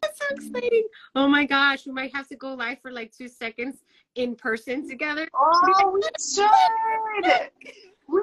that's 0.01 0.17
so 0.19 0.25
exciting. 0.31 0.83
Oh 1.15 1.27
my 1.27 1.45
gosh, 1.45 1.85
we 1.85 1.91
might 1.93 2.13
have 2.15 2.27
to 2.29 2.35
go 2.35 2.53
live 2.55 2.79
for 2.81 2.91
like 2.91 3.11
two 3.15 3.27
seconds 3.29 3.83
in 4.15 4.35
person 4.35 4.87
together. 4.89 5.27
Oh, 5.33 5.91
we 5.93 6.01
should. 6.19 6.49
We 8.09 8.21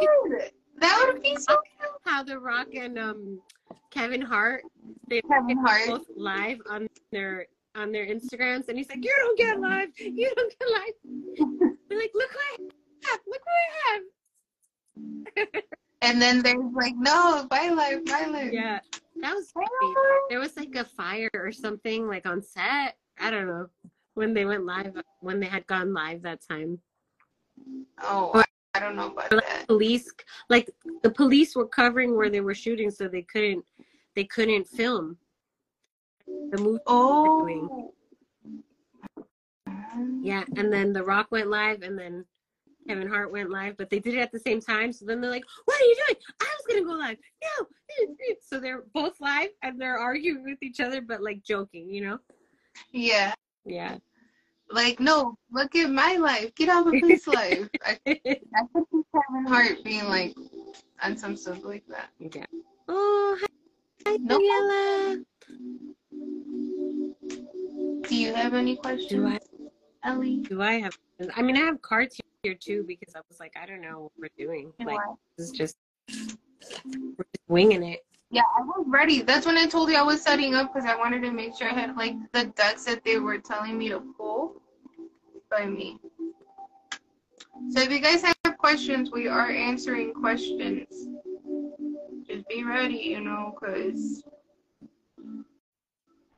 should. 0.00 0.50
That 0.80 1.10
would 1.12 1.22
be 1.22 1.36
so 1.36 1.54
cool. 1.54 1.92
How 2.04 2.22
The 2.22 2.38
Rock 2.38 2.68
and 2.74 2.98
um 2.98 3.40
Kevin 3.90 4.20
Hart 4.20 4.62
they 5.08 5.20
Kevin 5.22 5.58
Hart. 5.58 5.86
both 5.86 6.06
live 6.16 6.58
on 6.68 6.88
their 7.12 7.46
on 7.74 7.92
their 7.92 8.06
Instagrams, 8.06 8.68
and 8.68 8.78
he's 8.78 8.88
like, 8.88 9.04
"You 9.04 9.14
don't 9.16 9.38
get 9.38 9.60
live. 9.60 9.88
You 9.98 10.32
don't 10.36 10.54
get 10.58 10.68
live." 10.68 11.68
They're 11.88 11.98
like, 11.98 12.12
"Look 12.14 12.30
what 12.30 12.60
I 12.60 13.10
have. 13.10 13.20
Look 13.26 13.40
what 13.44 13.54
I 13.54 13.92
have." 13.92 15.62
And 16.04 16.20
then 16.20 16.42
there's 16.42 16.72
like, 16.74 16.94
no, 16.96 17.46
my 17.50 17.70
life, 17.70 18.00
my 18.06 18.26
life. 18.26 18.52
Yeah, 18.52 18.78
that 19.22 19.34
was 19.34 19.50
There 20.28 20.38
was 20.38 20.54
like 20.56 20.74
a 20.74 20.84
fire 20.84 21.30
or 21.32 21.50
something 21.50 22.06
like 22.06 22.26
on 22.26 22.42
set. 22.42 22.96
I 23.18 23.30
don't 23.30 23.46
know 23.46 23.68
when 24.12 24.34
they 24.34 24.44
went 24.44 24.66
live 24.66 25.00
when 25.20 25.40
they 25.40 25.46
had 25.46 25.66
gone 25.66 25.94
live 25.94 26.22
that 26.22 26.40
time. 26.46 26.78
Oh, 28.02 28.32
I, 28.34 28.44
I 28.74 28.80
don't 28.80 28.96
know 28.96 29.06
about 29.06 29.30
that. 29.30 29.64
Police 29.66 30.10
like 30.50 30.68
the 31.02 31.10
police 31.10 31.56
were 31.56 31.66
covering 31.66 32.16
where 32.16 32.28
they 32.28 32.42
were 32.42 32.54
shooting, 32.54 32.90
so 32.90 33.08
they 33.08 33.22
couldn't 33.22 33.64
they 34.14 34.24
couldn't 34.24 34.66
film 34.66 35.16
the 36.26 36.58
movie. 36.58 36.80
Oh. 36.86 37.92
Yeah, 40.22 40.44
and 40.56 40.72
then 40.72 40.92
The 40.92 41.04
Rock 41.04 41.28
went 41.30 41.48
live, 41.50 41.82
and 41.82 41.98
then 41.98 42.24
Kevin 42.88 43.08
Hart 43.08 43.30
went 43.32 43.50
live, 43.50 43.76
but 43.76 43.90
they 43.90 43.98
did 43.98 44.14
it 44.14 44.20
at 44.20 44.32
the 44.32 44.38
same 44.40 44.60
time. 44.60 44.92
So 44.92 45.04
then 45.06 45.20
they're 45.20 45.30
like, 45.30 45.44
"What 45.64 45.80
are 45.80 45.84
you 45.84 45.96
doing? 46.06 46.20
I 46.40 46.44
was 46.44 46.66
gonna 46.68 46.84
go 46.84 46.92
live." 46.98 47.16
No, 47.42 47.66
so 48.40 48.58
they're 48.60 48.82
both 48.92 49.20
live 49.20 49.50
and 49.62 49.80
they're 49.80 49.98
arguing 49.98 50.42
with 50.44 50.62
each 50.62 50.80
other, 50.80 51.00
but 51.00 51.22
like 51.22 51.42
joking, 51.44 51.88
you 51.88 52.02
know? 52.02 52.18
Yeah. 52.92 53.34
Yeah. 53.64 53.98
Like, 54.70 54.98
no, 54.98 55.38
look 55.52 55.74
at 55.76 55.90
my 55.90 56.16
life. 56.16 56.54
Get 56.54 56.68
out 56.68 56.88
of 56.88 56.94
his 56.94 57.26
life. 57.26 57.68
I, 57.84 57.98
I 58.06 58.16
could 58.74 58.84
see 58.92 59.02
Kevin 59.14 59.46
Hart 59.46 59.84
being 59.84 60.06
like 60.08 60.34
on 61.02 61.16
some 61.16 61.36
stuff 61.36 61.64
like 61.64 61.84
that. 61.88 62.08
yeah. 62.18 62.46
Oh, 62.88 63.38
hi, 63.40 63.46
hi 64.06 64.16
No. 64.20 64.38
Daniela. 64.38 65.24
Do 68.08 68.16
you 68.16 68.34
have 68.34 68.54
any 68.54 68.76
questions, 68.76 69.10
Do 69.10 69.26
I 69.26 69.38
Ellie? 70.04 70.36
do 70.48 70.62
I 70.62 70.74
have? 70.74 70.96
I 71.36 71.42
mean, 71.42 71.56
I 71.56 71.60
have 71.60 71.80
cards 71.82 72.20
here 72.42 72.54
too 72.54 72.84
because 72.86 73.14
I 73.14 73.20
was 73.28 73.40
like, 73.40 73.54
I 73.60 73.66
don't 73.66 73.80
know 73.80 74.02
what 74.02 74.12
we're 74.38 74.46
doing. 74.46 74.72
You 74.78 74.86
Like, 74.86 74.98
are? 74.98 75.14
this 75.36 75.46
is 75.46 75.52
just 75.52 75.76
we're 76.08 77.24
just 77.32 77.48
winging 77.48 77.82
it. 77.82 78.04
Yeah, 78.30 78.42
I 78.56 78.62
was 78.62 78.84
ready. 78.88 79.22
That's 79.22 79.46
when 79.46 79.56
I 79.56 79.66
told 79.66 79.88
you 79.90 79.96
I 79.96 80.02
was 80.02 80.20
setting 80.20 80.54
up 80.54 80.72
because 80.74 80.88
I 80.88 80.96
wanted 80.96 81.22
to 81.22 81.30
make 81.30 81.56
sure 81.56 81.68
I 81.70 81.72
had 81.74 81.96
like 81.96 82.14
the 82.32 82.46
decks 82.46 82.84
that 82.84 83.04
they 83.04 83.18
were 83.18 83.38
telling 83.38 83.78
me 83.78 83.88
to 83.90 84.00
pull 84.16 84.60
by 85.50 85.66
me. 85.66 85.98
So 87.70 87.80
if 87.80 87.90
you 87.90 88.00
guys 88.00 88.22
have 88.22 88.58
questions, 88.58 89.10
we 89.12 89.28
are 89.28 89.50
answering 89.50 90.12
questions. 90.12 91.08
Just 92.26 92.48
be 92.48 92.64
ready, 92.64 92.96
you 92.96 93.20
know, 93.20 93.54
because 93.58 94.24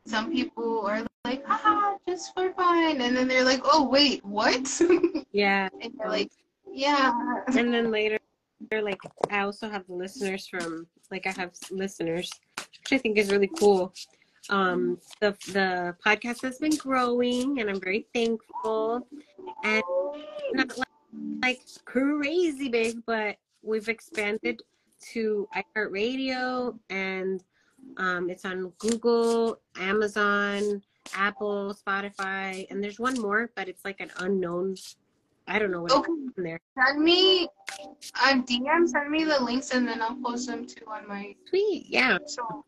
some 0.07 0.33
people 0.33 0.87
are 0.87 1.05
like, 1.25 1.45
ah, 1.49 1.97
just 2.09 2.33
for 2.35 2.53
fun. 2.53 3.01
And 3.01 3.17
then 3.17 3.29
they're 3.29 3.45
like, 3.45 3.61
oh, 3.65 3.89
wait, 3.89 4.25
what? 4.25 4.81
Yeah. 5.33 5.69
and 5.83 5.93
you're 5.99 6.09
like, 6.09 6.31
yeah. 6.73 7.13
and 7.49 7.75
then 7.75 7.91
later 7.91 8.19
they're 8.71 8.83
like 8.83 9.01
i 9.31 9.41
also 9.41 9.69
have 9.69 9.85
listeners 9.89 10.47
from 10.47 10.87
like 11.11 11.27
i 11.27 11.31
have 11.31 11.51
listeners 11.71 12.31
which 12.59 12.93
i 12.93 12.99
think 12.99 13.19
is 13.19 13.31
really 13.31 13.51
cool 13.59 13.93
um 14.51 14.99
the 15.21 15.37
the 15.53 15.95
podcast 16.05 16.43
has 16.43 16.59
been 16.59 16.77
growing 16.77 17.61
and 17.61 17.69
i'm 17.69 17.81
very 17.81 18.07
thankful 18.15 19.07
and 19.65 19.83
not 20.53 20.77
like, 20.79 20.89
like 21.43 21.61
crazy 21.85 22.69
big 22.69 23.05
but 23.07 23.37
we've 23.63 23.89
expanded 23.89 24.63
to 25.01 25.47
iHeartRadio 25.55 26.79
and 26.91 27.43
um 27.97 28.29
it's 28.31 28.45
on 28.45 28.73
google 28.79 29.61
amazon 29.79 30.83
apple 31.15 31.75
spotify 31.75 32.67
and 32.71 32.83
there's 32.83 32.99
one 32.99 33.19
more 33.21 33.51
but 33.55 33.69
it's 33.69 33.85
like 33.85 34.01
an 34.01 34.11
unknown 34.19 34.75
i 35.47 35.59
don't 35.59 35.71
know 35.71 35.83
what 35.83 35.93
Okay. 35.93 36.11
it's 36.27 36.35
there 36.37 36.61
Send 36.79 37.03
me 37.03 37.49
on 38.25 38.43
DM, 38.45 38.87
send 38.89 39.11
me 39.11 39.25
the 39.25 39.43
links 39.43 39.71
and 39.73 39.87
then 39.89 40.03
I'll 40.03 40.17
post 40.23 40.47
them 40.49 40.67
too 40.67 40.85
on 40.89 41.07
my 41.09 41.35
tweet. 41.49 41.87
yeah 41.89 42.19
so 42.27 42.65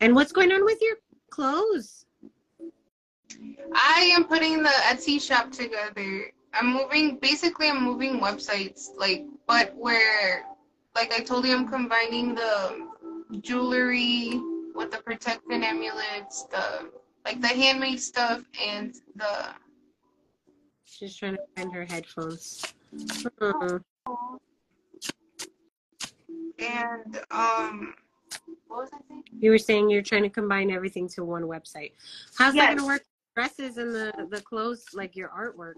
And 0.00 0.14
what's 0.14 0.32
going 0.32 0.52
on 0.52 0.64
with 0.64 0.78
your 0.80 0.96
clothes? 1.30 2.06
I 3.74 4.10
am 4.14 4.24
putting 4.24 4.62
the 4.62 4.70
Etsy 4.90 5.20
shop 5.20 5.50
together 5.52 6.32
I'm 6.52 6.72
moving. 6.72 7.16
Basically, 7.18 7.68
I'm 7.68 7.82
moving 7.84 8.18
websites. 8.20 8.88
Like, 8.96 9.24
but 9.46 9.74
where, 9.76 10.44
like 10.94 11.12
I 11.12 11.20
told 11.20 11.46
you, 11.46 11.54
I'm 11.54 11.68
combining 11.68 12.34
the 12.34 12.88
jewelry 13.40 14.40
with 14.74 14.90
the 14.90 14.98
protecting 14.98 15.62
amulets, 15.62 16.44
the 16.44 16.90
like 17.24 17.40
the 17.40 17.48
handmade 17.48 18.00
stuff, 18.00 18.42
and 18.64 18.94
the. 19.16 19.48
She's 20.84 21.16
trying 21.16 21.36
to 21.36 21.42
find 21.56 21.72
her 21.72 21.84
headphones. 21.84 22.64
Hmm. 23.38 23.76
And 26.58 27.20
um, 27.30 27.94
what 28.68 28.82
was 28.82 28.90
I 28.92 28.98
saying? 29.08 29.24
You 29.38 29.50
were 29.50 29.58
saying 29.58 29.90
you're 29.90 30.02
trying 30.02 30.24
to 30.24 30.28
combine 30.28 30.70
everything 30.70 31.08
to 31.10 31.24
one 31.24 31.42
website. 31.44 31.92
How's 32.36 32.54
that 32.54 32.76
gonna 32.76 32.86
work? 32.86 33.02
Dresses 33.34 33.76
and 33.76 33.94
the 33.94 34.12
the 34.30 34.42
clothes, 34.42 34.84
like 34.92 35.14
your 35.16 35.28
artwork. 35.28 35.74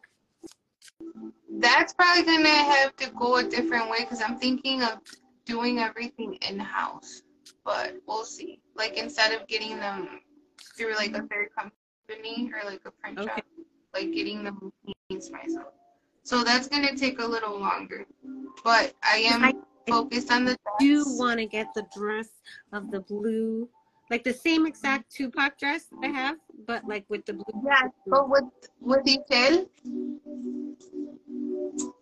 That's 1.58 1.92
probably 1.92 2.22
gonna 2.24 2.48
have 2.48 2.96
to 2.96 3.10
go 3.10 3.36
a 3.36 3.44
different 3.44 3.90
way 3.90 3.98
because 4.00 4.22
I'm 4.22 4.38
thinking 4.38 4.82
of 4.82 4.98
doing 5.44 5.78
everything 5.78 6.34
in 6.48 6.58
house. 6.58 7.22
But 7.64 7.96
we'll 8.06 8.24
see. 8.24 8.60
Like 8.74 8.96
instead 8.96 9.32
of 9.32 9.46
getting 9.46 9.76
them 9.78 10.20
through 10.76 10.94
like 10.96 11.12
a 11.14 11.22
third 11.22 11.48
company 11.56 12.50
or 12.52 12.68
like 12.68 12.80
a 12.86 12.90
print 12.90 13.18
Okay. 13.18 13.28
shop, 13.34 13.44
like 13.94 14.12
getting 14.12 14.42
them 14.44 14.72
machines 15.10 15.30
myself. 15.30 15.72
So 16.24 16.42
that's 16.44 16.68
gonna 16.68 16.96
take 16.96 17.20
a 17.20 17.26
little 17.26 17.58
longer. 17.58 18.06
But 18.64 18.94
I 19.02 19.16
am 19.18 19.44
I- 19.44 19.54
focused 19.88 20.30
on 20.30 20.44
the 20.44 20.56
do 20.78 21.02
dress. 21.04 21.18
want 21.18 21.38
to 21.40 21.46
get 21.46 21.74
the 21.74 21.84
dress 21.94 22.28
of 22.72 22.90
the 22.92 23.00
blue, 23.00 23.68
like 24.10 24.24
the 24.24 24.32
same 24.32 24.66
exact 24.66 25.10
Tupac 25.10 25.58
dress 25.58 25.86
I 26.02 26.08
have, 26.08 26.36
but 26.66 26.86
like 26.86 27.04
with 27.08 27.24
the 27.26 27.34
blue. 27.34 27.62
Yeah, 27.64 27.88
but 28.06 28.28
with 28.28 28.44
with 28.80 29.06
shell. 29.30 29.66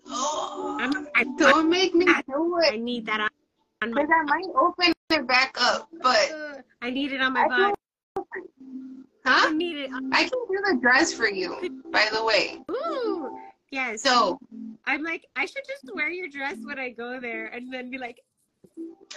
Oh, 0.06 0.78
I'm, 0.80 1.08
I, 1.14 1.24
don't 1.38 1.70
make 1.70 1.94
me 1.94 2.06
do 2.06 2.58
it. 2.62 2.74
I 2.74 2.76
need 2.76 3.06
that 3.06 3.20
on, 3.20 3.90
because 3.90 4.08
I 4.12 4.22
might 4.24 4.46
open 4.58 4.92
it 5.10 5.26
back 5.26 5.56
up. 5.60 5.88
But 6.02 6.64
I 6.82 6.90
need 6.90 7.12
it 7.12 7.20
on 7.20 7.32
my 7.32 7.44
I 7.44 7.48
body. 7.48 7.74
huh? 9.24 9.48
I 9.48 9.52
need 9.52 9.76
it. 9.76 9.92
On, 9.92 10.12
I 10.12 10.22
can 10.22 10.30
do 10.30 10.62
the 10.70 10.78
dress 10.80 11.12
for 11.12 11.28
you, 11.28 11.82
by 11.92 12.08
the 12.12 12.24
way. 12.24 12.58
ooh, 12.70 13.38
yes. 13.70 14.02
So 14.02 14.38
I'm 14.86 15.04
like, 15.04 15.26
I 15.36 15.46
should 15.46 15.64
just 15.68 15.94
wear 15.94 16.10
your 16.10 16.28
dress 16.28 16.56
when 16.64 16.78
I 16.78 16.90
go 16.90 17.20
there, 17.20 17.46
and 17.46 17.72
then 17.72 17.90
be 17.90 17.98
like, 17.98 18.18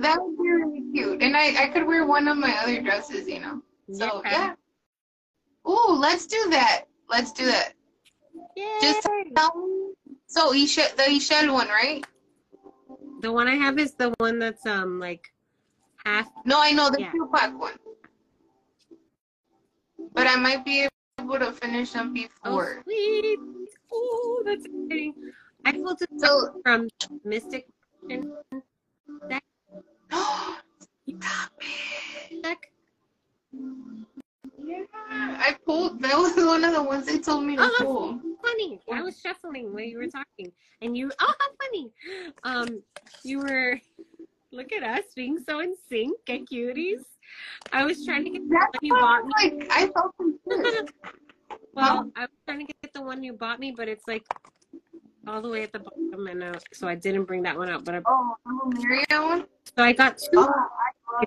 that 0.00 0.18
would 0.18 0.36
be 0.38 0.48
really 0.48 0.82
cute. 0.92 1.22
And 1.22 1.36
I, 1.36 1.64
I 1.64 1.68
could 1.68 1.86
wear 1.86 2.06
one 2.06 2.28
of 2.28 2.36
my 2.36 2.56
other 2.62 2.80
dresses, 2.82 3.28
you 3.28 3.40
know. 3.40 3.62
So 3.92 4.22
yeah. 4.24 4.54
Ooh, 5.68 5.94
let's 5.98 6.26
do 6.26 6.48
that. 6.50 6.84
Let's 7.08 7.32
do 7.32 7.46
that. 7.46 7.74
Yay. 8.56 8.78
Just 8.80 9.08
tell. 9.36 9.52
So 10.26 10.52
Ishel, 10.52 10.96
the 10.96 11.02
Ishel 11.02 11.52
one, 11.52 11.68
right? 11.68 12.04
the 13.20 13.32
one 13.32 13.48
I 13.48 13.54
have 13.54 13.78
is 13.78 13.94
the 13.94 14.12
one 14.18 14.38
that's 14.38 14.66
um 14.66 14.98
like 14.98 15.32
half. 16.04 16.28
No, 16.44 16.60
I 16.60 16.72
know 16.72 16.90
the 16.90 17.00
Yeah. 17.00 17.12
Tupac 17.12 17.58
one. 17.58 17.78
But 20.12 20.26
I 20.26 20.36
might 20.36 20.64
be 20.64 20.88
able 21.20 21.38
to 21.38 21.52
finish 21.52 21.92
them 21.92 22.12
before. 22.12 22.30
Oh, 22.44 22.50
before. 22.50 22.82
sweet. 22.84 23.38
Oh, 23.92 24.42
that's 24.44 24.64
exciting. 24.64 25.14
I 25.64 25.72
pulled 25.72 26.02
it 26.02 26.08
So 26.18 26.60
from 26.64 26.88
Mystic 27.24 27.66
stop 31.20 31.50
it. 31.52 32.42
deck. 32.42 32.70
Yeah, 34.66 34.84
I 34.92 35.56
pulled. 35.66 36.00
That 36.02 36.16
was 36.16 36.34
one 36.46 36.64
of 36.64 36.74
the 36.74 36.82
ones 36.82 37.06
they 37.06 37.18
told 37.18 37.44
me 37.44 37.56
to 37.56 37.62
Oh, 37.62 37.74
pull. 37.78 38.20
Funny. 38.42 38.80
I 38.92 39.02
was 39.02 39.20
shuffling 39.20 39.72
while 39.72 39.82
you 39.82 39.98
were 39.98 40.06
talking, 40.06 40.52
and 40.82 40.96
you. 40.96 41.10
Oh, 41.20 41.34
how 41.38 41.48
funny. 41.62 41.92
Um, 42.44 42.82
you 43.24 43.38
were. 43.40 43.80
Look 44.52 44.72
at 44.72 44.82
us 44.82 45.04
being 45.14 45.38
so 45.38 45.60
in 45.60 45.74
sync 45.88 46.18
and 46.28 46.48
cuties. 46.48 47.04
I 47.72 47.84
was 47.84 48.04
trying 48.04 48.24
to 48.24 48.30
get 48.30 48.42
the 48.48 48.56
That's 48.56 48.72
one 48.72 48.80
you 48.82 48.94
bought 48.94 49.24
me. 49.24 49.32
like 49.36 49.68
I 49.70 49.86
felt 49.92 50.14
confused. 50.16 50.92
Well, 51.72 52.10
I 52.16 52.22
was 52.22 52.30
trying 52.48 52.66
to 52.66 52.72
get 52.82 52.92
the 52.92 53.02
one 53.02 53.22
you 53.22 53.32
bought 53.32 53.60
me, 53.60 53.70
but 53.76 53.86
it's 53.88 54.08
like 54.08 54.24
all 55.30 55.40
the 55.42 55.48
way 55.48 55.62
at 55.62 55.72
the 55.72 55.78
bottom, 55.78 56.26
and 56.26 56.42
uh, 56.42 56.58
so 56.72 56.88
I 56.88 56.94
didn't 56.94 57.24
bring 57.24 57.42
that 57.42 57.56
one 57.56 57.68
out. 57.68 57.84
But 57.84 57.96
I, 57.96 58.00
oh, 58.06 58.36
Lumeria 58.46 59.22
one. 59.22 59.46
so 59.76 59.82
I 59.84 59.92
got 59.92 60.18
two. 60.18 60.28
Oh, 60.34 60.52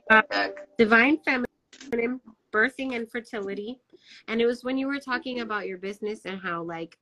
I 0.10 0.24
that 0.30 0.78
divine 0.78 1.18
feminine 1.26 2.20
birthing 2.52 2.96
and 2.96 3.10
fertility 3.10 3.80
and 4.28 4.42
it 4.42 4.46
was 4.46 4.64
when 4.64 4.78
you 4.78 4.88
were 4.88 5.00
talking 5.00 5.40
about 5.42 5.68
your 5.68 5.78
business 5.78 6.22
and 6.26 6.40
how 6.40 6.64
like 6.64 6.98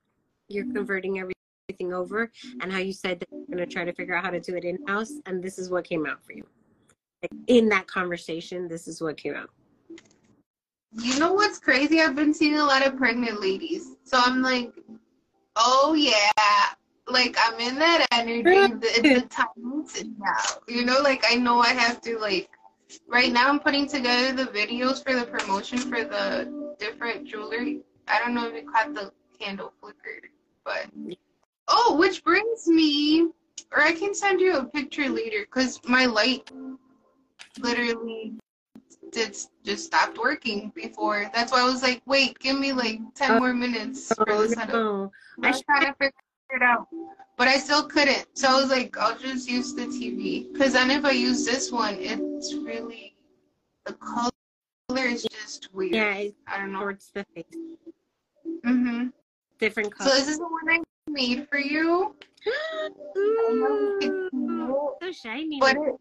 you're 0.48 0.66
converting 0.66 1.20
everything 1.20 1.94
over 1.94 2.32
and 2.62 2.72
how 2.72 2.80
you 2.80 2.94
said 2.94 3.20
that 3.20 3.28
you're 3.32 3.46
going 3.58 3.58
to 3.58 3.66
try 3.66 3.84
to 3.84 3.94
figure 3.94 4.16
out 4.16 4.24
how 4.24 4.30
to 4.30 4.40
do 4.40 4.56
it 4.56 4.64
in 4.64 4.78
house 4.88 5.14
and 5.26 5.44
this 5.44 5.58
is 5.60 5.70
what 5.70 5.84
came 5.84 6.06
out 6.06 6.24
for 6.24 6.34
you 6.34 6.46
like 7.22 7.32
in 7.48 7.70
that 7.70 7.86
conversation 7.88 8.68
this 8.68 8.88
is 8.88 9.02
what 9.02 9.18
came 9.18 9.36
out 9.36 9.50
You 10.94 11.20
know 11.20 11.34
what's 11.34 11.58
crazy? 11.58 12.02
I've 12.02 12.16
been 12.16 12.34
seeing 12.34 12.58
a 12.58 12.66
lot 12.66 12.86
of 12.86 12.98
pregnant 12.98 13.40
ladies. 13.40 13.96
So 14.04 14.20
I'm 14.22 14.42
like, 14.42 14.74
oh 15.56 15.94
yeah. 15.94 16.74
Like 17.12 17.36
I'm 17.40 17.60
in 17.60 17.76
that 17.80 18.08
energy. 18.12 18.44
The, 18.44 19.02
the 19.14 19.22
time 19.30 19.86
now. 20.18 20.36
You 20.68 20.86
know, 20.86 21.00
like 21.02 21.24
I 21.30 21.36
know 21.36 21.60
I 21.60 21.70
have 21.70 22.02
to 22.02 22.18
like 22.20 22.50
right 23.08 23.32
now 23.32 23.50
I'm 23.50 23.60
putting 23.60 23.88
together 23.88 24.34
the 24.46 24.52
videos 24.52 25.04
for 25.04 25.14
the 25.14 25.26
promotion 25.26 25.78
for 25.80 26.04
the 26.04 26.76
different 26.80 27.28
jewelry. 27.28 27.82
I 28.08 28.20
don't 28.20 28.34
know 28.34 28.48
if 28.48 28.56
you 28.56 28.70
caught 28.70 28.94
the 28.94 29.12
candle 29.40 29.74
flicker, 29.80 30.22
but 30.64 30.88
oh, 31.68 31.96
which 32.00 32.24
brings 32.24 32.68
me 32.68 33.30
or 33.74 33.82
I 33.82 33.94
can 33.94 34.14
send 34.14 34.42
you 34.42 34.58
a 34.58 34.64
picture 34.66 35.08
later 35.10 35.42
because 35.46 35.80
my 35.86 36.06
light 36.06 36.52
literally 37.60 38.34
did 39.12 39.38
just 39.64 39.86
stopped 39.86 40.18
working 40.18 40.72
before. 40.76 41.30
That's 41.34 41.52
why 41.52 41.62
I 41.62 41.66
was 41.66 41.82
like, 41.84 42.02
wait, 42.06 42.40
give 42.40 42.58
me 42.60 42.74
like 42.74 43.00
ten 43.16 43.34
Oh. 43.34 43.40
more 43.40 43.54
minutes 43.54 44.14
for 44.16 44.26
oh 44.30 44.44
the 44.44 44.50
setup. 44.50 44.74
no 44.76 45.12
I 45.44 45.48
was 45.50 45.62
trying 45.62 45.86
to 45.86 45.94
figure 45.94 46.12
it 46.54 46.62
out, 46.62 46.88
but 47.38 47.48
I 47.48 47.58
still 47.58 47.84
couldn't. 47.88 48.26
So 48.38 48.48
I 48.50 48.56
was 48.62 48.70
like, 48.70 48.98
I'll 48.98 49.18
just 49.18 49.50
use 49.50 49.74
the 49.74 49.86
TV. 49.86 50.52
Because 50.52 50.74
then 50.74 50.92
if 50.92 51.06
I 51.06 51.12
use 51.12 51.46
this 51.46 51.72
one, 51.72 51.96
it's 52.00 52.54
really 52.56 53.16
the 53.86 53.94
color 53.94 54.32
is 55.08 55.24
just 55.24 55.74
weird. 55.74 55.94
yeah 55.96 56.24
I 56.48 56.58
don't 56.58 56.72
know. 56.74 56.80
towards 56.80 57.12
the 57.14 57.26
face 57.36 57.46
Mm-hmm. 58.66 59.08
different 59.60 59.92
color. 59.92 60.10
So 60.10 60.16
this 60.16 60.28
is 60.28 60.38
the 60.38 60.44
one 60.44 60.70
I 60.70 60.80
made 61.10 61.48
for 61.50 61.58
you, 61.58 62.16
Ooh, 63.18 64.94
so 65.02 65.12
shiny 65.12 65.60
but 65.60 65.76
it, 65.76 65.96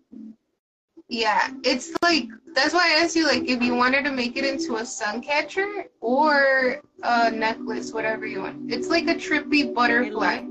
yeah, 1.08 1.50
it's 1.64 1.92
like 2.02 2.28
that's 2.54 2.74
why 2.74 2.94
I 2.94 3.02
asked 3.02 3.16
you 3.16 3.26
like 3.26 3.48
if 3.48 3.62
you 3.62 3.74
wanted 3.74 4.04
to 4.04 4.10
make 4.12 4.36
it 4.36 4.44
into 4.44 4.76
a 4.76 4.84
sun 4.84 5.20
catcher 5.22 5.84
or 6.00 6.82
a 7.02 7.30
necklace, 7.30 7.92
whatever 7.92 8.26
you 8.26 8.42
want. 8.42 8.72
It's 8.72 8.88
like 8.88 9.08
a 9.08 9.14
trippy 9.14 9.72
butterfly. 9.74 10.44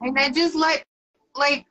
And 0.00 0.18
I 0.18 0.30
just 0.30 0.54
like, 0.54 0.84
like, 1.34 1.66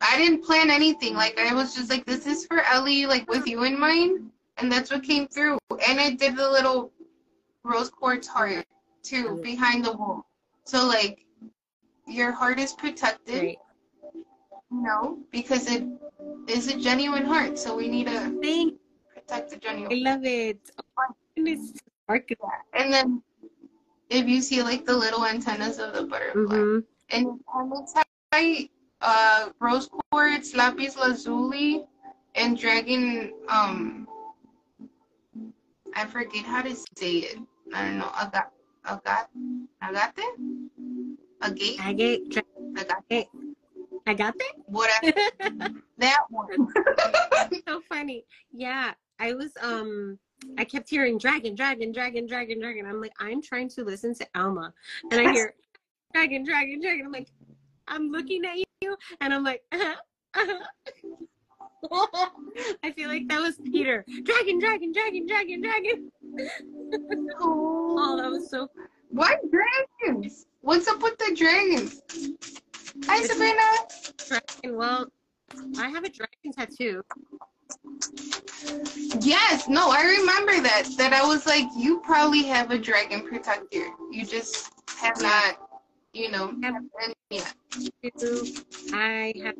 I 0.00 0.16
didn't 0.16 0.44
plan 0.44 0.70
anything. 0.70 1.14
Like, 1.14 1.38
I 1.38 1.54
was 1.54 1.74
just 1.74 1.90
like, 1.90 2.04
this 2.06 2.26
is 2.26 2.46
for 2.46 2.60
Ellie, 2.60 3.06
like, 3.06 3.28
with 3.28 3.46
you 3.46 3.64
in 3.64 3.78
mind. 3.78 4.30
And 4.58 4.72
that's 4.72 4.90
what 4.90 5.02
came 5.02 5.26
through. 5.28 5.58
And 5.86 6.00
I 6.00 6.10
did 6.10 6.36
the 6.36 6.50
little 6.50 6.92
rose 7.64 7.90
quartz 7.90 8.26
heart, 8.26 8.66
too, 9.02 9.40
behind 9.42 9.84
the 9.84 9.92
wall. 9.92 10.26
So, 10.64 10.86
like, 10.86 11.24
your 12.06 12.32
heart 12.32 12.58
is 12.58 12.72
protected, 12.72 13.40
Great. 13.40 13.58
You 14.76 14.82
know, 14.82 15.18
because 15.32 15.70
it 15.70 15.84
is 16.48 16.68
a 16.68 16.76
genuine 16.78 17.24
heart. 17.24 17.58
So 17.58 17.76
we 17.76 17.88
need 17.88 18.06
to 18.06 18.20
Thank 18.42 18.74
protect 19.14 19.50
the 19.50 19.56
genuine. 19.56 19.92
I 20.06 20.10
love 20.10 20.24
it. 20.24 20.58
Oh, 20.78 22.12
And 22.74 22.92
then 22.92 23.22
if 24.10 24.28
you 24.28 24.40
see, 24.40 24.62
like, 24.62 24.84
the 24.84 24.96
little 24.96 25.24
antennas 25.26 25.78
of 25.78 25.94
the 25.94 26.04
butterfly. 26.04 26.56
Mhm. 26.56 26.84
and 27.10 27.26
and 27.54 27.72
it's 27.80 27.94
like 28.32 28.70
uh 29.00 29.50
rose 29.60 29.88
quartz, 29.88 30.54
lapis 30.54 30.96
lazuli, 30.96 31.84
and 32.34 32.58
dragon 32.58 33.32
um 33.48 34.06
I 35.94 36.04
forget 36.04 36.44
how 36.44 36.62
to 36.62 36.74
say 36.98 37.32
it. 37.32 37.38
I 37.72 37.84
don't 37.88 37.98
know. 37.98 38.12
Agat 38.12 38.48
agat 38.84 39.26
agate? 39.80 40.36
Agate? 41.40 41.78
Agate. 41.80 42.44
Agate? 42.76 43.28
I 44.06 44.14
got 44.14 44.34
that. 44.38 44.52
Whatever. 44.66 45.12
that 45.98 46.20
one. 46.30 46.68
so 47.66 47.80
funny. 47.88 48.24
Yeah, 48.52 48.94
I 49.18 49.32
was 49.32 49.50
um 49.60 50.18
I 50.58 50.64
kept 50.64 50.88
hearing 50.88 51.18
dragon, 51.18 51.54
dragon, 51.54 51.92
dragon, 51.92 52.26
dragon, 52.26 52.60
dragon. 52.60 52.86
I'm 52.86 53.00
like, 53.00 53.14
I'm 53.18 53.42
trying 53.42 53.68
to 53.70 53.84
listen 53.84 54.14
to 54.14 54.26
Alma. 54.34 54.72
And 55.10 55.20
I 55.20 55.32
hear 55.32 55.54
dragon, 56.14 56.44
dragon, 56.44 56.80
dragon. 56.80 57.06
I'm 57.06 57.12
like, 57.12 57.28
I'm 57.88 58.10
looking 58.10 58.44
at 58.44 58.56
you 58.56 58.96
and 59.20 59.32
I'm 59.34 59.44
like, 59.44 59.62
uh-huh, 59.72 59.94
uh-huh. 60.34 60.66
I 62.82 62.90
feel 62.92 63.08
like 63.08 63.28
that 63.28 63.40
was 63.40 63.56
Peter. 63.64 64.04
Dragon, 64.24 64.58
dragon, 64.58 64.92
dragon, 64.92 65.26
dragon, 65.26 65.62
dragon. 65.62 66.10
Oh, 67.40 68.16
that 68.16 68.30
was 68.30 68.50
so. 68.50 68.68
Why 69.08 69.36
dragons? 69.50 70.46
What's 70.66 70.88
up 70.88 71.00
with 71.00 71.16
the 71.18 71.32
dragons? 71.32 72.00
Hi, 73.06 73.22
Sabrina. 73.22 73.62
Dragon. 74.26 74.76
Well, 74.76 75.06
I 75.78 75.88
have 75.90 76.02
a 76.02 76.08
dragon 76.08 76.50
tattoo. 76.52 77.04
Yes, 79.20 79.68
no, 79.68 79.90
I 79.92 80.02
remember 80.18 80.60
that. 80.60 80.88
That 80.98 81.12
I 81.12 81.24
was 81.24 81.46
like, 81.46 81.66
you 81.76 82.00
probably 82.00 82.42
have 82.46 82.72
a 82.72 82.78
dragon 82.78 83.28
protector. 83.28 83.86
You 84.10 84.26
just 84.26 84.72
have 84.98 85.22
not, 85.22 85.56
you 86.12 86.32
know, 86.32 86.52
Have- 86.64 86.82
yeah. 87.30 87.44
I 88.92 89.34
have 89.44 89.54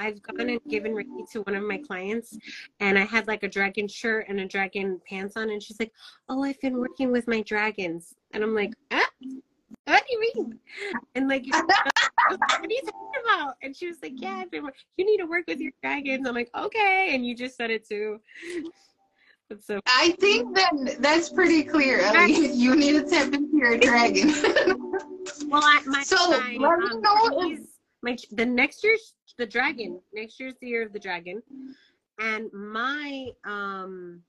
I've 0.00 0.20
gone 0.20 0.50
and 0.50 0.60
given 0.68 0.94
Reiki 0.94 1.30
to 1.30 1.42
one 1.42 1.54
of 1.54 1.62
my 1.62 1.78
clients 1.78 2.36
and 2.80 2.98
I 2.98 3.04
had 3.04 3.28
like 3.28 3.44
a 3.44 3.48
dragon 3.48 3.86
shirt 3.86 4.26
and 4.28 4.40
a 4.40 4.46
dragon 4.46 5.00
pants 5.08 5.36
on 5.36 5.50
and 5.50 5.62
she's 5.62 5.78
like, 5.78 5.92
Oh, 6.28 6.42
I've 6.42 6.60
been 6.60 6.78
working 6.78 7.12
with 7.12 7.28
my 7.28 7.40
dragons 7.42 8.14
and 8.32 8.42
I'm 8.42 8.54
like, 8.54 8.72
ah, 8.90 9.08
what 9.86 10.04
do 10.06 10.12
you 10.14 10.20
mean? 10.34 10.58
And 11.14 11.28
like 11.28 11.44
I 11.52 11.62
was 12.30 12.38
like, 12.40 12.60
what 12.60 12.70
are 12.70 12.72
you 12.72 12.82
talking 12.82 13.22
about? 13.24 13.54
And 13.62 13.76
she 13.76 13.86
was 13.86 13.96
like, 14.02 14.12
Yeah, 14.16 14.44
you 14.52 15.04
need 15.04 15.18
to 15.18 15.26
work 15.26 15.44
with 15.48 15.60
your 15.60 15.72
dragons. 15.82 16.26
I'm 16.26 16.34
like, 16.34 16.50
Okay, 16.56 17.10
and 17.12 17.26
you 17.26 17.34
just 17.34 17.56
said 17.56 17.70
it 17.70 17.86
too. 17.88 18.20
But 19.48 19.64
so 19.64 19.80
I 19.86 20.14
think 20.20 20.54
that 20.54 20.96
that's 21.00 21.28
pretty 21.28 21.64
clear, 21.64 22.00
Ellie. 22.00 22.52
You 22.52 22.76
need 22.76 22.92
to 22.92 23.02
tap 23.02 23.32
into 23.34 23.56
your 23.56 23.76
dragon. 23.88 24.28
well 25.48 25.62
I 25.64 25.82
my, 25.86 26.02
So, 26.02 26.16
my, 26.30 26.56
let 26.58 26.92
um, 26.92 27.02
know 27.02 27.56
my 28.02 28.16
the 28.30 28.46
next 28.46 28.84
year's 28.84 29.14
the 29.38 29.46
dragon. 29.46 30.00
Next 30.12 30.38
year's 30.38 30.54
the 30.60 30.68
year 30.68 30.86
of 30.86 30.92
the 30.92 31.00
dragon. 31.00 31.42
And 32.20 32.52
my 32.52 33.28
um 33.44 34.22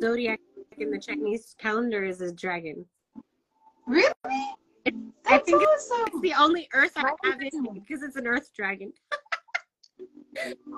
zodiac 0.00 0.40
in 0.78 0.90
the 0.90 0.98
Chinese 0.98 1.54
calendar 1.58 2.02
is 2.02 2.20
a 2.20 2.32
dragon. 2.32 2.84
really? 3.86 4.12
I 5.32 5.38
think 5.38 5.62
It's 5.62 5.88
the 6.20 6.34
only 6.38 6.68
earth 6.74 6.92
I 6.96 7.10
have 7.24 7.40
in 7.40 7.62
me 7.62 7.82
because 7.86 8.02
it's 8.02 8.16
an 8.16 8.26
earth 8.26 8.50
dragon. 8.56 8.92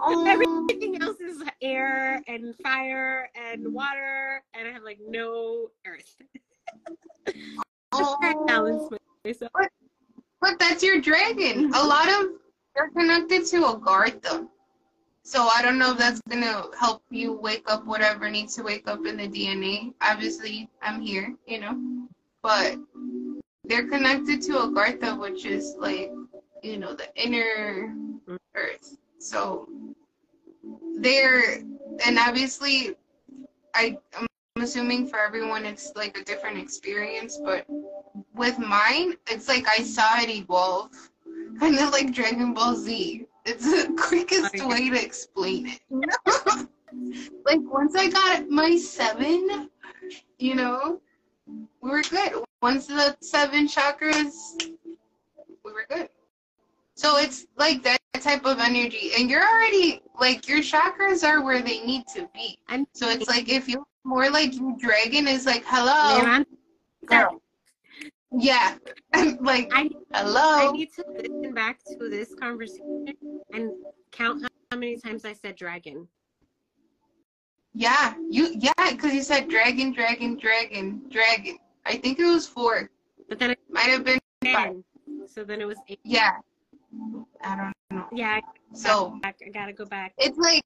Oh, 0.03 0.27
Everything 0.27 1.01
else 1.01 1.21
is 1.21 1.41
air 1.63 2.21
and 2.27 2.57
fire 2.57 3.31
and 3.37 3.73
water, 3.73 4.43
and 4.53 4.67
I 4.67 4.73
have 4.73 4.83
like 4.83 4.99
no 5.07 5.69
earth. 5.87 6.13
Just 7.97 8.17
try 8.21 8.33
to 8.33 8.39
oh. 8.41 8.47
balance 8.47 8.83
oh. 8.93 8.99
myself. 9.25 9.53
But 10.41 10.59
that's 10.59 10.83
your 10.83 11.01
dragon. 11.01 11.73
A 11.73 11.87
lot 11.87 12.09
of 12.09 12.31
they're 12.75 12.91
connected 12.91 13.47
to 13.47 13.69
a 13.69 13.79
guard 13.79 14.21
though. 14.23 14.49
So 15.23 15.49
I 15.55 15.63
don't 15.63 15.79
know 15.79 15.93
if 15.93 15.99
that's 15.99 16.21
gonna 16.29 16.65
help 16.79 17.03
you 17.11 17.35
wake 17.35 17.71
up 17.71 17.87
whatever 17.87 18.29
needs 18.29 18.57
to 18.57 18.63
wake 18.63 18.89
up 18.89 19.07
in 19.07 19.17
the 19.17 19.29
DNA. 19.29 19.95
Obviously, 20.03 20.69
I'm 20.83 21.01
here, 21.01 21.35
you 21.47 21.61
know. 21.61 22.09
But 22.43 22.77
they're 23.65 23.89
connected 23.89 24.43
to 24.43 24.53
Agartha, 24.53 25.19
which 25.19 25.45
is 25.47 25.75
like, 25.79 26.13
you 26.63 26.79
know, 26.79 26.95
the 26.95 27.09
inner 27.17 27.89
mm-hmm. 27.89 28.37
earth. 28.55 28.97
So 29.19 29.69
they're 30.99 31.63
and 32.05 32.19
obviously 32.19 32.97
I 33.75 33.99
I'm 34.17 34.27
assuming 34.63 35.07
for 35.09 35.19
everyone 35.19 35.65
it's 35.65 35.93
like 35.97 36.17
a 36.19 36.25
different 36.25 36.59
experience, 36.59 37.41
but 37.43 37.67
with 38.35 38.59
mine, 38.59 39.15
it's 39.29 39.49
like 39.49 39.67
I 39.69 39.83
saw 39.83 40.21
it 40.21 40.31
evolve, 40.31 40.93
kind 41.61 41.79
of 41.79 41.91
like 41.91 42.13
Dragon 42.13 42.55
Ball 42.55 42.77
Z. 42.77 43.27
It's 43.45 43.65
the 43.65 43.95
quickest 44.09 44.65
way 44.67 44.91
to 44.91 45.03
explain 45.03 45.69
it. 45.69 46.69
Like 47.45 47.59
once 47.65 47.97
I 47.97 48.09
got 48.09 48.49
my 48.49 48.77
seven, 48.77 49.69
you 50.39 50.55
know, 50.55 51.01
we 51.81 51.91
were 51.91 52.03
good. 52.03 52.44
Once 52.65 52.87
the 52.87 53.15
seven 53.21 53.69
chakras, 53.69 54.33
we 55.67 55.71
were 55.71 55.85
good. 55.91 56.09
So 56.95 57.19
it's 57.19 57.45
like 57.59 57.83
that 57.83 57.99
type 58.21 58.47
of 58.47 58.59
energy, 58.59 59.11
and 59.19 59.29
you're 59.29 59.47
already 59.47 60.01
like 60.19 60.49
your 60.49 60.61
chakras 60.61 61.29
are 61.29 61.45
where 61.45 61.61
they 61.61 61.85
need 61.85 62.07
to 62.15 62.27
be. 62.33 62.57
I'm 62.69 62.87
So 62.95 63.11
it's 63.11 63.29
like 63.29 63.51
if 63.51 63.69
you're 63.69 63.85
more 64.05 64.31
like 64.31 64.55
you, 64.55 64.79
dragon 64.81 65.29
is 65.29 65.45
like 65.45 65.63
hello, 65.67 66.43
girl. 67.05 67.43
Yeah. 68.33 68.77
like, 69.41 69.71
I 69.75 69.91
I 70.15 70.73
need 70.73 70.89
to 70.95 71.05
listen 71.19 71.53
back 71.53 71.81
to 71.85 72.09
this 72.09 72.35
conversation 72.35 73.43
and 73.53 73.73
count 74.11 74.41
how, 74.43 74.49
how 74.71 74.79
many 74.79 74.97
times 74.97 75.27
I 75.27 75.35
said 75.35 75.57
dragon. 75.57 76.09
Yeah. 77.75 78.15
You 78.31 78.55
yeah, 78.59 78.91
because 78.91 79.13
you 79.13 79.23
said 79.23 79.51
dragon, 79.51 79.93
dragon, 79.93 80.39
dragon, 80.39 81.03
dragon. 81.11 81.59
I 81.87 81.97
think 81.97 82.19
it 82.19 82.25
was 82.27 82.47
four. 82.47 82.91
But 83.29 83.39
then 83.39 83.51
it 83.53 83.59
Might 83.71 83.89
have 83.89 84.05
been 84.05 84.19
said 84.43 84.55
five. 84.55 84.73
10. 85.07 85.29
So 85.29 85.45
then 85.45 85.61
it 85.61 85.67
was 85.67 85.79
eight. 85.89 86.01
Yeah. 86.05 86.39
I 87.43 87.57
don't 87.57 87.73
know. 87.91 88.07
Yeah, 88.13 88.41
So 88.73 89.19
I, 89.25 89.35
I 89.45 89.49
gotta 89.51 89.73
go 89.73 89.85
back. 89.85 90.15
it's 90.19 90.39
like 90.39 90.63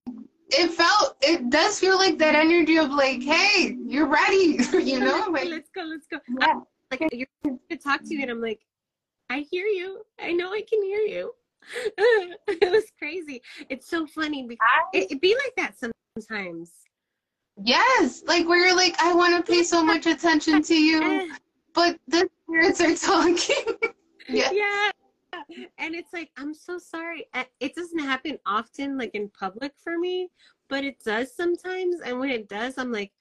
it 0.51 0.71
felt 0.71 1.17
it 1.23 1.51
does 1.51 1.79
feel 1.79 1.97
like 1.97 2.19
that 2.19 2.35
energy 2.35 2.77
of 2.79 2.91
like, 2.91 3.23
hey, 3.23 3.77
you're 3.87 4.07
ready. 4.07 4.59
you 4.73 5.01
know? 5.07 5.27
Like 5.31 5.49
let's 5.49 5.71
go, 5.75 5.83
let's 5.83 6.07
go. 6.07 6.19
yeah. 6.41 6.61
Like 6.91 7.03
you're 7.13 7.27
to 7.71 7.77
talk 7.77 8.03
to 8.03 8.15
you, 8.15 8.23
and 8.23 8.31
I'm 8.31 8.41
like, 8.41 8.61
I 9.31 9.41
hear 9.51 9.67
you. 9.67 10.03
I 10.21 10.33
know 10.33 10.53
I 10.53 10.63
can 10.63 10.83
hear 10.83 11.01
you. 11.01 11.35
it 11.99 12.71
was 12.73 12.85
crazy. 12.99 13.43
It's 13.69 13.89
so 13.89 14.07
funny 14.07 14.47
because 14.47 14.67
I, 14.95 14.97
it, 14.97 15.13
it 15.13 15.21
be 15.21 15.35
like 15.35 15.55
that 15.57 15.75
sometimes. 15.79 16.73
Yes. 17.63 18.23
Like 18.27 18.47
where 18.49 18.67
you're 18.67 18.77
like, 18.77 18.99
I 19.01 19.13
want 19.15 19.35
to 19.45 19.53
pay 19.53 19.63
so 19.63 19.83
much 19.85 20.07
attention 20.07 20.63
to 20.63 20.75
you, 20.75 21.31
but 21.75 21.99
the 22.09 22.29
spirits 22.45 22.81
are 22.81 22.95
talking. 22.95 23.75
yeah. 24.29 24.51
yeah. 24.53 24.91
And 25.79 25.95
it's 25.95 26.13
like, 26.13 26.31
I'm 26.37 26.55
so 26.55 26.79
sorry. 26.79 27.27
It 27.61 27.75
doesn't 27.75 27.99
happen 27.99 28.39
often, 28.47 28.99
like 28.99 29.15
in 29.15 29.31
public 29.31 29.73
for 29.83 29.99
me, 29.99 30.31
but 30.69 30.85
it 30.85 31.03
does 31.05 31.35
sometimes. 31.35 32.01
And 32.01 32.19
when 32.19 32.31
it 32.31 32.49
does, 32.49 32.75
I'm 32.79 32.93
like, 32.93 33.13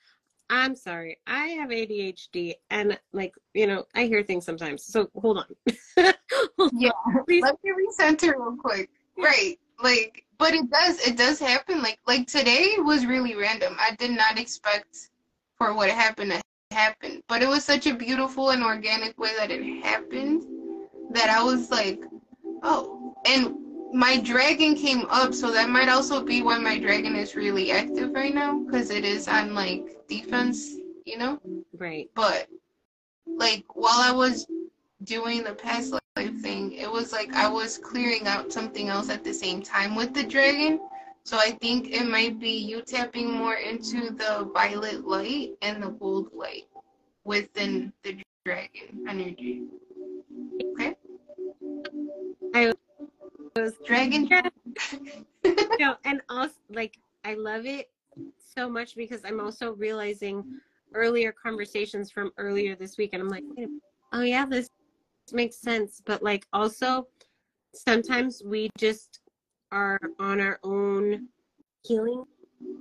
I'm 0.49 0.75
sorry. 0.75 1.19
I 1.27 1.47
have 1.47 1.69
ADHD. 1.69 2.55
And 2.69 2.97
like, 3.13 3.33
you 3.53 3.67
know, 3.67 3.85
I 3.95 4.05
hear 4.05 4.23
things 4.23 4.45
sometimes. 4.45 4.83
So 4.85 5.09
hold 5.15 5.39
on. 5.39 5.73
Hold 6.57 6.71
Yeah. 6.73 6.91
please. 7.25 7.41
Let 7.43 7.55
me 7.63 7.71
recenter 7.71 8.33
real 8.33 8.55
quick. 8.57 8.89
Right. 9.17 9.57
Like 9.81 10.25
but 10.39 10.53
it 10.53 10.69
does 10.69 10.99
it 11.07 11.17
does 11.17 11.39
happen. 11.39 11.81
Like 11.81 11.99
like 12.07 12.27
today 12.27 12.75
was 12.79 13.05
really 13.05 13.35
random. 13.35 13.75
I 13.79 13.95
did 13.95 14.11
not 14.11 14.39
expect 14.39 15.09
for 15.57 15.73
what 15.73 15.89
happened 15.89 16.31
to 16.31 16.41
happen. 16.75 17.21
But 17.27 17.41
it 17.41 17.47
was 17.47 17.63
such 17.63 17.87
a 17.87 17.93
beautiful 17.93 18.51
and 18.51 18.63
organic 18.63 19.17
way 19.19 19.31
that 19.37 19.51
it 19.51 19.83
happened 19.83 20.43
that 21.11 21.29
I 21.29 21.43
was 21.43 21.71
like, 21.71 22.03
oh. 22.63 23.15
And 23.25 23.55
my 23.93 24.17
dragon 24.17 24.75
came 24.75 25.05
up, 25.09 25.33
so 25.33 25.51
that 25.51 25.69
might 25.69 25.89
also 25.89 26.23
be 26.23 26.41
why 26.43 26.57
my 26.57 26.77
dragon 26.77 27.15
is 27.15 27.35
really 27.35 27.71
active 27.71 28.11
right 28.13 28.33
now, 28.35 28.59
because 28.59 28.89
it 28.89 29.05
is 29.05 29.27
on 29.27 29.53
like 29.53 30.07
defense, 30.07 30.75
you 31.05 31.17
know? 31.17 31.39
Right. 31.77 32.09
but 32.15 32.47
like 33.25 33.65
while 33.75 33.99
I 33.99 34.11
was 34.11 34.47
doing 35.03 35.43
the 35.43 35.53
past 35.53 35.93
life 36.15 36.41
thing, 36.41 36.73
it 36.73 36.91
was 36.91 37.11
like 37.11 37.33
I 37.33 37.47
was 37.47 37.77
clearing 37.77 38.27
out 38.27 38.51
something 38.51 38.89
else 38.89 39.09
at 39.09 39.23
the 39.23 39.33
same 39.33 39.61
time 39.61 39.95
with 39.95 40.13
the 40.13 40.23
dragon. 40.23 40.79
So 41.23 41.37
I 41.37 41.51
think 41.51 41.89
it 41.91 42.05
might 42.07 42.39
be 42.39 42.51
you 42.51 42.81
tapping 42.81 43.31
more 43.31 43.55
into 43.55 44.11
the 44.11 44.49
violet 44.53 45.05
light 45.05 45.55
and 45.61 45.83
the 45.83 45.89
gold 45.89 46.29
light 46.33 46.67
within 47.25 47.91
the 48.03 48.17
dragon 48.45 49.05
energy. 49.09 49.63
Okay? 50.71 50.95
I 52.53 52.73
was 53.55 53.73
Dragon. 53.85 54.29
No, 55.79 55.95
and 56.05 56.21
also 56.29 56.55
like 56.69 56.97
I 57.23 57.35
love 57.35 57.65
it 57.65 57.89
so 58.55 58.69
much 58.69 58.95
because 58.95 59.21
I'm 59.25 59.39
also 59.39 59.73
realizing 59.73 60.43
earlier 60.93 61.31
conversations 61.31 62.09
from 62.11 62.31
earlier 62.37 62.75
this 62.75 62.97
week, 62.97 63.11
and 63.13 63.21
I'm 63.21 63.29
like, 63.29 63.43
Wait 63.49 63.65
a 63.65 63.67
minute. 63.67 63.81
oh 64.13 64.21
yeah, 64.21 64.45
this 64.45 64.69
makes 65.33 65.57
sense. 65.57 66.01
But 66.05 66.23
like 66.23 66.45
also, 66.53 67.07
sometimes 67.73 68.41
we 68.45 68.69
just 68.77 69.19
are 69.71 69.99
on 70.19 70.39
our 70.39 70.59
own 70.63 71.27
healing 71.83 72.23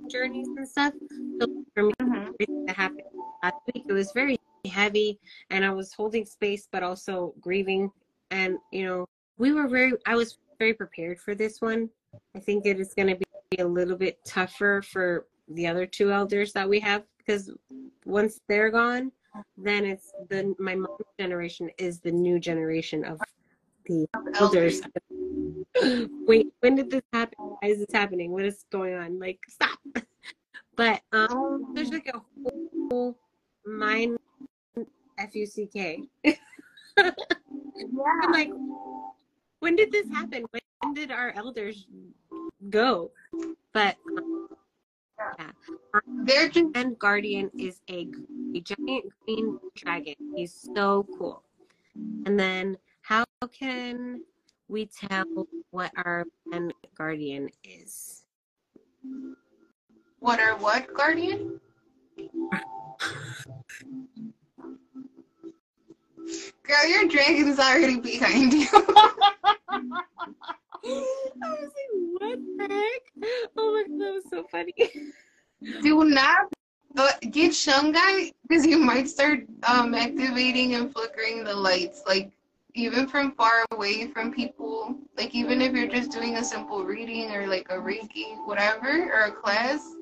journeys 0.09 0.47
and 0.55 0.67
stuff. 0.67 0.93
So 1.39 1.47
for 1.73 1.83
me, 1.83 1.93
Mhm. 2.01 2.27
everything 2.33 2.65
that 2.65 2.75
happened 2.75 3.07
last 3.43 3.57
week, 3.73 3.85
it 3.87 3.93
was 3.93 4.11
very 4.11 4.37
heavy, 4.65 5.19
and 5.49 5.63
I 5.65 5.71
was 5.71 5.93
holding 5.93 6.25
space, 6.25 6.67
but 6.71 6.83
also 6.83 7.33
grieving. 7.39 7.91
And 8.31 8.57
you 8.71 8.85
know, 8.85 9.05
we 9.37 9.53
were 9.53 9.67
very. 9.67 9.93
I 10.05 10.15
was 10.15 10.39
very 10.59 10.73
prepared 10.73 11.19
for 11.19 11.35
this 11.35 11.61
one. 11.61 11.89
I 12.35 12.39
think 12.39 12.65
it 12.65 12.79
is 12.79 12.93
going 12.93 13.07
to 13.07 13.15
be 13.15 13.57
a 13.59 13.65
little 13.67 13.97
bit 13.97 14.23
tougher 14.25 14.81
for 14.81 15.27
the 15.47 15.67
other 15.67 15.85
two 15.85 16.11
elders 16.11 16.53
that 16.53 16.67
we 16.67 16.79
have 16.81 17.03
because 17.17 17.51
once 18.05 18.39
they're 18.47 18.69
gone, 18.69 19.11
then 19.57 19.85
it's 19.85 20.11
the 20.29 20.55
my 20.59 20.75
mom's 20.75 20.99
generation 21.19 21.69
is 21.77 21.99
the 21.99 22.11
new 22.11 22.39
generation 22.39 23.03
of 23.05 23.19
the 23.85 24.07
elders. 24.35 24.81
Wait, 26.27 26.47
when 26.59 26.75
did 26.75 26.89
this 26.89 27.03
happen? 27.13 27.37
Why 27.37 27.69
is 27.69 27.79
this 27.79 27.93
happening? 27.93 28.31
What 28.31 28.45
is 28.45 28.65
going 28.71 28.95
on? 28.95 29.19
Like, 29.19 29.39
stop. 29.47 29.79
But 30.77 31.01
um, 31.11 31.71
there's 31.73 31.89
like 31.89 32.07
a 32.13 32.21
whole 32.91 33.17
mind 33.65 34.19
F 35.17 35.35
U 35.35 35.45
C 35.47 35.65
K. 35.65 36.03
Yeah. 36.23 36.35
I'm 38.23 38.31
like, 38.31 38.51
when 39.59 39.75
did 39.75 39.91
this 39.91 40.07
happen? 40.09 40.45
When 40.51 40.93
did 40.93 41.11
our 41.11 41.31
elders 41.35 41.87
go? 42.69 43.11
But 43.73 43.97
um, 44.17 44.49
yeah, 45.39 45.51
They're 46.23 46.49
just 46.49 46.75
and 46.75 46.97
guardian 46.99 47.49
is 47.57 47.81
a, 47.89 48.07
a 48.55 48.61
giant 48.61 49.05
green 49.25 49.59
dragon. 49.75 50.15
He's 50.35 50.69
so 50.75 51.07
cool. 51.17 51.43
And 52.25 52.39
then 52.39 52.77
how 53.01 53.25
can 53.51 54.21
we 54.67 54.85
tell 54.85 55.25
what 55.71 55.91
our 55.97 56.25
guardian 56.95 57.49
is? 57.63 58.23
what 60.19 60.39
are 60.39 60.57
what, 60.57 60.93
Guardian? 60.93 61.59
Girl, 66.63 66.87
your 66.87 67.07
dragon 67.07 67.47
is 67.47 67.59
already 67.59 67.99
behind 67.99 68.53
you. 68.53 68.67
I 70.83 71.49
was 71.49 71.71
like, 71.77 71.91
what 72.19 72.39
the 72.57 72.73
heck? 72.73 73.03
Oh 73.57 73.73
my 73.73 73.83
god, 73.87 73.99
that 73.99 74.13
was 74.13 74.23
so 74.29 74.43
funny. 74.51 74.73
Do 75.81 76.05
not 76.05 76.51
uh, 76.97 77.11
get 77.31 77.51
Shungai 77.51 78.33
because 78.47 78.65
you 78.65 78.77
might 78.77 79.07
start 79.07 79.41
um, 79.63 79.93
activating 79.93 80.75
and 80.75 80.91
flickering 80.93 81.43
the 81.43 81.53
lights. 81.53 82.03
Like, 82.07 82.31
even 82.73 83.07
from 83.07 83.31
far 83.31 83.65
away 83.71 84.07
from 84.07 84.33
people, 84.33 84.97
like, 85.17 85.33
even 85.33 85.61
if 85.61 85.73
you're 85.73 85.87
just 85.87 86.11
doing 86.11 86.37
a 86.37 86.43
simple 86.43 86.83
reading 86.83 87.31
or 87.31 87.47
like 87.47 87.67
a 87.69 87.75
Reiki, 87.75 88.45
whatever, 88.45 89.11
or 89.13 89.25
a 89.25 89.31
class, 89.31 89.95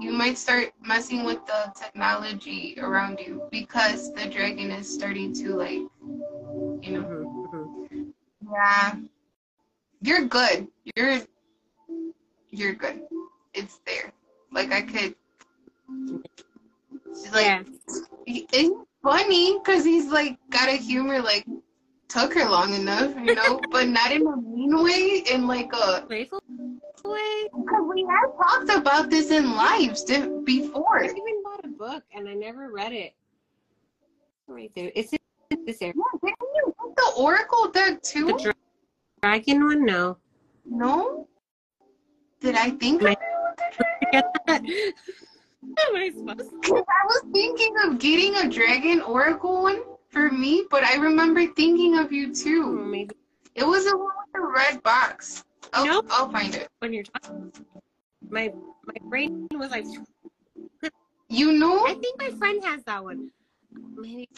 you 0.00 0.12
might 0.12 0.38
start 0.38 0.72
messing 0.84 1.24
with 1.24 1.44
the 1.46 1.72
technology 1.76 2.76
around 2.80 3.20
you 3.20 3.42
because 3.50 4.12
the 4.12 4.26
dragon 4.26 4.70
is 4.70 4.88
starting 4.92 5.32
to, 5.34 5.54
like, 5.54 5.82
you 6.82 6.92
know. 6.92 7.02
Mhm, 7.02 7.48
mhm. 7.52 8.12
Yeah. 8.52 8.96
You're 10.00 10.24
good. 10.26 10.68
You're 10.96 11.20
you're 12.50 12.74
good. 12.74 13.00
It's 13.54 13.78
there. 13.86 14.12
Like 14.52 14.72
I 14.72 14.82
could 14.82 15.14
it's 17.10 17.32
like 17.34 17.46
yeah. 17.46 17.62
it's 18.26 18.70
funny 19.02 19.58
because 19.58 19.84
he's 19.84 20.06
like 20.10 20.38
got 20.50 20.68
a 20.68 20.72
humor 20.76 21.20
like 21.20 21.46
took 22.08 22.34
her 22.34 22.48
long 22.48 22.74
enough, 22.74 23.14
you 23.22 23.34
know, 23.34 23.60
but 23.70 23.88
not 23.88 24.10
in 24.12 24.26
a 24.26 24.36
mean 24.36 24.82
way, 24.82 25.22
in 25.30 25.46
like 25.46 25.70
a 25.74 26.02
Playful 26.06 26.42
way. 27.04 27.48
because 27.52 27.82
we 27.94 28.04
have 28.08 28.30
talked 28.36 28.70
about 28.70 29.10
this 29.10 29.30
in 29.30 29.54
lives 29.54 30.04
before. 30.04 31.00
I 31.02 31.06
even 31.06 31.42
bought 31.44 31.64
a 31.64 31.68
book 31.68 32.02
and 32.14 32.28
I 32.28 32.34
never 32.34 32.70
read 32.72 32.92
it. 32.92 33.14
Right 34.46 34.70
there. 34.74 34.90
It's 34.94 35.12
in 35.12 35.64
this 35.66 35.82
area. 35.82 35.92
Yeah, 35.96 36.18
didn't 36.30 36.36
you 36.54 36.74
get 36.86 36.96
the 36.96 37.12
Oracle 37.18 37.70
deck 37.70 38.02
too? 38.02 38.26
The 38.26 38.32
dra- 38.42 38.54
dragon 39.22 39.64
one? 39.64 39.84
No. 39.84 40.16
no? 40.64 41.28
Did 42.40 42.54
I 42.54 42.70
think 42.70 43.02
of 43.02 43.08
My- 43.08 43.12
it 43.12 43.18
the 43.56 43.84
dragon? 44.12 44.30
That? 44.46 44.62
Am 45.88 45.96
I 45.96 46.10
supposed 46.10 46.50
to? 46.62 46.74
I 46.76 47.04
was 47.06 47.22
thinking 47.32 47.74
of 47.84 47.98
getting 47.98 48.36
a 48.36 48.48
Dragon 48.48 49.02
Oracle 49.02 49.62
one 49.62 49.82
for 50.10 50.30
me, 50.30 50.64
but 50.70 50.84
I 50.84 50.96
remember 50.96 51.46
thinking 51.46 51.98
of 51.98 52.12
you 52.12 52.30
Oh, 52.30 52.34
too. 52.34 52.72
maybe 52.84 53.14
It 53.54 53.64
was 53.66 53.84
the 53.84 53.96
one 53.96 54.06
with 54.06 54.32
the 54.34 54.40
red 54.40 54.82
box. 54.82 55.44
I'll, 55.72 55.84
Nope. 55.84 56.06
I'll 56.10 56.30
find 56.30 56.54
it. 56.54 56.68
when 56.80 56.92
you're 56.92 57.04
talking. 57.04 57.52
My 58.30 58.52
my 58.86 58.94
brain 59.08 59.46
was 59.52 59.70
like, 59.70 59.84
You 61.28 61.52
know? 61.52 61.84
I 61.86 61.94
think 61.94 62.18
my 62.20 62.30
friend 62.38 62.62
has 62.64 62.82
that 62.84 63.02
one. 63.02 63.30
Maybe. 63.96 64.28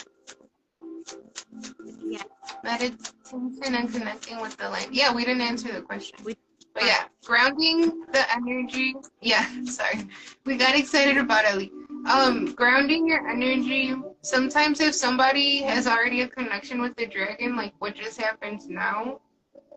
Yeah. 2.08 2.22
Meditation 2.64 3.74
and 3.74 3.92
connecting 3.92 4.40
with 4.40 4.56
the 4.56 4.68
land. 4.68 4.94
Yeah, 4.94 5.14
we 5.14 5.24
didn't 5.24 5.42
answer 5.42 5.72
the 5.72 5.82
question. 5.82 6.18
We- 6.24 6.36
But 6.74 6.84
yeah, 6.86 7.04
grounding 7.24 8.06
the 8.12 8.22
energy. 8.34 8.94
Yeah, 9.20 9.46
sorry. 9.64 10.06
We 10.46 10.56
got 10.56 10.74
excited 10.76 11.16
about 11.18 11.44
Ellie. 11.44 11.70
Um, 12.06 12.54
grounding 12.54 13.06
your 13.06 13.28
energy. 13.28 13.94
Sometimes 14.22 14.80
if 14.80 14.94
somebody 14.94 15.62
has 15.62 15.86
already 15.86 16.22
a 16.22 16.28
connection 16.28 16.80
with 16.80 16.96
the 16.96 17.06
dragon, 17.06 17.56
like 17.56 17.74
what 17.78 17.94
just 17.94 18.20
happens 18.20 18.68
now, 18.68 19.20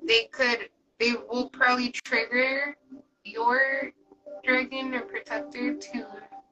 they 0.02 0.26
could 0.32 0.70
they 1.00 1.14
will 1.30 1.50
probably 1.50 1.90
trigger 1.92 2.76
your 3.24 3.92
dragon 4.44 4.94
or 4.94 5.02
protector 5.02 5.76
to 5.76 6.08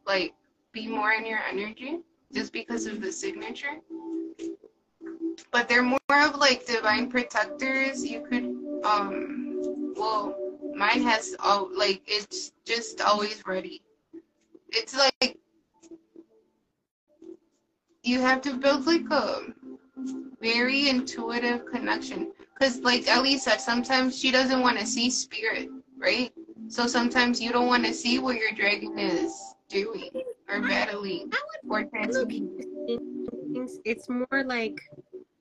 like 0.05 0.33
be 0.71 0.87
more 0.87 1.11
in 1.11 1.25
your 1.25 1.39
energy 1.39 1.99
just 2.33 2.53
because 2.53 2.85
of 2.85 3.01
the 3.01 3.11
signature 3.11 3.79
but 5.51 5.67
they're 5.67 5.83
more 5.83 5.99
of 6.11 6.35
like 6.35 6.65
divine 6.65 7.09
protectors. 7.09 8.05
You 8.05 8.21
could, 8.21 8.43
um, 8.85 9.93
well, 9.97 10.35
mine 10.75 11.01
has 11.03 11.35
all 11.39 11.69
like 11.75 12.01
it's 12.07 12.51
just 12.65 13.01
always 13.01 13.41
ready. 13.45 13.81
It's 14.69 14.95
like 14.95 15.37
you 18.03 18.19
have 18.19 18.41
to 18.41 18.53
build 18.53 18.85
like 18.85 19.09
a 19.11 19.41
very 20.41 20.89
intuitive 20.89 21.65
connection. 21.65 22.31
Cause 22.59 22.79
like 22.79 23.07
Ellie 23.07 23.37
said, 23.37 23.59
sometimes 23.61 24.17
she 24.17 24.31
doesn't 24.31 24.61
want 24.61 24.79
to 24.79 24.85
see 24.85 25.09
spirit, 25.09 25.69
right? 25.97 26.31
So 26.67 26.87
sometimes 26.87 27.41
you 27.41 27.51
don't 27.51 27.67
want 27.67 27.85
to 27.85 27.93
see 27.93 28.19
what 28.19 28.37
your 28.37 28.51
dragon 28.51 28.97
is 28.97 29.55
doing 29.69 30.09
or 30.49 30.61
battling 30.61 31.31
or 31.69 31.83
transmuting. 31.85 32.49
okay 32.89 32.97
with 32.97 33.53
things. 33.53 33.79
It's 33.85 34.09
more 34.09 34.43
like 34.45 34.79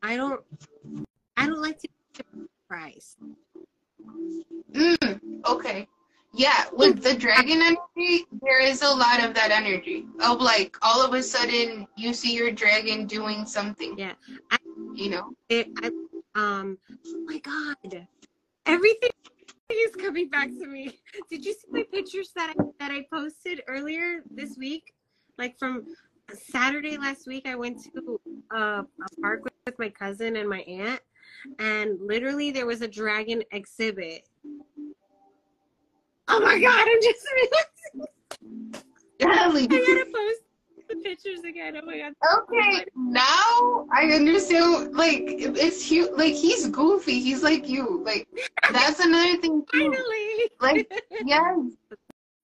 I 0.03 0.17
don't 0.17 0.41
I 1.37 1.47
don't 1.47 1.61
like 1.61 1.79
to 1.81 1.89
surprised. 2.71 3.17
Mm, 4.73 5.21
okay. 5.47 5.89
Yeah, 6.33 6.65
with 6.73 7.03
the 7.03 7.15
dragon 7.15 7.61
energy, 7.61 8.27
there 8.41 8.61
is 8.61 8.83
a 8.83 8.89
lot 8.89 9.23
of 9.23 9.35
that 9.35 9.51
energy. 9.51 10.07
Of 10.23 10.41
like 10.41 10.77
all 10.81 11.05
of 11.05 11.13
a 11.15 11.23
sudden 11.23 11.87
you 11.97 12.15
see 12.15 12.35
your 12.35 12.53
dragon 12.53 13.07
doing 13.07 13.45
something. 13.47 13.99
Yeah. 13.99 14.13
I, 14.51 14.59
You 14.95 15.11
know? 15.11 15.33
It 15.49 15.69
I 15.83 15.89
um 16.37 16.79
oh 16.89 17.25
my 17.27 17.39
god. 17.39 18.07
Everything 18.67 19.11
is 19.73 19.95
coming 19.97 20.29
back 20.29 20.49
to 20.49 20.67
me. 20.67 20.99
Did 21.31 21.45
you 21.45 21.53
see 21.53 21.69
my 21.71 21.85
pictures 21.93 22.31
that 22.37 22.55
I 22.57 22.63
that 22.79 22.93
I 22.93 23.07
posted 23.13 23.63
earlier 23.67 24.23
this 24.31 24.57
week? 24.57 24.95
Like 25.37 25.59
from 25.59 25.85
Saturday 26.33 26.97
last 26.97 27.27
week 27.27 27.49
I 27.49 27.57
went 27.57 27.83
to 27.85 28.21
uh, 28.55 28.83
a 28.83 29.21
park 29.21 29.43
with, 29.43 29.53
with 29.67 29.79
my 29.81 29.89
cousin 29.89 30.37
and 30.37 30.49
my 30.49 30.61
aunt 30.61 31.01
and 31.59 31.99
literally 32.01 32.51
there 32.51 32.67
was 32.67 32.83
a 32.83 32.89
dragon 32.89 33.43
exhibit. 33.53 34.29
Oh 36.33 36.41
my 36.41 36.59
god, 36.61 36.87
I'm 36.89 37.03
just 37.03 37.27
realizing 37.35 38.11
I 39.23 39.67
gotta 39.67 40.05
post 40.15 40.41
the 40.89 40.97
pictures 41.03 41.41
again. 41.41 41.77
Oh 41.77 41.85
my 41.85 41.99
god. 41.99 42.13
okay, 42.43 42.85
now 42.95 43.87
I 43.93 44.13
understand. 44.15 44.95
Like 44.95 45.25
it's 45.27 45.87
cute. 45.87 46.17
Like 46.17 46.35
he's 46.35 46.69
goofy. 46.69 47.21
He's 47.21 47.43
like 47.43 47.69
you. 47.69 48.03
Like 48.05 48.29
that's 48.73 49.01
another 49.01 49.37
thing 49.39 49.65
too. 49.73 49.93
Finally. 49.93 50.51
Like 50.61 50.93
yes. 51.25 51.59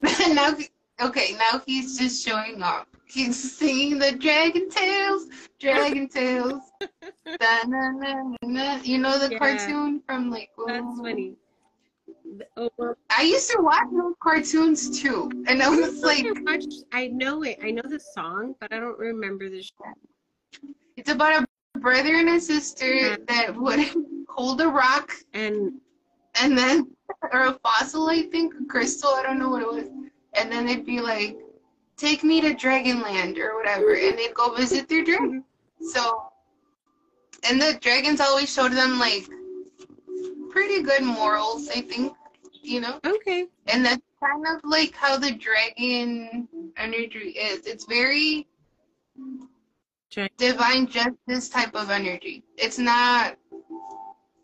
now, 0.34 0.56
okay, 1.00 1.36
now 1.38 1.62
he's 1.64 1.96
just 1.98 2.26
showing 2.26 2.62
off. 2.62 2.86
He's 3.06 3.56
singing 3.56 3.98
the 3.98 4.12
Dragon 4.12 4.68
Tales, 4.68 5.28
Dragon 5.60 6.08
Tales. 6.08 6.60
Da-na-na-na-na. 7.38 8.80
You 8.82 8.98
know 8.98 9.18
the 9.18 9.30
Yeah. 9.30 9.38
cartoon 9.38 10.02
from 10.06 10.30
like. 10.30 10.50
That's 10.66 10.84
oh. 10.84 11.02
funny. 11.02 11.36
Oh, 12.56 12.94
I 13.10 13.22
used 13.22 13.50
to 13.50 13.58
watch 13.62 13.86
those 13.92 14.14
cartoons 14.22 15.00
too, 15.00 15.30
and 15.46 15.62
I 15.62 15.68
was 15.68 16.02
like, 16.02 16.24
I 16.26 16.52
watched, 16.52 16.84
I 16.92 17.08
know 17.08 17.42
it. 17.42 17.58
I 17.62 17.70
know 17.70 17.82
the 17.84 18.00
song, 18.00 18.54
but 18.60 18.72
I 18.72 18.78
don't 18.80 18.98
remember 18.98 19.48
the 19.48 19.62
show. 19.62 19.92
it's 20.96 21.10
about 21.10 21.44
a 21.74 21.78
brother 21.78 22.14
and 22.16 22.28
a 22.30 22.40
sister 22.40 22.94
Yeah. 22.94 23.16
that 23.28 23.54
would 23.56 23.80
hold 24.28 24.60
a 24.60 24.68
rock 24.68 25.12
And 25.34 25.72
and 26.40 26.56
then, 26.56 26.90
or 27.32 27.46
a 27.46 27.52
fossil, 27.64 28.08
I 28.08 28.22
think, 28.22 28.54
a 28.60 28.64
crystal, 28.66 29.10
I 29.10 29.22
don't 29.22 29.38
know 29.38 29.48
what 29.50 29.62
it 29.62 29.68
was, 29.72 29.88
and 30.34 30.50
then 30.52 30.66
they'd 30.66 30.84
be 30.86 31.00
like, 31.00 31.38
take 31.96 32.22
me 32.22 32.40
to 32.42 32.54
Dragonland 32.54 33.38
or 33.38 33.56
whatever, 33.56 33.94
and 33.94 34.18
they'd 34.18 34.34
go 34.34 34.54
visit 34.54 34.88
their 34.88 35.04
dragon. 35.04 35.42
Mm-hmm. 35.42 35.86
So, 35.86 36.30
and 37.48 37.60
the 37.60 37.78
dragons 37.80 38.20
always 38.20 38.52
showed 38.52 38.72
them 38.72 38.98
like 38.98 39.28
pretty 40.50 40.82
good 40.82 41.02
morals, 41.02 41.68
I 41.68 41.80
think, 41.82 42.14
you 42.66 42.80
know? 42.80 43.00
okay, 43.04 43.46
And 43.68 43.84
that's 43.84 44.02
kind 44.20 44.44
of 44.46 44.60
like 44.64 44.94
how 44.94 45.16
the 45.16 45.32
dragon 45.32 46.48
energy 46.76 47.30
is. 47.30 47.66
It's 47.66 47.84
very 47.84 48.46
divine 50.38 50.86
justice 50.86 51.48
type 51.48 51.74
of 51.74 51.90
energy. 51.90 52.42
It's 52.56 52.78
not, 52.78 53.36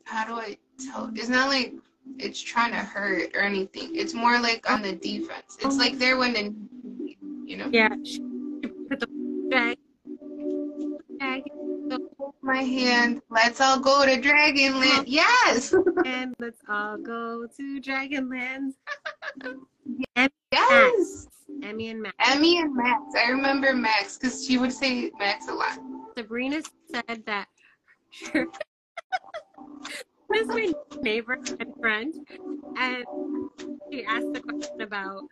how 0.04 0.24
do 0.26 0.34
I 0.34 0.56
tell? 0.90 1.10
It's 1.14 1.28
not 1.28 1.48
like 1.48 1.74
it's 2.18 2.40
trying 2.40 2.72
to 2.72 2.78
hurt 2.78 3.30
or 3.34 3.40
anything. 3.40 3.94
It's 3.94 4.14
more 4.14 4.38
like 4.40 4.68
on 4.70 4.82
the 4.82 4.92
defense. 4.92 5.56
It's 5.60 5.76
like 5.76 5.98
there 5.98 6.16
when 6.16 6.32
the, 6.32 6.54
you 7.44 7.56
know? 7.56 7.68
yeah. 7.72 7.88
she 8.04 8.20
Put 8.88 9.00
the 9.00 9.08
drag, 9.50 9.78
dragon 11.18 11.61
my 12.42 12.62
hand. 12.62 13.22
Let's 13.30 13.60
all 13.60 13.78
go 13.78 14.04
to 14.04 14.20
Dragonland. 14.20 15.04
Yes. 15.12 15.74
and 16.04 16.34
let's 16.38 16.60
all 16.68 16.96
go 16.96 17.46
to 17.56 17.80
Dragonland. 17.80 18.72
yes. 20.52 21.28
Emmy 21.62 21.90
and 21.90 22.02
Max. 22.02 22.16
Emmy 22.18 22.58
and 22.60 22.74
Max. 22.74 23.02
I 23.16 23.30
remember 23.30 23.74
Max 23.74 24.18
because 24.18 24.44
she 24.46 24.58
would 24.58 24.72
say 24.72 25.10
Max 25.18 25.48
a 25.48 25.54
lot. 25.54 25.78
Sabrina 26.16 26.62
said 26.92 27.22
that 27.26 27.46
this 28.32 28.46
is 30.34 30.46
my 30.48 30.72
neighbor 31.00 31.38
and 31.60 31.74
friend, 31.80 32.14
and 32.78 33.04
she 33.90 34.04
asked 34.04 34.32
the 34.32 34.40
question 34.40 34.80
about 34.80 35.22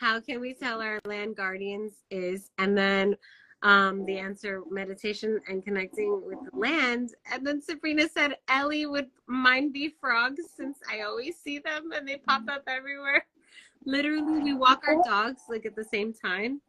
how 0.00 0.20
can 0.20 0.40
we 0.40 0.54
tell 0.54 0.82
our 0.82 0.98
land 1.04 1.36
guardians 1.36 1.92
is, 2.10 2.50
and 2.58 2.76
then 2.76 3.16
um, 3.62 4.04
the 4.06 4.18
answer 4.18 4.62
meditation 4.70 5.40
and 5.48 5.64
connecting 5.64 6.22
with 6.24 6.38
the 6.50 6.56
land. 6.56 7.10
And 7.32 7.46
then 7.46 7.60
Sabrina 7.60 8.08
said 8.08 8.36
Ellie 8.48 8.86
would 8.86 9.08
mind 9.26 9.72
be 9.72 9.94
frogs 10.00 10.44
since 10.56 10.78
I 10.90 11.00
always 11.00 11.36
see 11.36 11.58
them 11.58 11.90
and 11.92 12.06
they 12.06 12.18
pop 12.18 12.42
up 12.48 12.62
everywhere. 12.68 13.24
Literally, 13.84 14.42
we 14.42 14.54
walk 14.54 14.82
our 14.86 15.02
dogs 15.04 15.42
like 15.48 15.64
at 15.64 15.76
the 15.76 15.84
same 15.84 16.12
time, 16.12 16.60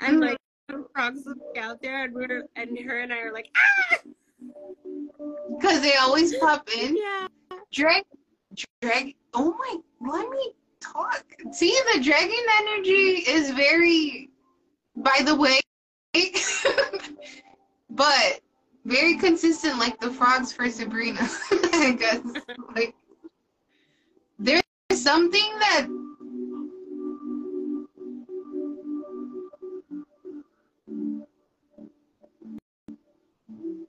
and 0.00 0.20
like 0.20 0.38
frogs 0.94 1.24
would 1.26 1.38
be 1.52 1.60
out 1.60 1.82
there, 1.82 2.04
and 2.04 2.14
we're 2.14 2.44
and 2.56 2.78
her 2.78 3.00
and 3.00 3.12
I 3.12 3.18
are 3.18 3.32
like 3.32 3.48
ah. 3.56 3.98
Because 5.58 5.82
they 5.82 5.96
always 5.96 6.36
pop 6.36 6.68
in. 6.78 6.96
Yeah. 6.96 7.26
Drag, 7.72 8.04
drag. 8.80 9.16
Oh 9.34 9.54
my! 9.58 10.12
Let 10.12 10.30
me 10.30 10.52
talk. 10.80 11.24
See, 11.50 11.76
the 11.92 12.00
dragon 12.00 12.44
energy 12.60 13.24
is 13.28 13.50
very. 13.50 14.30
By 14.96 15.22
the 15.24 15.34
way, 15.34 15.58
but 17.90 18.40
very 18.84 19.16
consistent, 19.16 19.78
like 19.78 19.98
the 20.00 20.10
frogs 20.10 20.52
for 20.52 20.68
Sabrina. 20.70 21.20
I 21.50 21.96
guess. 21.98 22.20
Like 22.74 22.94
there's 24.38 24.62
something 24.92 25.58
that. 25.60 25.88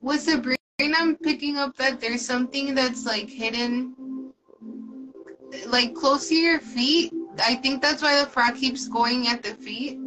With 0.02 0.22
Sabrina, 0.22 0.58
I'm 0.80 1.16
picking 1.16 1.58
up 1.58 1.76
that 1.78 2.00
there's 2.00 2.26
something 2.26 2.76
that's 2.76 3.06
like 3.06 3.30
hidden, 3.30 4.32
like 5.68 5.96
close 5.96 6.30
to 6.30 6.36
your 6.36 6.60
feet. 6.60 7.12
I 7.40 7.56
think 7.56 7.82
that's 7.82 8.02
why 8.02 8.24
the 8.24 8.30
frog 8.30 8.56
keeps 8.56 8.88
going 8.88 9.28
at 9.28 9.42
the 9.42 9.56
feet 9.56 10.00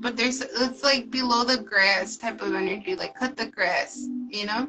but 0.00 0.16
there's 0.16 0.40
it's 0.40 0.82
like 0.82 1.10
below 1.10 1.44
the 1.44 1.58
grass 1.58 2.16
type 2.16 2.40
of 2.40 2.54
energy 2.54 2.94
like 2.94 3.14
cut 3.14 3.36
the 3.36 3.46
grass 3.46 4.08
you 4.30 4.46
know? 4.46 4.68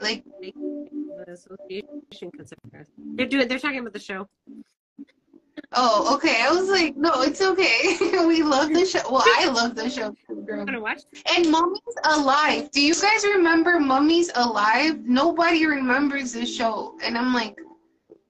Like 0.00 0.24
association 1.28 2.30
considers. 2.36 2.88
They're 3.14 3.26
doing 3.26 3.48
they're 3.48 3.58
talking 3.58 3.78
about 3.78 3.92
the 3.92 3.98
show. 3.98 4.28
Oh 5.72 6.14
okay. 6.16 6.42
I 6.42 6.50
was 6.50 6.68
like 6.68 6.96
no 6.96 7.22
it's 7.22 7.40
okay. 7.40 7.96
We 8.26 8.42
love 8.42 8.72
the 8.72 8.84
show. 8.84 9.00
Well 9.10 9.22
i 9.26 9.48
love 9.48 9.74
the 9.74 9.88
show. 9.88 10.14
Want 10.28 10.68
to 10.68 10.80
watch? 10.80 11.02
And 11.34 11.50
Mummies 11.50 11.96
Alive. 12.04 12.70
Do 12.70 12.82
you 12.82 12.94
guys 12.94 13.24
remember 13.24 13.78
Mummies 13.80 14.30
Alive? 14.34 15.04
Nobody 15.04 15.66
remembers 15.66 16.32
this 16.32 16.54
show. 16.54 16.98
And 17.02 17.16
i'm 17.16 17.32
like 17.32 17.56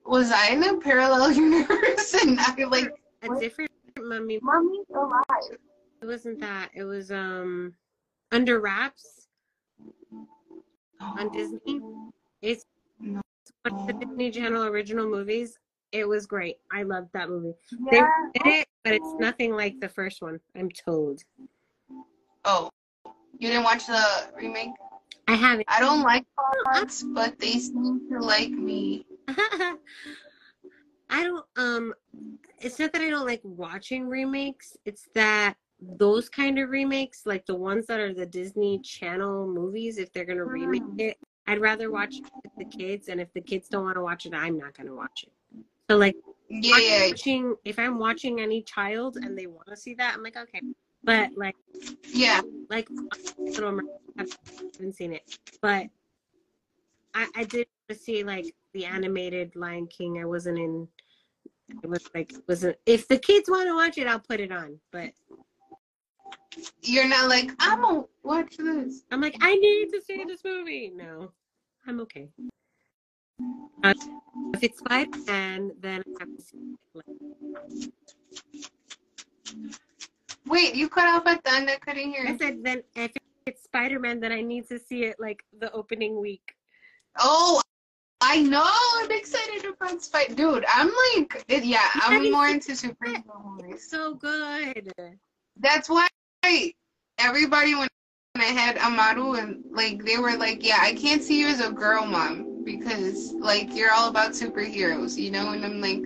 was 0.05 0.31
i 0.31 0.49
in 0.49 0.63
a 0.63 0.77
parallel 0.77 1.31
universe? 1.47 2.13
And 2.13 2.39
i 2.39 2.63
like 2.65 2.91
a 3.23 3.39
different 3.39 3.71
mummy 4.07 4.39
Mummies 4.41 4.85
Alive 4.95 5.57
it 6.01 6.05
wasn't 6.07 6.39
that. 6.41 6.69
It 6.75 6.83
was 6.83 7.11
um 7.11 7.73
under 8.31 8.59
wraps. 8.59 9.27
On 11.01 11.31
disney. 11.31 11.81
It's 12.41 12.65
No. 12.99 13.21
one 13.63 13.79
of 13.81 13.87
the 13.87 13.93
disney 14.05 14.31
channel 14.31 14.65
original 14.65 15.07
movies. 15.09 15.57
It 15.91 16.07
was 16.07 16.25
great. 16.25 16.57
I 16.71 16.83
loved 16.83 17.09
that 17.13 17.29
movie. 17.29 17.53
Yeah. 17.91 18.07
they 18.33 18.39
did 18.43 18.53
it 18.61 18.67
but 18.83 18.93
it's 18.93 19.13
nothing 19.19 19.53
like 19.55 19.79
the 19.79 19.89
first 19.89 20.21
one 20.21 20.39
i'm 20.55 20.69
told. 20.69 21.21
Oh. 22.43 22.69
You 23.39 23.49
didn't 23.49 23.63
watch 23.63 23.87
the 23.87 24.03
remake? 24.37 24.69
I 25.27 25.33
haven't. 25.33 25.65
I 25.67 25.79
don't 25.79 26.01
like 26.03 26.25
frogs 26.63 27.03
but 27.03 27.39
they 27.39 27.53
seem 27.59 28.07
to 28.11 28.19
like 28.19 28.51
me 28.51 29.05
I 31.09 31.23
don't 31.23 31.45
um 31.57 31.93
it's 32.59 32.79
not 32.79 32.93
that 32.93 33.01
I 33.01 33.09
don't 33.09 33.25
like 33.27 33.41
watching 33.43 34.07
remakes, 34.07 34.77
it's 34.85 35.07
that 35.13 35.55
those 35.81 36.29
kind 36.29 36.57
of 36.57 36.69
remakes, 36.69 37.25
like 37.25 37.45
the 37.45 37.55
ones 37.55 37.85
that 37.87 37.99
are 37.99 38.13
the 38.13 38.25
Disney 38.25 38.79
Channel 38.79 39.47
movies, 39.47 39.97
if 39.97 40.11
they're 40.13 40.25
gonna 40.25 40.45
remake 40.45 40.81
Mm. 40.83 40.99
it, 41.01 41.17
I'd 41.47 41.59
rather 41.59 41.91
watch 41.91 42.21
it 42.23 42.31
with 42.43 42.53
the 42.57 42.65
kids 42.77 43.09
and 43.09 43.19
if 43.19 43.31
the 43.33 43.41
kids 43.41 43.67
don't 43.67 43.83
want 43.83 43.95
to 43.95 44.01
watch 44.01 44.25
it, 44.25 44.33
I'm 44.33 44.57
not 44.57 44.75
gonna 44.75 44.95
watch 44.95 45.25
it. 45.27 45.31
So 45.89 45.97
like 45.97 46.15
yeah 46.49 46.77
yeah 46.77 47.07
watching 47.07 47.55
if 47.65 47.77
I'm 47.77 47.99
watching 47.99 48.39
any 48.39 48.61
child 48.63 49.17
and 49.17 49.37
they 49.37 49.47
want 49.47 49.67
to 49.67 49.75
see 49.77 49.93
that, 49.95 50.13
I'm 50.15 50.23
like, 50.23 50.37
okay. 50.37 50.61
But 51.03 51.31
like 51.35 51.55
yeah 52.13 52.41
like 52.69 52.87
Little 53.37 53.71
Mermaid, 53.73 53.91
I 54.17 54.25
haven't 54.77 54.95
seen 54.95 55.13
it, 55.13 55.37
but 55.61 55.87
I 57.13 57.27
I 57.35 57.43
did 57.43 57.67
see 57.93 58.23
like 58.23 58.55
the 58.73 58.85
animated 58.85 59.55
Lion 59.55 59.87
King. 59.87 60.19
I 60.19 60.25
wasn't 60.25 60.57
in. 60.57 60.87
It 61.69 61.89
was 61.89 62.07
like 62.13 62.33
wasn't. 62.47 62.77
If 62.85 63.07
the 63.07 63.17
kids 63.17 63.49
want 63.49 63.67
to 63.67 63.75
watch 63.75 63.97
it, 63.97 64.07
I'll 64.07 64.19
put 64.19 64.39
it 64.39 64.51
on. 64.51 64.79
But 64.91 65.11
you're 66.81 67.07
not 67.07 67.27
like 67.27 67.51
i'm 67.59 67.81
gonna 67.81 68.03
watch 68.23 68.55
this 68.57 69.03
I'm 69.11 69.21
like, 69.21 69.35
I 69.41 69.55
need 69.55 69.91
to 69.91 70.01
see 70.01 70.23
this 70.25 70.41
movie. 70.43 70.91
No, 70.95 71.31
I'm 71.85 71.99
okay. 72.01 72.29
Uh, 73.83 73.93
if 74.53 74.63
it's 74.63 74.79
Spider 74.79 75.17
Man, 75.27 75.71
then 75.79 76.01
I 76.07 76.11
have 76.19 76.35
to 76.35 76.41
see 76.41 76.75
it. 76.95 77.89
wait 80.47 80.75
you 80.75 80.87
cut 80.87 81.07
off 81.07 81.27
at 81.27 81.43
the 81.43 81.51
end 81.51 81.69
i 81.69 81.75
couldn't 81.75 82.09
hear 82.11 82.25
I 82.27 82.37
said 82.37 82.63
then 82.63 82.83
if 82.95 83.11
it's 83.45 83.63
Spider 83.63 83.99
Man, 83.99 84.19
then 84.19 84.31
I 84.31 84.41
need 84.41 84.67
to 84.69 84.79
see 84.79 85.03
it 85.03 85.17
like 85.19 85.43
the 85.59 85.71
opening 85.71 86.19
week. 86.19 86.55
oh 87.19 87.61
i 88.27 88.41
know 88.41 88.65
i'm 88.97 89.11
excited 89.11 89.65
about 89.65 90.01
spider 90.01 90.33
dude 90.35 90.65
i'm 90.73 90.91
like 91.13 91.45
it, 91.47 91.63
yeah 91.63 91.89
i'm 92.01 92.31
more 92.31 92.47
into 92.47 92.71
superhero 92.71 93.57
movies 93.57 93.89
So 93.89 94.15
good. 94.15 94.83
that's 95.57 95.89
why 95.89 96.07
everybody 97.19 97.75
when 97.75 97.87
I 98.37 98.43
had 98.45 98.77
Amaru 98.77 99.33
and 99.35 99.63
like 99.71 100.03
they 100.03 100.17
were 100.17 100.35
like, 100.35 100.65
yeah, 100.65 100.79
I 100.81 100.93
can't 100.93 101.23
see 101.23 101.39
you 101.39 101.47
as 101.47 101.61
a 101.61 101.71
girl 101.71 102.05
mom 102.05 102.63
because 102.65 103.33
like 103.39 103.75
you're 103.75 103.91
all 103.91 104.09
about 104.09 104.31
superheroes, 104.31 105.17
you 105.17 105.31
know, 105.31 105.51
and 105.51 105.65
I'm 105.65 105.79
like, 105.81 106.03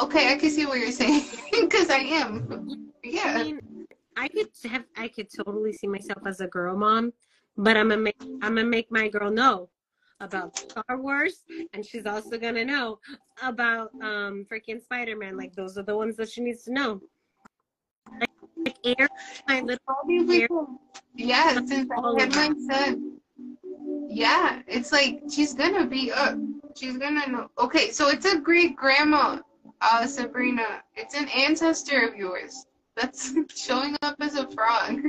okay, 0.00 0.32
I 0.32 0.38
can 0.38 0.50
see 0.50 0.66
what 0.66 0.78
you're 0.78 0.92
saying 0.92 1.24
because 1.60 1.90
I 1.90 1.98
am, 1.98 2.92
I 3.24 3.32
yeah, 3.34 3.38
mean, 3.38 3.60
I 4.16 4.28
could 4.28 4.48
have, 4.70 4.84
I 4.96 5.08
could 5.08 5.28
totally 5.30 5.72
see 5.72 5.86
myself 5.88 6.22
as 6.26 6.40
a 6.40 6.46
girl 6.46 6.76
mom, 6.76 7.12
but 7.56 7.76
I'm 7.76 7.88
gonna 7.90 8.00
make, 8.00 8.16
I'm 8.42 8.56
gonna 8.56 8.64
make 8.64 8.90
my 8.90 9.08
girl 9.08 9.30
know 9.30 9.68
about 10.22 10.56
Star 10.56 10.96
Wars, 10.96 11.42
and 11.72 11.84
she's 11.84 12.06
also 12.06 12.38
gonna 12.38 12.64
know 12.64 12.98
about 13.42 13.90
um 14.02 14.46
freaking 14.50 14.80
Spider 14.80 15.16
Man. 15.16 15.36
Like 15.36 15.54
those 15.54 15.76
are 15.76 15.82
the 15.82 15.96
ones 15.96 16.16
that 16.16 16.30
she 16.30 16.40
needs 16.40 16.62
to 16.64 16.72
know. 16.72 17.00
Like, 18.18 18.28
like 18.64 18.76
Air, 18.98 19.08
my 19.48 19.60
little 19.60 20.78
yeah. 21.14 21.54
Since 21.54 21.90
I 21.90 22.20
had 22.20 22.34
my 22.34 22.52
son, 22.70 23.18
yeah, 24.08 24.62
it's 24.66 24.92
like 24.92 25.22
she's 25.30 25.54
gonna 25.54 25.86
be 25.86 26.12
up. 26.12 26.38
She's 26.76 26.96
gonna 26.96 27.26
know. 27.26 27.50
Okay, 27.58 27.90
so 27.90 28.08
it's 28.08 28.26
a 28.26 28.38
great 28.38 28.76
grandma, 28.76 29.40
uh, 29.80 30.06
Sabrina. 30.06 30.82
It's 30.94 31.14
an 31.14 31.28
ancestor 31.28 32.06
of 32.06 32.16
yours 32.16 32.66
that's 32.96 33.34
showing 33.54 33.96
up 34.02 34.16
as 34.20 34.36
a 34.36 34.50
frog. 34.50 35.00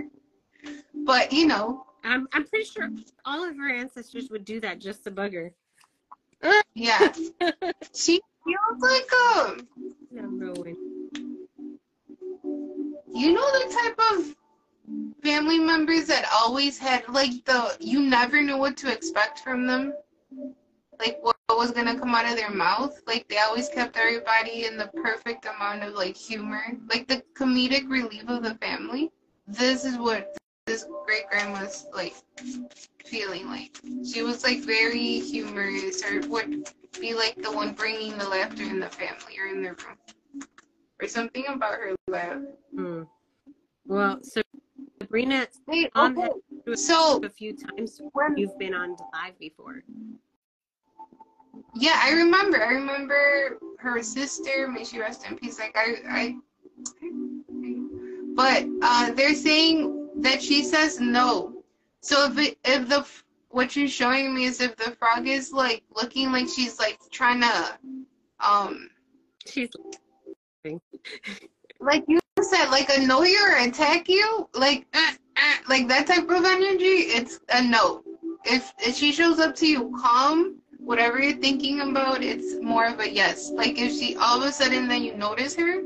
But 1.05 1.31
you 1.31 1.45
know, 1.47 1.85
I'm, 2.03 2.27
I'm 2.33 2.45
pretty 2.45 2.65
sure 2.65 2.89
all 3.25 3.47
of 3.47 3.55
her 3.57 3.69
ancestors 3.69 4.29
would 4.29 4.45
do 4.45 4.59
that 4.61 4.79
just 4.79 5.03
to 5.05 5.11
bug 5.11 5.33
her. 5.33 5.53
yeah, 6.75 7.13
she 7.95 8.21
feels 8.43 8.81
like 8.81 9.09
a. 9.11 9.57
No, 10.11 10.23
no 10.23 10.61
way. 10.61 10.75
You 13.15 13.33
know 13.33 13.51
the 13.51 13.73
type 13.73 13.99
of 14.13 14.35
family 15.23 15.59
members 15.59 16.05
that 16.07 16.29
always 16.33 16.77
had 16.77 17.07
like 17.07 17.45
the 17.45 17.77
you 17.79 18.01
never 18.01 18.41
knew 18.41 18.57
what 18.57 18.75
to 18.77 18.91
expect 18.91 19.39
from 19.39 19.65
them. 19.65 19.93
Like 20.99 21.19
what 21.21 21.37
was 21.49 21.71
gonna 21.71 21.97
come 21.97 22.13
out 22.13 22.29
of 22.29 22.35
their 22.35 22.49
mouth. 22.51 22.99
Like 23.07 23.27
they 23.29 23.37
always 23.37 23.69
kept 23.69 23.95
everybody 23.97 24.65
in 24.65 24.77
the 24.77 24.87
perfect 25.01 25.45
amount 25.45 25.83
of 25.83 25.93
like 25.93 26.17
humor. 26.17 26.63
Like 26.89 27.07
the 27.07 27.23
comedic 27.33 27.89
relief 27.89 28.27
of 28.27 28.43
the 28.43 28.55
family. 28.55 29.11
This 29.47 29.85
is 29.85 29.97
what 29.97 30.35
this 30.65 30.85
great 31.05 31.27
grandma's 31.29 31.87
like 31.93 32.15
feeling 33.05 33.47
like. 33.47 33.77
She 34.05 34.23
was 34.23 34.43
like 34.43 34.59
very 34.61 35.19
humorous 35.19 36.03
or 36.03 36.21
would 36.29 36.69
be 36.99 37.13
like 37.13 37.35
the 37.35 37.51
one 37.51 37.73
bringing 37.73 38.17
the 38.17 38.27
laughter 38.27 38.63
in 38.63 38.79
the 38.79 38.89
family 38.89 39.37
or 39.39 39.47
in 39.47 39.61
their 39.61 39.75
room. 39.85 39.97
Or 41.01 41.07
something 41.07 41.45
about 41.47 41.73
her 41.73 41.95
laugh. 42.07 42.41
Hmm. 42.75 43.03
Well, 43.85 44.19
so 44.23 44.41
Sabrina, 45.01 45.47
Wait, 45.67 45.91
okay. 45.95 46.29
So 46.75 47.19
a 47.23 47.29
few 47.29 47.55
times 47.55 48.01
when 48.13 48.37
you've 48.37 48.57
been 48.57 48.73
on 48.73 48.95
live 49.13 49.37
before. 49.37 49.83
Yeah, 51.75 51.99
I 52.01 52.11
remember. 52.13 52.63
I 52.63 52.69
remember 52.69 53.59
her 53.79 54.01
sister. 54.01 54.67
May 54.69 54.85
she 54.85 54.99
rest 54.99 55.25
in 55.27 55.37
peace. 55.37 55.59
Like 55.59 55.75
I, 55.75 55.95
I. 56.09 56.35
But 58.35 58.65
uh, 58.81 59.11
they're 59.11 59.35
saying 59.35 60.02
that 60.23 60.41
she 60.41 60.63
says 60.63 60.99
no. 60.99 61.63
So 62.01 62.25
if 62.25 62.37
it, 62.37 62.57
if 62.65 62.89
the 62.89 63.05
what 63.49 63.75
you're 63.75 63.87
showing 63.87 64.33
me 64.33 64.45
is 64.45 64.59
if 64.61 64.75
the 64.75 64.91
frog 64.91 65.27
is 65.27 65.53
like 65.53 65.83
looking 65.95 66.31
like 66.31 66.47
she's 66.49 66.79
like 66.79 66.97
trying 67.11 67.41
to, 67.41 67.77
um, 68.39 68.89
She's 69.45 69.69
like 71.79 72.05
you 72.07 72.19
said, 72.41 72.69
like 72.69 72.89
annoy 72.89 73.25
you 73.25 73.45
or 73.45 73.57
attack 73.57 74.07
you, 74.09 74.49
like 74.53 74.85
uh, 74.93 75.11
uh, 75.37 75.55
like 75.67 75.87
that 75.89 76.07
type 76.07 76.29
of 76.29 76.45
energy. 76.45 77.11
It's 77.13 77.39
a 77.49 77.61
no. 77.61 78.03
If 78.45 78.73
if 78.79 78.95
she 78.95 79.11
shows 79.11 79.39
up 79.39 79.55
to 79.57 79.67
you 79.67 79.93
calm 80.01 80.57
whatever 80.79 81.21
you're 81.21 81.37
thinking 81.37 81.81
about, 81.81 82.23
it's 82.23 82.55
more 82.61 82.85
of 82.85 82.99
a 82.99 83.09
yes. 83.09 83.51
Like 83.51 83.77
if 83.77 83.93
she 83.93 84.15
all 84.15 84.41
of 84.41 84.47
a 84.47 84.51
sudden 84.51 84.87
then 84.87 85.03
you 85.03 85.15
notice 85.15 85.55
her, 85.55 85.83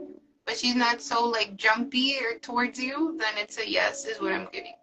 but 0.48 0.58
she's 0.58 0.76
not 0.76 1.02
so 1.02 1.26
like 1.28 1.58
jumpy 1.58 2.16
or 2.20 2.40
towards 2.40 2.80
you, 2.80 3.16
then 3.20 3.34
it's 3.38 3.60
a 3.60 3.70
yes, 3.70 4.06
is 4.06 4.20
what 4.22 4.32
I'm 4.32 4.48
getting. 4.52 4.74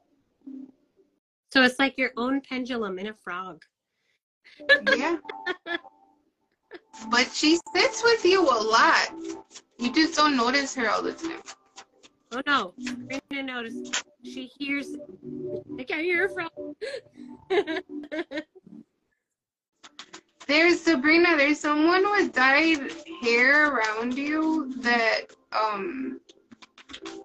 so 1.50 1.62
it's 1.62 1.78
like 1.78 1.96
your 1.96 2.10
own 2.18 2.42
pendulum 2.42 2.98
in 2.98 3.08
a 3.08 3.14
frog. 3.14 3.62
Yeah. 4.94 5.16
but 7.10 7.30
she 7.32 7.58
sits 7.74 8.04
with 8.04 8.24
you 8.24 8.42
a 8.42 8.60
lot. 8.60 9.10
You 9.78 9.92
just 9.92 10.14
don't 10.14 10.36
notice 10.36 10.74
her 10.74 10.88
all 10.90 11.02
the 11.02 11.14
time. 11.14 11.42
Oh 12.32 12.42
no, 12.46 12.74
Sabrina 12.78 13.42
notice. 13.42 13.90
She 14.22 14.50
hears. 14.58 14.88
I 15.78 15.84
can't 15.84 16.02
hear 16.02 16.28
her 16.28 16.34
frog. 16.34 16.50
There's 20.46 20.80
Sabrina, 20.80 21.36
there's 21.36 21.60
someone 21.60 22.10
with 22.10 22.32
dyed 22.34 22.92
hair 23.22 23.72
around 23.72 24.18
you 24.18 24.74
that 24.78 25.22
um 25.52 26.20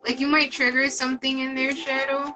like 0.04 0.20
you 0.20 0.28
might 0.28 0.52
trigger 0.52 0.90
something 0.90 1.40
in 1.40 1.54
their 1.54 1.76
shadow. 1.76 2.36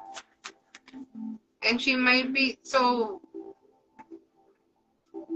And 1.62 1.82
she 1.82 1.96
might 1.96 2.34
be 2.34 2.58
so 2.64 3.22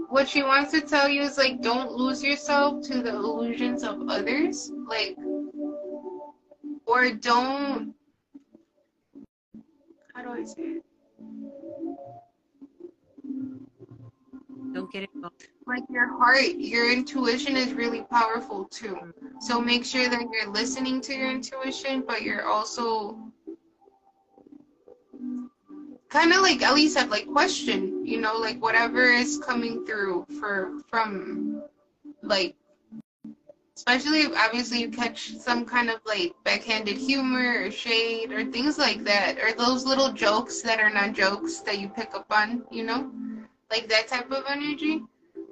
what 0.08 0.28
she 0.28 0.42
wants 0.42 0.72
to 0.72 0.80
tell 0.82 1.08
you 1.08 1.22
is 1.22 1.38
like 1.38 1.62
don't 1.62 1.92
lose 1.92 2.22
yourself 2.22 2.82
to 2.88 3.02
the 3.02 3.10
illusions 3.10 3.82
of 3.82 4.08
others. 4.08 4.70
Like 4.86 5.16
or 6.86 7.10
don't 7.10 7.94
how 10.14 10.22
do 10.22 10.30
I 10.30 10.44
say 10.44 10.62
it? 10.62 10.87
Don't 14.74 14.90
get 14.92 15.08
involved. 15.14 15.48
like 15.66 15.82
your 15.90 16.16
heart, 16.18 16.56
your 16.56 16.92
intuition 16.92 17.56
is 17.56 17.72
really 17.72 18.02
powerful 18.02 18.64
too. 18.66 19.12
So 19.40 19.60
make 19.60 19.84
sure 19.84 20.08
that 20.08 20.22
you're 20.32 20.50
listening 20.50 21.00
to 21.02 21.14
your 21.14 21.30
intuition, 21.30 22.04
but 22.06 22.22
you're 22.22 22.46
also 22.46 23.18
kind 26.08 26.32
of 26.32 26.40
like 26.40 26.62
Ellie 26.62 26.88
said, 26.88 27.10
like 27.10 27.26
question, 27.26 28.06
you 28.06 28.20
know, 28.20 28.36
like 28.36 28.60
whatever 28.62 29.04
is 29.04 29.38
coming 29.38 29.84
through 29.86 30.26
for 30.40 30.80
from 30.90 31.62
like 32.22 32.54
especially 33.76 34.22
if 34.22 34.36
obviously 34.36 34.80
you 34.80 34.90
catch 34.90 35.36
some 35.36 35.64
kind 35.64 35.88
of 35.88 36.00
like 36.04 36.34
backhanded 36.42 36.96
humor 36.96 37.62
or 37.62 37.70
shade 37.70 38.32
or 38.32 38.44
things 38.44 38.76
like 38.76 39.04
that, 39.04 39.38
or 39.38 39.52
those 39.52 39.86
little 39.86 40.12
jokes 40.12 40.62
that 40.62 40.80
are 40.80 40.90
not 40.90 41.12
jokes 41.12 41.60
that 41.60 41.78
you 41.78 41.88
pick 41.88 42.12
up 42.12 42.26
on, 42.30 42.64
you 42.72 42.82
know? 42.82 43.08
Like 43.70 43.88
that 43.88 44.08
type 44.08 44.30
of 44.30 44.44
energy. 44.48 45.02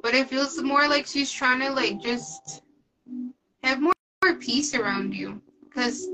But 0.03 0.14
it 0.14 0.29
feels 0.29 0.61
more 0.62 0.89
like 0.89 1.07
she's 1.07 1.31
trying 1.31 1.61
to 1.61 1.71
like 1.71 2.01
just 2.01 2.62
have 3.62 3.81
more, 3.81 3.93
more 4.25 4.35
peace 4.37 4.75
around 4.75 5.14
you. 5.14 5.41
Because 5.64 6.09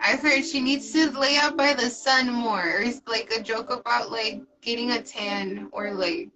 I've 0.00 0.20
heard 0.20 0.44
she 0.44 0.60
needs 0.60 0.92
to 0.92 1.10
lay 1.18 1.36
out 1.36 1.56
by 1.56 1.72
the 1.72 1.88
sun 1.88 2.30
more. 2.30 2.60
Or 2.60 2.80
it's 2.80 3.00
like 3.06 3.32
a 3.32 3.42
joke 3.42 3.70
about 3.70 4.10
like 4.10 4.42
getting 4.60 4.90
a 4.92 5.02
tan 5.02 5.68
or 5.72 5.92
like 5.92 6.30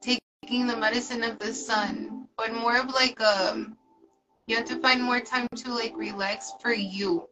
taking 0.00 0.66
the 0.66 0.76
medicine 0.76 1.22
of 1.22 1.38
the 1.38 1.52
sun, 1.52 2.26
but 2.36 2.52
more 2.52 2.76
of 2.76 2.88
like 2.92 3.20
um 3.20 3.76
you 4.46 4.56
have 4.56 4.66
to 4.66 4.78
find 4.80 5.02
more 5.02 5.20
time 5.20 5.48
to 5.56 5.72
like 5.72 5.96
relax 5.96 6.52
for 6.60 6.72
you, 6.72 7.28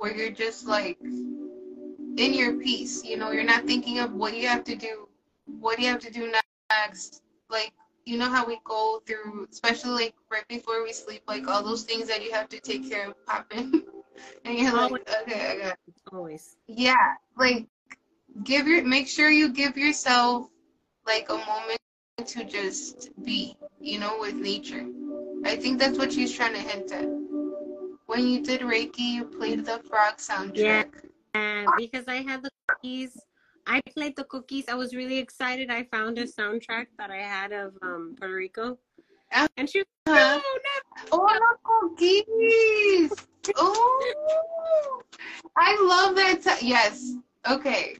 where 0.00 0.16
you're 0.16 0.30
just 0.30 0.66
like 0.66 0.98
in 1.02 2.34
your 2.34 2.54
peace. 2.54 3.04
You 3.04 3.18
know, 3.18 3.30
you're 3.30 3.44
not 3.44 3.66
thinking 3.66 3.98
of 4.00 4.14
what 4.14 4.36
you 4.36 4.48
have 4.48 4.64
to 4.64 4.76
do, 4.76 5.08
what 5.60 5.76
do 5.76 5.84
you 5.84 5.90
have 5.90 6.00
to 6.00 6.10
do 6.12 6.32
next. 6.70 7.22
Like, 7.50 7.72
you 8.06 8.18
know 8.18 8.28
how 8.30 8.46
we 8.46 8.58
go 8.64 9.02
through, 9.06 9.46
especially 9.52 9.90
like 9.90 10.14
right 10.30 10.46
before 10.48 10.82
we 10.82 10.92
sleep, 10.92 11.22
like 11.28 11.46
all 11.48 11.62
those 11.62 11.84
things 11.84 12.08
that 12.08 12.22
you 12.24 12.32
have 12.32 12.48
to 12.48 12.60
take 12.60 12.88
care 12.88 13.08
of 13.08 13.26
popping. 13.26 13.82
and 14.44 14.58
you're 14.58 14.72
like, 14.72 14.90
Always. 14.90 15.02
okay, 15.22 15.46
I 15.52 15.68
got 15.68 15.78
Always. 16.12 16.56
Yeah, 16.66 17.14
like 17.36 17.66
give 18.44 18.66
your 18.66 18.84
make 18.84 19.08
sure 19.08 19.30
you 19.30 19.50
give 19.50 19.76
yourself 19.76 20.48
like 21.06 21.28
a 21.28 21.36
moment 21.36 21.78
to 22.26 22.44
just 22.44 23.10
be, 23.24 23.56
you 23.80 23.98
know, 23.98 24.16
with 24.20 24.34
nature. 24.34 24.86
I 25.44 25.56
think 25.56 25.78
that's 25.78 25.98
what 25.98 26.12
she's 26.12 26.32
trying 26.32 26.54
to 26.54 26.60
hint 26.60 26.92
at. 26.92 27.19
When 28.10 28.26
you 28.26 28.42
did 28.42 28.62
Reiki, 28.62 28.98
you 28.98 29.24
played 29.24 29.64
the 29.64 29.78
frog 29.88 30.16
soundtrack. 30.16 30.56
Yeah. 30.56 30.82
And 31.34 31.68
because 31.76 32.06
I 32.08 32.16
had 32.16 32.42
the 32.42 32.50
cookies, 32.66 33.16
I 33.68 33.80
played 33.94 34.16
the 34.16 34.24
cookies. 34.24 34.64
I 34.68 34.74
was 34.74 34.96
really 34.96 35.18
excited. 35.18 35.70
I 35.70 35.84
found 35.84 36.18
a 36.18 36.24
soundtrack 36.24 36.86
that 36.98 37.12
I 37.12 37.18
had 37.18 37.52
of 37.52 37.74
um, 37.82 38.16
Puerto 38.18 38.34
Rico. 38.34 38.78
Ah. 39.32 39.46
And 39.56 39.70
she 39.70 39.78
was 39.78 39.86
Uh-huh. 40.08 40.40
no, 40.40 41.08
Oh, 41.12 41.28
the 41.38 41.56
cookies! 41.62 43.12
Oh, 43.54 45.02
I 45.56 45.80
love 45.80 46.16
that. 46.16 46.42
T- 46.42 46.66
yes. 46.66 47.14
Okay. 47.48 47.96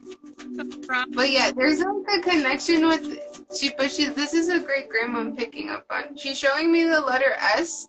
But 1.13 1.31
yeah, 1.31 1.51
there's 1.51 1.79
like 1.79 2.17
a 2.17 2.21
connection 2.21 2.85
with 2.85 3.17
she. 3.57 3.71
But 3.77 3.91
she. 3.93 4.09
This 4.09 4.33
is 4.33 4.49
a 4.49 4.59
great 4.59 4.89
grandma 4.89 5.19
I'm 5.19 5.37
picking 5.37 5.69
up 5.69 5.85
on. 5.89 6.17
She's 6.17 6.37
showing 6.37 6.69
me 6.69 6.83
the 6.83 6.99
letter 6.99 7.33
S. 7.39 7.87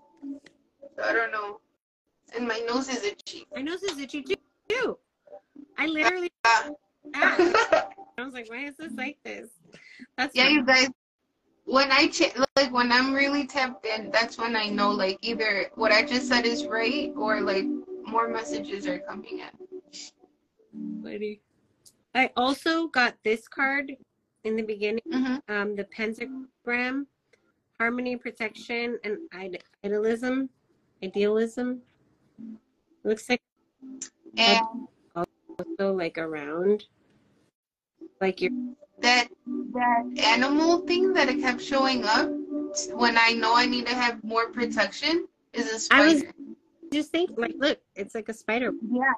So 0.94 1.02
I 1.02 1.12
don't 1.12 1.32
know. 1.32 1.58
And 2.34 2.46
my 2.48 2.58
nose 2.68 2.88
is 2.88 3.04
itchy. 3.04 3.46
My 3.54 3.62
nose 3.62 3.82
is 3.82 3.98
itchy 3.98 4.24
too. 4.68 4.98
I 5.78 5.86
literally 5.86 6.30
Ah. 6.44 6.68
asked. 7.14 7.56
I 8.18 8.24
was 8.24 8.34
like, 8.34 8.48
why 8.48 8.64
is 8.66 8.76
this 8.76 8.92
like 8.96 9.18
this? 9.24 9.50
That's 10.16 10.34
yeah, 10.34 10.48
you 10.48 10.64
guys. 10.64 10.88
When 11.64 11.90
I 11.92 12.08
ch- 12.08 12.34
like 12.56 12.72
when 12.72 12.90
I'm 12.92 13.12
really 13.14 13.46
tapped 13.46 13.86
in, 13.86 14.10
that's 14.10 14.36
when 14.38 14.56
I 14.56 14.68
know 14.68 14.90
like 14.90 15.18
either 15.22 15.70
what 15.74 15.92
I 15.92 16.02
just 16.04 16.28
said 16.28 16.44
is 16.46 16.66
right 16.66 17.12
or 17.16 17.40
like 17.40 17.64
more 18.06 18.28
messages 18.28 18.86
are 18.86 18.98
coming 18.98 19.40
in. 19.40 21.02
Lady. 21.02 21.40
I 22.14 22.30
also 22.36 22.88
got 22.88 23.14
this 23.24 23.48
card 23.48 23.92
in 24.44 24.56
the 24.56 24.62
beginning, 24.62 25.02
hmm 25.10 25.36
um, 25.48 25.76
the 25.76 25.84
pentagram, 25.84 27.06
harmony, 27.78 28.16
protection, 28.16 28.98
and 29.04 29.18
idealism. 29.84 30.50
Idealism. 31.02 31.80
Looks 33.04 33.28
like 33.28 33.42
And 34.36 34.60
also 35.16 35.92
like 35.92 36.18
around, 36.18 36.84
like 38.20 38.40
you're. 38.40 38.52
that 39.00 39.28
that 39.72 40.04
animal 40.18 40.80
thing 40.86 41.12
that 41.14 41.28
it 41.28 41.40
kept 41.40 41.60
showing 41.60 42.04
up 42.04 42.30
when 42.92 43.18
I 43.18 43.32
know 43.32 43.54
I 43.54 43.66
need 43.66 43.86
to 43.86 43.94
have 43.94 44.22
more 44.22 44.50
protection 44.50 45.26
is 45.52 45.70
a 45.70 45.78
spider. 45.78 46.02
I 46.02 46.12
was- 46.14 46.22
Just 46.92 47.10
think, 47.10 47.30
like, 47.38 47.54
look, 47.58 47.80
it's 47.96 48.14
like 48.14 48.28
a 48.28 48.34
spider. 48.34 48.70
Yeah. 48.90 49.14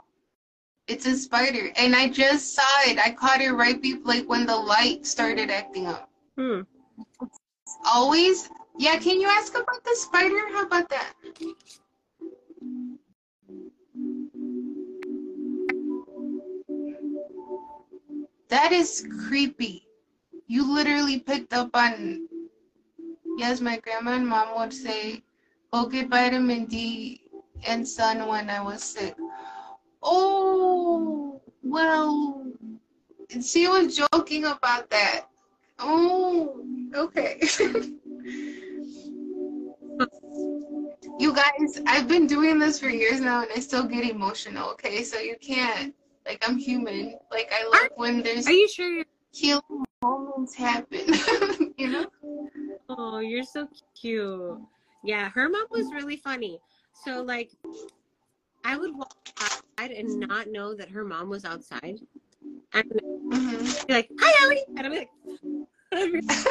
It's 0.87 1.07
a 1.07 1.17
spider. 1.17 1.73
And 1.77 1.95
I 1.97 2.09
just 2.09 2.55
saw 2.55 2.63
it. 2.87 2.99
I 2.99 3.11
caught 3.11 3.41
it 3.41 3.51
right 3.53 3.81
before 3.81 4.05
like 4.05 4.29
when 4.29 4.47
the 4.47 4.57
light 4.57 5.07
started 5.07 5.51
acting 5.51 5.87
up. 5.87 6.09
Hmm. 6.37 6.61
Always 7.85 8.49
yeah, 8.79 8.97
can 8.99 9.21
you 9.21 9.29
ask 9.29 9.55
about 9.55 9.83
the 9.85 9.95
spider? 9.97 10.41
How 10.53 10.63
about 10.67 10.89
that? 10.91 11.15
That 18.55 18.71
is 18.71 19.05
creepy. 19.27 19.85
You 20.47 20.63
literally 20.63 21.19
picked 21.19 21.53
up 21.53 21.75
on 21.75 22.29
yes, 23.37 23.61
my 23.61 23.79
grandma 23.79 24.13
and 24.13 24.29
mom 24.29 24.57
would 24.57 24.73
say, 24.73 25.25
Go 25.73 25.87
get 25.87 26.09
vitamin 26.09 26.67
D 26.67 27.21
and 27.67 27.83
sun 27.83 28.25
when 28.29 28.49
I 28.49 28.63
was 28.63 28.85
sick. 28.85 29.17
Oh, 30.05 31.43
well, 31.65 32.47
she 33.43 33.67
was 33.67 33.97
joking 33.97 34.45
about 34.45 34.89
that. 34.91 35.27
Oh, 35.81 36.65
okay. 36.95 37.41
You 41.19 41.33
guys, 41.33 41.81
I've 41.87 42.07
been 42.07 42.27
doing 42.27 42.59
this 42.59 42.79
for 42.79 42.89
years 42.89 43.21
now 43.21 43.43
and 43.43 43.51
I 43.55 43.61
still 43.61 43.85
get 43.85 44.05
emotional, 44.05 44.71
okay? 44.71 45.03
So 45.03 45.19
you 45.19 45.37
can't. 45.41 45.95
Like, 46.27 46.43
I'm 46.47 46.59
human. 46.59 47.19
Like, 47.31 47.53
I 47.53 47.65
love 47.65 47.91
when 47.97 48.23
there's 48.23 48.47
Are 48.47 48.53
you 48.53 48.69
sure 48.69 48.89
you're 48.89 49.05
healing 49.33 49.85
moments 50.03 50.55
happen. 50.55 51.01
you 51.79 51.89
know? 51.89 52.07
Oh, 52.89 53.19
you're 53.19 53.45
so 53.45 53.69
cute. 54.01 54.59
Yeah, 55.03 55.29
her 55.31 55.49
mom 55.49 55.67
was 55.71 55.93
really 55.93 56.17
funny. 56.17 56.61
So 57.05 57.23
like 57.23 57.51
I 58.65 58.77
would 58.77 58.95
walk 58.97 59.15
outside 59.41 59.91
and 59.91 60.21
not 60.29 60.49
know 60.49 60.75
that 60.75 60.91
her 60.91 61.05
mom 61.05 61.29
was 61.29 61.45
outside. 61.45 61.99
And 62.73 62.85
hmm 63.01 63.87
be 63.87 63.93
like, 63.95 64.11
Hi 64.21 64.45
Ellie 64.45 64.65
and 64.77 64.87
I'm 64.87 64.93
like, 64.93 65.11
I'd 65.93 66.13
be 66.13 66.21
like, 66.21 66.47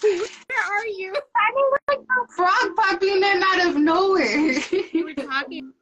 Where 0.00 0.64
are 0.72 0.86
you? 0.86 1.14
I 1.36 1.52
mean, 1.54 1.70
like 1.88 1.98
a 1.98 2.32
frog 2.32 2.76
popping 2.76 3.16
in 3.16 3.42
out 3.42 3.66
of 3.66 3.76
nowhere. 3.76 4.52
You 4.92 5.04
were 5.04 5.14
talking 5.14 5.72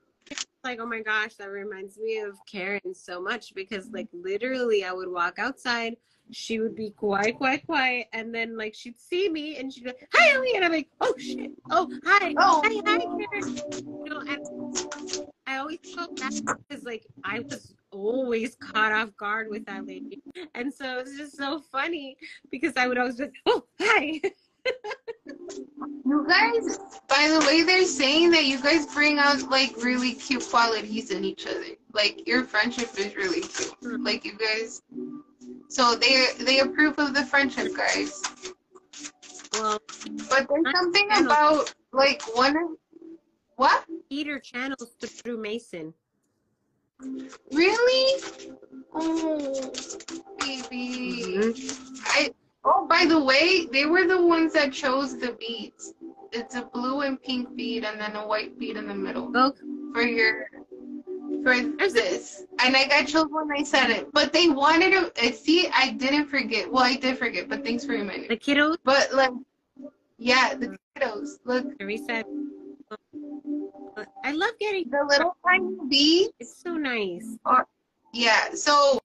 like, 0.65 0.81
oh 0.81 0.87
my 0.87 1.01
gosh, 1.01 1.35
that 1.35 1.51
reminds 1.51 1.99
me 1.99 2.19
of 2.21 2.39
Karen 2.47 2.95
so 2.95 3.21
much 3.21 3.55
because 3.55 3.87
mm-hmm. 3.87 3.97
like 3.97 4.09
literally 4.13 4.85
I 4.85 4.93
would 4.93 5.11
walk 5.11 5.39
outside, 5.39 5.97
she 6.31 6.61
would 6.61 6.75
be 6.75 6.91
quiet, 6.91 7.37
quiet, 7.37 7.67
quiet, 7.67 8.07
and 8.13 8.35
then 8.35 8.57
like 8.57 8.75
she'd 8.75 8.99
see 8.99 9.29
me 9.29 9.57
and 9.57 9.73
she'd 9.73 9.85
be 9.85 9.91
like, 9.91 10.09
Hi 10.15 10.35
Ellie 10.35 10.55
and 10.55 10.65
I'm 10.65 10.73
like, 10.73 10.89
Oh 11.01 11.15
shit, 11.19 11.53
oh 11.71 11.91
hi, 12.05 12.35
Oh. 12.39 12.63
hi, 12.65 12.83
hi 12.87 12.99
Karen. 12.99 13.57
You 14.05 14.11
know, 14.11 14.21
and 14.21 15.29
I 15.47 15.59
always 15.59 15.79
felt 15.95 16.19
bad 16.19 16.33
because 16.69 16.85
like 16.85 17.07
I 17.25 17.41
was 17.41 17.75
always 17.91 18.55
caught 18.57 18.93
off 18.93 19.17
guard 19.17 19.49
with 19.51 19.67
that 19.67 19.87
lady. 19.87 20.23
And 20.55 20.73
so 20.73 20.99
it's 20.99 21.17
just 21.17 21.37
so 21.37 21.61
funny 21.73 22.17
because 22.51 22.73
I 22.77 22.89
would 22.89 22.99
always 22.99 23.17
be 23.17 23.25
like, 23.25 23.35
Oh, 23.47 23.65
hi. 23.81 24.21
You 26.05 26.27
guys, 26.29 26.79
by 27.09 27.29
the 27.29 27.45
way, 27.47 27.63
they're 27.63 27.85
saying 27.85 28.31
that 28.33 28.45
you 28.45 28.61
guys 28.63 28.87
bring 28.87 29.19
out 29.19 29.43
like 29.51 29.77
really 29.83 30.13
cute 30.15 30.47
qualities 30.49 31.11
in 31.11 31.25
each 31.25 31.47
other. 31.47 31.65
Like 31.93 32.27
your 32.27 32.45
friendship 32.45 32.91
is 32.99 33.15
really 33.17 33.41
cute. 33.43 33.75
Like 34.05 34.25
you 34.25 34.37
guys, 34.37 34.83
so 35.69 35.95
they 35.95 36.27
they 36.41 36.61
approve 36.61 36.99
of 36.99 37.15
the 37.15 37.25
friendship, 37.25 37.75
guys. 37.77 38.23
Well, 39.53 39.79
But 40.31 40.49
there's 40.49 40.77
something 40.77 41.09
about 41.13 41.73
like 41.93 42.23
one 42.37 42.57
of 42.57 42.71
what 43.57 43.85
Peter 44.11 44.39
channels 44.39 44.95
to 45.01 45.07
through 45.07 45.39
Mason. 45.39 45.95
really? 47.53 48.23
Oh, 48.95 49.73
baby. 50.39 51.35
Mhm. 51.37 52.01
I 52.05 52.33
oh 52.65 52.87
by 52.89 53.05
the 53.07 53.23
way, 53.23 53.67
they 53.73 53.87
were 53.87 54.07
the 54.07 54.21
ones 54.27 54.53
that 54.55 54.73
chose 54.73 55.19
the 55.19 55.33
beads. 55.33 55.95
It's 56.33 56.55
a 56.55 56.63
blue 56.63 57.03
and 57.03 57.21
pink 57.23 57.55
bead 57.57 57.85
and 57.85 58.01
then 58.01 58.17
a 58.17 58.27
white 58.27 58.59
bead 58.59 58.77
in 58.77 58.87
the 58.89 58.95
middle 58.95 59.31
Oh, 59.35 59.53
for 59.93 60.03
your 60.03 60.49
for 61.43 61.55
this. 61.91 62.45
And 62.61 62.77
I 62.77 62.87
got 62.87 63.07
chilled 63.07 63.33
when 63.33 63.51
I 63.53 63.63
said 63.63 63.91
it. 63.91 64.13
But 64.13 64.33
they 64.33 64.49
wanted 64.49 64.93
to 64.93 65.29
uh, 65.29 65.33
see 65.33 65.69
I 65.75 65.91
didn't 65.91 66.27
forget. 66.29 66.71
Well 66.71 66.85
I 66.85 66.97
did 66.97 67.19
forget, 67.19 67.49
but 67.49 67.65
thanks 67.65 67.85
for 67.85 67.93
reminding 67.93 68.29
the 68.29 68.37
kiddos, 68.37 68.77
But 68.85 69.13
like 69.13 69.33
yeah, 70.19 70.55
the 70.55 70.77
kiddos. 70.97 71.39
Look 71.45 71.79
Teresa. 71.79 72.25
I 74.25 74.33
love 74.33 74.51
getting. 74.61 74.89
the 74.91 75.05
little 75.09 75.37
tiny 75.47 75.77
bead. 75.89 76.31
It's 76.39 76.63
so 76.63 76.75
nice. 76.77 77.27
Yeah, 78.15 78.55
so 78.55 79.01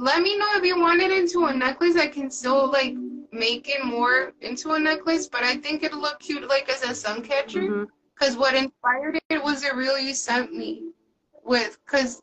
let 0.00 0.22
me 0.22 0.38
know 0.38 0.48
if 0.54 0.64
you 0.64 0.80
want 0.80 1.02
it 1.02 1.12
into 1.12 1.44
a 1.44 1.54
necklace. 1.54 1.96
I 1.96 2.06
can 2.06 2.30
still 2.30 2.70
like 2.70 2.96
make 3.32 3.68
it 3.68 3.84
more 3.84 4.32
into 4.40 4.72
a 4.72 4.78
necklace, 4.78 5.28
but 5.28 5.42
I 5.42 5.56
think 5.58 5.82
it'll 5.82 6.00
look 6.00 6.20
cute 6.20 6.48
like 6.48 6.68
as 6.70 6.82
a 6.82 6.94
sun 6.94 7.22
catcher. 7.22 7.60
Mhm. 7.60 7.88
Because 8.18 8.36
what 8.36 8.54
inspired 8.54 9.20
it 9.28 9.42
was 9.42 9.62
a 9.64 9.74
reel 9.74 9.98
you 9.98 10.14
sent 10.14 10.54
me 10.54 10.92
with, 11.44 11.78
because 11.84 12.22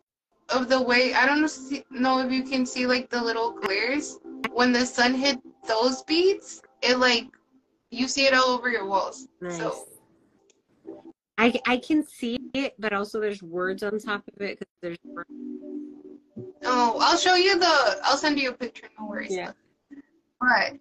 of 0.50 0.70
the 0.70 0.82
way, 0.82 1.14
I 1.14 1.26
don't 1.26 1.42
know, 1.42 1.82
know 1.90 2.20
if 2.20 2.32
you 2.32 2.44
can 2.44 2.66
see 2.66 2.88
like 2.88 3.10
the 3.10 3.22
little 3.22 3.52
glares. 3.52 4.20
When 4.52 4.72
the 4.72 4.86
sun 4.86 5.14
hit 5.14 5.40
those 5.68 6.04
beads, 6.04 6.62
it 6.82 6.98
like, 6.98 7.28
you 7.92 8.08
see 8.08 8.26
it 8.26 8.34
all 8.34 8.50
over 8.50 8.70
your 8.70 8.86
walls. 8.86 9.28
Nice. 9.40 9.58
So, 9.58 9.88
I 11.38 11.60
I 11.68 11.78
can 11.78 12.04
see 12.04 12.40
it, 12.54 12.74
but 12.80 12.94
also 12.94 13.20
there's 13.20 13.44
words 13.44 13.84
on 13.84 14.00
top 14.00 14.24
of 14.28 14.42
it 14.42 14.60
because 14.60 14.74
there's. 14.82 14.98
Oh, 16.64 16.98
I'll 17.02 17.18
show 17.18 17.36
you 17.36 17.58
the, 17.60 18.00
I'll 18.04 18.18
send 18.18 18.40
you 18.40 18.50
a 18.50 18.54
picture, 18.54 18.88
no 19.00 19.08
worries. 19.08 19.36
Yeah. 19.36 19.52
But 20.40 20.78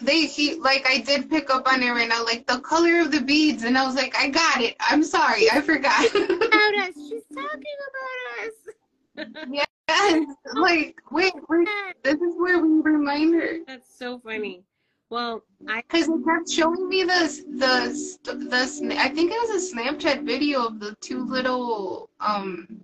they, 0.00 0.26
he, 0.26 0.54
like, 0.54 0.86
I 0.88 0.98
did 0.98 1.28
pick 1.28 1.50
up 1.50 1.70
on 1.70 1.82
it 1.82 1.90
right 1.90 2.08
now, 2.08 2.24
like 2.24 2.46
the 2.46 2.60
color 2.60 3.00
of 3.00 3.10
the 3.10 3.20
beads, 3.20 3.64
and 3.64 3.76
I 3.76 3.86
was 3.86 3.94
like, 3.94 4.16
I 4.16 4.28
got 4.28 4.60
it. 4.60 4.76
I'm 4.80 5.02
sorry, 5.02 5.50
I 5.50 5.60
forgot. 5.60 6.08
About 6.14 6.74
us. 6.78 6.94
She's 6.94 7.24
talking 7.34 7.76
about 7.90 8.46
us. 8.46 9.56
yes, 9.88 10.26
like, 10.54 10.96
wait, 11.10 11.34
wait, 11.48 11.68
this 12.02 12.20
is 12.20 12.34
where 12.36 12.58
we 12.58 12.80
remind 12.80 13.34
her. 13.34 13.58
That's 13.66 13.98
so 13.98 14.18
funny. 14.20 14.62
Well, 15.08 15.44
I 15.68 15.82
Because 15.82 16.08
it 16.08 16.24
kept 16.24 16.50
showing 16.50 16.88
me 16.88 17.04
the 17.04 17.44
the 17.58 18.32
the 18.32 18.96
I 18.98 19.08
think 19.08 19.30
it 19.32 19.48
was 19.48 19.72
a 19.72 19.76
Snapchat 19.76 20.24
video 20.24 20.66
of 20.66 20.80
the 20.80 20.96
two 21.00 21.24
little 21.24 22.10
um 22.20 22.80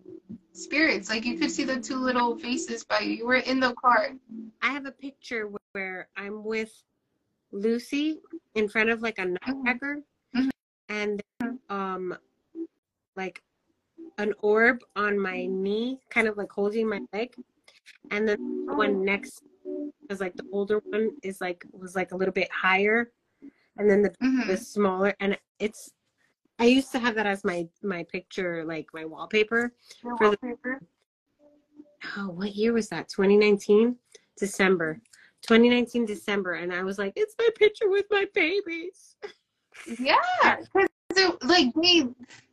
spirits. 0.52 1.08
Like 1.08 1.24
you 1.24 1.38
could 1.38 1.50
see 1.50 1.64
the 1.64 1.80
two 1.80 1.96
little 1.96 2.36
faces 2.38 2.84
by 2.84 3.00
you. 3.00 3.12
You 3.14 3.26
were 3.26 3.36
in 3.36 3.60
the 3.60 3.74
car. 3.74 4.10
I 4.60 4.70
have 4.70 4.86
a 4.86 4.92
picture 4.92 5.50
where 5.72 6.08
I'm 6.16 6.44
with 6.44 6.72
Lucy 7.52 8.20
in 8.54 8.68
front 8.68 8.90
of 8.90 9.02
like 9.02 9.18
a 9.18 9.24
nutcracker, 9.26 10.02
Mhm. 10.34 10.50
and 10.88 11.22
um, 11.68 12.16
like 13.16 13.42
an 14.18 14.34
orb 14.40 14.80
on 14.96 15.18
my 15.18 15.46
knee, 15.46 15.98
kind 16.10 16.28
of 16.28 16.36
like 16.36 16.50
holding 16.52 16.88
my 16.88 17.00
leg, 17.12 17.34
and 18.10 18.28
then 18.28 18.66
the 18.66 18.74
one 18.74 19.04
next 19.04 19.42
is 20.10 20.20
like 20.20 20.34
the 20.36 20.46
older 20.52 20.80
one 20.90 21.10
is 21.22 21.40
like 21.40 21.64
was 21.72 21.94
like 21.94 22.12
a 22.12 22.16
little 22.16 22.32
bit 22.32 22.50
higher, 22.50 23.10
and 23.76 23.88
then 23.90 24.02
the 24.02 24.14
the 24.46 24.56
smaller, 24.56 25.14
and 25.20 25.38
it's. 25.58 25.92
I 26.58 26.66
used 26.66 26.92
to 26.92 26.98
have 26.98 27.14
that 27.16 27.26
as 27.26 27.44
my 27.44 27.66
my 27.82 28.04
picture, 28.04 28.64
like 28.64 28.86
my 28.94 29.04
wallpaper. 29.04 29.72
Your 30.04 30.16
for 30.16 30.30
the- 30.30 30.38
wallpaper. 30.42 30.80
oh, 32.18 32.28
what 32.30 32.54
year 32.54 32.72
was 32.72 32.88
that? 32.88 33.08
2019, 33.08 33.96
December. 34.38 35.00
2019 35.42 36.06
December, 36.06 36.52
and 36.54 36.72
I 36.72 36.84
was 36.84 36.98
like, 36.98 37.12
it's 37.16 37.34
my 37.38 37.48
picture 37.56 37.88
with 37.90 38.06
my 38.10 38.26
babies. 38.32 39.16
Yeah, 39.98 40.16
because 40.72 40.88
like 41.42 41.72
they 41.74 42.06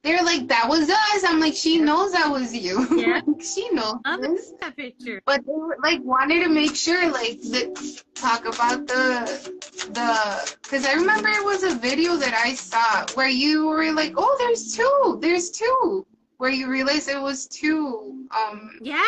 they're 0.04 0.24
like 0.24 0.48
that 0.48 0.68
was 0.68 0.90
us. 0.90 1.24
I'm 1.26 1.40
like 1.40 1.54
she 1.54 1.80
knows 1.80 2.14
that 2.14 2.30
was 2.30 2.56
you. 2.56 2.88
Yeah. 3.00 3.22
Like, 3.26 3.42
she 3.42 3.70
knows. 3.70 3.96
I 4.06 4.18
this. 4.18 4.54
that 4.62 4.76
picture. 4.76 5.22
But 5.26 5.46
they 5.46 5.54
were, 5.54 5.78
like 5.84 6.02
wanted 6.04 6.44
to 6.44 6.50
make 6.50 6.76
sure 6.76 7.10
like 7.12 7.42
the 7.42 8.04
talk 8.16 8.46
about 8.46 8.88
the 8.88 9.54
the 9.92 10.58
because 10.64 10.86
I 10.86 10.94
remember 10.94 11.30
it 11.30 11.44
was 11.44 11.64
a 11.64 11.76
video 11.76 12.16
that 12.18 12.34
I 12.34 12.54
saw 12.54 13.06
where 13.16 13.30
you 13.30 13.68
were 13.68 13.92
like, 13.92 14.14
oh, 14.18 14.36
there's 14.40 14.76
two, 14.76 15.20
there's 15.22 15.52
two, 15.52 16.06
where 16.38 16.52
you 16.52 16.70
realized 16.70 17.10
it 17.10 17.22
was 17.22 17.48
two. 17.48 18.28
Um, 18.32 18.80
Yeah, 18.82 19.04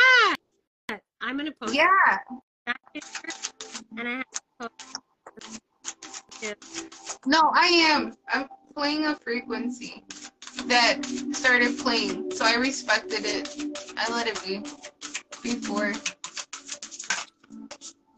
I'm 1.22 1.38
gonna 1.38 1.52
post 1.52 1.74
yeah, 1.74 1.86
that 2.66 2.78
picture, 2.94 3.30
and 3.98 4.08
I 4.08 4.12
have 4.18 4.32
to 4.32 4.42
post 4.60 4.92
no, 7.26 7.52
I 7.54 7.68
am. 7.68 8.14
I'm 8.34 8.48
playing 8.74 9.06
a 9.06 9.16
frequency 9.16 10.04
that 10.66 11.06
started 11.34 11.78
playing, 11.78 12.32
so 12.32 12.46
I 12.46 12.56
respected 12.56 13.26
it. 13.26 13.78
I 13.98 14.12
let 14.12 14.28
it 14.28 14.42
be 14.44 14.64
before. 15.44 15.94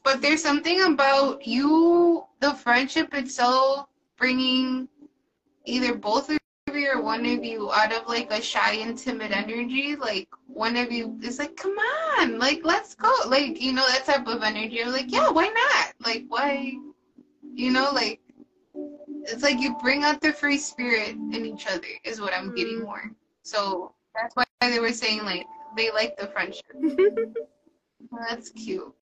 But 0.03 0.21
there's 0.21 0.43
something 0.43 0.81
about 0.81 1.47
you, 1.47 2.25
the 2.41 2.53
friendship 2.53 3.13
itself, 3.13 3.88
bringing 4.17 4.89
either 5.65 5.95
both 5.95 6.30
of 6.30 6.38
you 6.73 6.91
or 6.91 7.01
one 7.01 7.25
of 7.25 7.43
you 7.43 7.71
out 7.71 7.93
of 7.93 8.07
like 8.07 8.31
a 8.31 8.41
shy 8.41 8.73
and 8.73 8.97
timid 8.97 9.31
energy. 9.31 9.95
Like 9.95 10.27
one 10.47 10.75
of 10.75 10.91
you 10.91 11.17
is 11.23 11.39
like, 11.39 11.55
"Come 11.55 11.77
on, 12.17 12.39
like 12.39 12.61
let's 12.63 12.95
go," 12.95 13.13
like 13.27 13.61
you 13.61 13.73
know 13.73 13.88
that 13.88 14.05
type 14.05 14.27
of 14.27 14.43
energy. 14.43 14.84
I'm 14.84 14.91
like, 14.91 15.11
"Yeah, 15.11 15.30
why 15.30 15.47
not? 15.47 15.93
Like 16.05 16.25
why?" 16.27 16.73
You 17.53 17.71
know, 17.71 17.91
like 17.93 18.19
it's 19.26 19.44
like 19.44 19.60
you 19.60 19.76
bring 19.78 20.04
out 20.04 20.22
the 20.22 20.34
free 20.34 20.58
spirit 20.58 21.10
in 21.12 21.45
each 21.45 21.68
other 21.68 21.88
is 22.04 22.20
what 22.22 22.34
I'm 22.34 22.54
getting 22.56 22.80
Mhm. 22.80 22.86
more. 22.86 23.12
So 23.44 23.94
that's 24.16 24.36
why 24.36 24.44
they 24.62 24.80
were 24.80 24.91
saying 24.94 25.24
like 25.24 25.45
they 25.76 25.91
like 25.91 26.18
the 26.18 26.28
friendship. 26.28 26.66
That's 28.30 28.50
cute. 28.52 28.94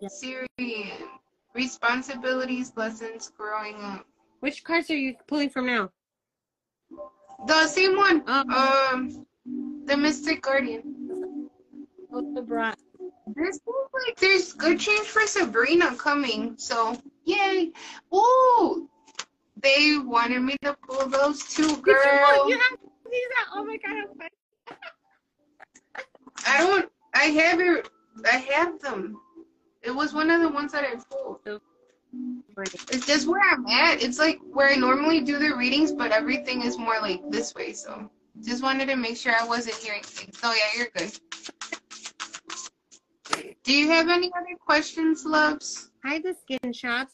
Yeah. 0.00 0.08
Sirian 0.08 1.08
responsibilities, 1.54 2.72
lessons 2.76 3.30
growing 3.36 3.76
up. 3.80 4.06
Which 4.40 4.64
cards 4.64 4.90
are 4.90 4.96
you 4.96 5.14
pulling 5.28 5.50
from 5.50 5.66
now? 5.66 5.90
The 7.46 7.66
same 7.68 7.96
one. 7.96 8.24
Oh, 8.26 8.90
Um, 8.92 9.26
the 9.86 9.96
Mystic 9.96 10.42
Guardian. 10.42 11.48
also 12.12 12.42
brought. 12.42 12.78
There's 13.34 13.54
seems 13.54 14.06
like 14.06 14.16
there's 14.18 14.52
good 14.52 14.78
change 14.78 15.06
for 15.06 15.26
Sabrina 15.26 15.94
coming. 15.96 16.54
So 16.58 17.00
yay! 17.24 17.72
Ooh, 18.14 18.88
they 19.60 19.98
wanted 19.98 20.40
me 20.40 20.56
to 20.62 20.74
pull 20.74 21.08
those 21.08 21.42
two, 21.44 21.76
Did 21.82 21.86
you, 21.86 21.94
you 21.94 22.58
have 22.58 22.78
these 23.10 23.20
out? 23.40 23.46
Oh 23.54 23.64
my 23.64 23.76
god. 23.78 24.28
I 26.46 26.58
don't. 26.58 26.90
I 27.14 27.24
have 27.24 27.60
it. 27.60 27.88
I 28.30 28.36
have 28.36 28.80
them. 28.80 29.16
It 29.82 29.90
was 29.90 30.12
one 30.14 30.30
of 30.30 30.40
the 30.40 30.48
ones 30.48 30.72
that 30.72 30.84
I 30.84 30.94
pulled. 31.10 31.60
It's 32.90 33.06
just 33.06 33.26
where 33.26 33.42
I'm 33.50 33.66
at. 33.66 34.02
It's 34.02 34.18
like 34.18 34.38
where 34.52 34.68
I 34.68 34.76
normally 34.76 35.20
do 35.20 35.38
the 35.38 35.54
readings, 35.54 35.92
but 35.92 36.12
everything 36.12 36.62
is 36.62 36.78
more 36.78 36.98
like 37.00 37.20
this 37.30 37.54
way. 37.54 37.72
So 37.72 38.10
just 38.42 38.62
wanted 38.62 38.86
to 38.86 38.96
make 38.96 39.16
sure 39.16 39.34
I 39.38 39.44
wasn't 39.44 39.76
hearing 39.76 40.02
things. 40.02 40.38
So 40.38 40.52
yeah, 40.52 40.78
you're 40.78 40.88
good. 40.94 41.18
Do 43.64 43.72
you 43.72 43.88
have 43.88 44.08
any 44.08 44.30
other 44.36 44.56
questions, 44.64 45.24
loves? 45.24 45.90
Hi, 46.04 46.18
the 46.18 46.34
skin 46.34 46.72
shop. 46.72 47.08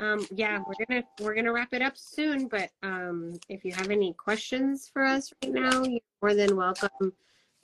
Um, 0.00 0.24
yeah, 0.30 0.60
we're 0.64 0.86
gonna 0.86 1.02
we're 1.20 1.34
gonna 1.34 1.52
wrap 1.52 1.72
it 1.72 1.82
up 1.82 1.96
soon, 1.96 2.46
but 2.46 2.70
um, 2.82 3.32
if 3.48 3.64
you 3.64 3.72
have 3.72 3.90
any 3.90 4.12
questions 4.12 4.88
for 4.92 5.02
us 5.04 5.32
right 5.42 5.52
now, 5.52 5.82
you're 5.82 6.00
more 6.22 6.34
than 6.34 6.56
welcome 6.56 7.12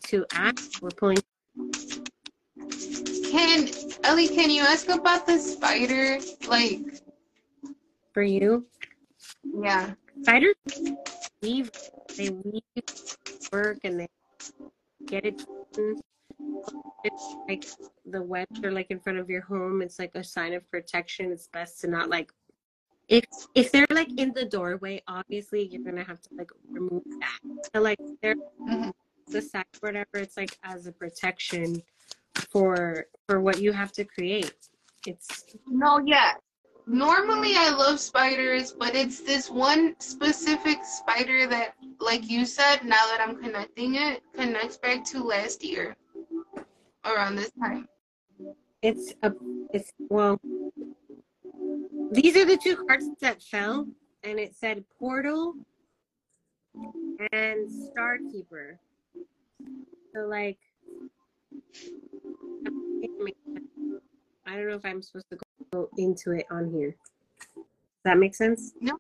to 0.07 0.27
ask. 0.33 0.83
We're 0.83 0.91
pulling 0.91 1.19
Can 3.31 3.69
Ellie? 4.03 4.29
Can 4.29 4.51
you 4.51 4.63
ask 4.63 4.89
about 4.89 5.27
the 5.27 5.39
spider? 5.39 6.19
Like, 6.49 6.81
for 8.13 8.23
you. 8.23 8.67
yeah. 9.63 9.93
Spiders 10.23 10.55
leave. 11.43 11.71
They 12.17 12.31
leave 12.31 12.87
work 13.53 13.79
and 13.85 14.01
they 14.01 14.09
get 15.07 15.25
it. 15.25 15.47
done. 15.73 16.01
It's 17.05 17.37
like 17.49 17.67
the 18.07 18.23
webs 18.23 18.61
are 18.65 18.73
like 18.73 18.87
in 18.91 18.99
front 18.99 19.19
of 19.19 19.29
your 19.29 19.43
home. 19.43 19.83
It's 19.83 19.99
like 19.99 20.15
a 20.15 20.25
sign 20.25 20.55
of 20.55 20.69
protection. 20.71 21.31
It's 21.31 21.49
best 21.49 21.81
to 21.83 21.87
not 21.89 22.09
like 22.09 22.33
if 23.09 23.25
if 23.55 23.71
they're 23.71 23.87
like 23.91 24.11
in 24.19 24.33
the 24.33 24.47
doorway. 24.47 25.03
Obviously, 25.07 25.65
you're 25.65 25.83
gonna 25.85 26.05
have 26.05 26.21
to 26.23 26.29
like 26.39 26.51
remove 26.73 27.05
that. 27.21 27.39
So 27.75 27.81
like 27.83 27.99
they're 28.23 28.37
Mhm. 28.67 28.93
the 29.29 29.43
side 29.43 29.67
whatever. 29.81 30.15
It's 30.15 30.37
like 30.37 30.59
as 30.63 30.87
a 30.87 30.93
protection 30.93 31.83
for 32.51 33.07
for 33.29 33.41
what 33.41 33.61
you 33.61 33.73
have 33.73 33.93
to 33.93 34.05
create. 34.05 34.55
It's 35.07 35.45
No, 35.67 35.99
yeah. 35.99 36.35
Normally 36.87 37.55
I 37.57 37.71
love 37.71 37.99
spiders, 37.99 38.73
but 38.73 38.95
it's 38.95 39.21
this 39.21 39.51
one 39.51 39.97
specific 40.01 40.85
spider 40.85 41.47
that, 41.47 41.75
like 41.99 42.29
you 42.29 42.45
said, 42.45 42.85
now 42.85 43.07
that 43.07 43.21
I'm 43.27 43.37
connecting 43.43 43.95
it, 43.95 44.23
connects 44.35 44.77
back 44.77 45.03
to 45.07 45.25
last 45.25 45.65
year 45.65 45.97
around 47.05 47.37
this 47.37 47.51
time. 47.61 47.89
it's 48.83 49.15
a 49.23 49.33
it's 49.73 49.93
well. 50.09 50.41
These 52.13 52.37
are 52.37 52.45
the 52.45 52.57
two 52.57 52.77
cards 52.87 53.07
that 53.21 53.43
fell, 53.43 53.87
and 54.23 54.39
it 54.39 54.55
said 54.55 54.85
portal 54.99 55.55
and 57.33 57.71
star 57.71 58.19
keeper. 58.33 58.79
So 60.15 60.21
like, 60.21 60.59
I 64.47 64.57
don't 64.57 64.69
know 64.69 64.75
if 64.75 64.85
I'm 64.85 65.03
supposed 65.03 65.27
to 65.31 65.39
go 65.73 65.89
into 65.99 66.33
it 66.33 66.47
on 66.51 66.71
here. 66.71 66.95
Does 67.57 67.65
that 68.05 68.19
make 68.19 68.35
sense? 68.35 68.75
No. 68.81 68.93
no. 68.93 68.99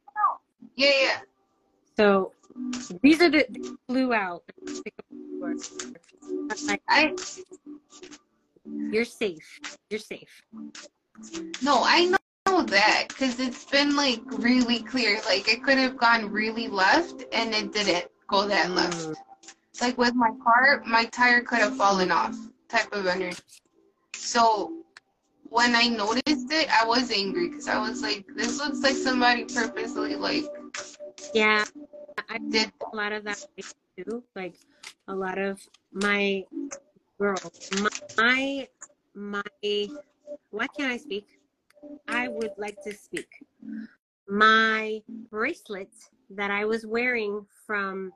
Yeah, 0.76 0.92
yeah. 1.00 1.18
So 1.96 2.32
these 3.02 3.20
are 3.20 3.30
the 3.30 3.76
flew 3.86 4.12
out. 4.12 4.42
Like, 6.66 6.82
I 6.88 7.14
you're 8.92 9.04
safe. 9.04 9.60
You're 9.90 10.00
safe. 10.00 10.42
no, 11.62 11.82
I 11.84 12.14
know 12.46 12.62
that 12.62 13.06
because 13.08 13.40
it's 13.40 13.64
been 13.64 13.96
like 13.96 14.20
really 14.38 14.80
clear. 14.80 15.20
Like 15.26 15.48
it 15.48 15.62
could 15.62 15.78
have 15.78 15.96
gone 15.96 16.30
really 16.30 16.68
left, 16.68 17.24
and 17.32 17.54
it 17.54 17.72
didn't 17.72 18.06
go 18.28 18.46
that 18.48 18.70
left. 18.70 18.96
Mm. 18.96 19.14
like 19.80 19.98
with 19.98 20.14
my 20.14 20.30
car, 20.42 20.82
my 20.86 21.04
tire 21.06 21.42
could 21.42 21.58
have 21.58 21.76
fallen 21.76 22.10
off 22.10 22.36
type 22.68 22.92
of 22.92 23.06
energy. 23.06 23.38
So 24.14 24.84
when 25.54 25.74
I 25.74 25.88
noticed 25.88 26.50
it, 26.50 26.68
I 26.68 26.84
was 26.84 27.10
angry 27.10 27.48
because 27.48 27.68
I 27.68 27.78
was 27.78 28.02
like, 28.02 28.26
this 28.34 28.58
looks 28.58 28.80
like 28.80 28.96
somebody 28.96 29.44
purposely 29.44 30.16
like 30.16 30.44
Yeah, 31.32 31.64
I 32.28 32.38
did 32.50 32.72
a 32.92 32.96
lot 32.96 33.12
of 33.12 33.24
that 33.24 33.44
too. 33.96 34.24
Like 34.34 34.54
a 35.08 35.14
lot 35.14 35.38
of 35.38 35.60
my 35.92 36.44
girl, 37.18 37.36
my 38.16 38.68
my 39.14 39.88
why 40.50 40.66
can't 40.76 40.92
I 40.92 40.96
speak? 40.96 41.26
I 42.08 42.28
would 42.28 42.52
like 42.56 42.80
to 42.82 42.92
speak. 42.92 43.28
My 44.28 45.00
bracelet 45.30 45.90
that 46.30 46.50
I 46.50 46.64
was 46.64 46.86
wearing 46.86 47.46
from 47.66 48.12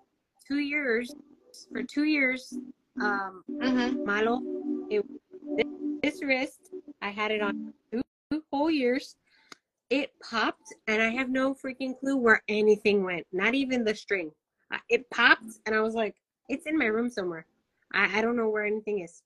two 0.47 0.59
years 0.59 1.15
for 1.73 1.83
two 1.83 2.05
years, 2.05 2.57
um, 3.01 3.45
hmm 3.61 4.05
Milo, 4.05 4.41
it, 4.91 5.05
this 6.03 6.23
wrist, 6.23 6.71
I 7.03 7.11
had 7.11 7.31
it 7.31 7.43
on 7.43 7.53
two, 7.93 8.03
two 8.31 8.43
whole 8.53 8.71
years. 8.71 9.17
It 9.91 10.13
popped, 10.23 10.75
and 10.87 11.01
I 11.01 11.09
have 11.11 11.31
no 11.31 11.55
freaking 11.55 11.99
clue 11.99 12.17
where 12.17 12.43
anything 12.49 13.05
went. 13.05 13.27
Not 13.33 13.55
even 13.55 13.85
the 13.85 13.95
string. 13.95 14.31
It 14.91 15.09
popped, 15.11 15.61
and 15.65 15.75
I 15.75 15.81
was 15.81 15.95
like, 15.95 16.15
"It's 16.51 16.67
in 16.67 16.77
my 16.77 16.87
room 16.87 17.09
somewhere. 17.09 17.47
I, 17.93 18.19
I 18.19 18.23
don't 18.23 18.37
know 18.37 18.49
where 18.49 18.67
anything 18.67 19.01
is." 19.01 19.23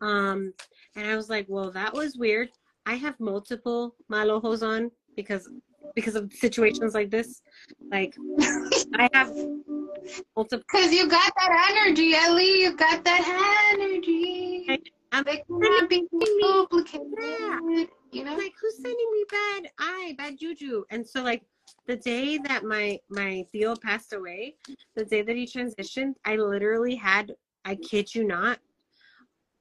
Um, 0.00 0.52
and 0.96 1.06
I 1.06 1.16
was 1.16 1.28
like, 1.28 1.46
"Well, 1.48 1.70
that 1.72 1.92
was 1.94 2.16
weird." 2.16 2.50
I 2.86 2.94
have 2.94 3.18
multiple 3.18 3.96
malojos 4.10 4.62
on 4.62 4.90
because 5.16 5.48
because 5.94 6.14
of 6.14 6.32
situations 6.32 6.94
like 6.94 7.10
this. 7.10 7.42
Like, 7.90 8.14
I 8.94 9.08
have 9.12 9.32
multiple. 10.36 10.64
Cause 10.70 10.92
you 10.92 11.08
got 11.08 11.32
that 11.36 11.70
energy, 11.70 12.14
Ellie. 12.14 12.60
You 12.60 12.76
got 12.76 13.04
that 13.04 13.74
energy. 13.74 14.66
I'm 15.12 15.24
They 15.24 15.42
cannot 15.48 15.88
be. 15.88 16.06
Yeah. 16.12 17.58
You 18.12 18.24
know. 18.24 18.36
like 18.36 18.52
who's 18.60 18.76
sending 18.76 19.10
me 19.12 19.24
bad 19.30 19.70
eye 19.78 20.14
bad 20.16 20.38
juju 20.38 20.84
and 20.90 21.06
so 21.06 21.22
like 21.22 21.42
the 21.86 21.96
day 21.96 22.38
that 22.38 22.64
my 22.64 22.98
my 23.10 23.44
theo 23.52 23.74
passed 23.76 24.12
away 24.12 24.56
the 24.94 25.04
day 25.04 25.22
that 25.22 25.36
he 25.36 25.44
transitioned 25.44 26.14
i 26.24 26.36
literally 26.36 26.94
had 26.94 27.32
i 27.66 27.74
kid 27.74 28.14
you 28.14 28.24
not 28.24 28.58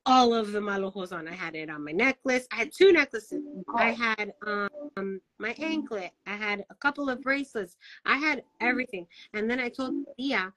all 0.05 0.33
of 0.33 0.51
the 0.51 0.59
malojos 0.59 1.11
on 1.11 1.27
i 1.27 1.33
had 1.33 1.55
it 1.55 1.69
on 1.69 1.83
my 1.83 1.91
necklace 1.91 2.47
i 2.51 2.55
had 2.55 2.71
two 2.71 2.91
necklaces 2.93 3.43
i 3.75 3.91
had 3.91 4.31
um 4.47 5.19
my 5.39 5.53
anklet 5.59 6.11
i 6.27 6.33
had 6.33 6.63
a 6.69 6.75
couple 6.75 7.09
of 7.09 7.21
bracelets 7.21 7.75
i 8.05 8.15
had 8.15 8.43
everything 8.61 9.05
and 9.33 9.49
then 9.49 9.59
i 9.59 9.67
told 9.67 9.93
tia 10.17 10.53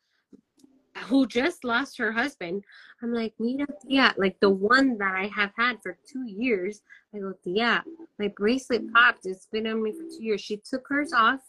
who 1.05 1.27
just 1.27 1.65
lost 1.65 1.97
her 1.97 2.13
husband 2.13 2.63
i'm 3.03 3.13
like 3.13 3.33
mira 3.39 3.67
tia 3.83 4.15
like 4.17 4.39
the 4.41 4.51
one 4.51 4.99
that 4.99 5.15
i 5.15 5.27
have 5.35 5.53
had 5.57 5.77
for 5.83 5.97
two 6.07 6.25
years 6.27 6.83
i 7.15 7.19
go 7.19 7.33
tia 7.43 7.83
my 8.19 8.29
bracelet 8.37 8.93
popped. 8.93 9.27
It's 9.27 9.47
been 9.47 9.67
on 9.67 9.83
me 9.83 9.93
for 9.93 10.03
two 10.03 10.25
years. 10.25 10.41
She 10.41 10.57
took 10.57 10.87
hers 10.89 11.13
off 11.13 11.41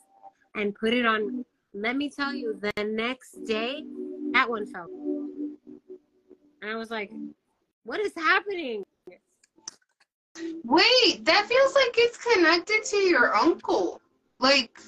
and 0.56 0.76
put 0.76 0.94
it 0.94 1.06
on. 1.06 1.44
Let 1.74 1.98
me 1.98 2.10
tell 2.10 2.34
you, 2.34 2.60
the 2.62 2.84
next 2.84 3.44
day, 3.46 3.84
that 4.34 4.50
one 4.50 4.66
fell. 4.68 4.88
And 6.62 6.72
I 6.72 6.76
was 6.76 6.90
like, 6.92 7.12
what 7.84 8.00
is 8.00 8.14
happening? 8.16 8.84
Wait, 10.64 11.26
that 11.26 11.46
feels 11.48 11.76
like 11.76 11.94
it's 11.98 12.18
connected 12.18 12.84
to 12.86 12.98
your 12.98 13.36
uncle. 13.36 14.02
Like, 14.40 14.80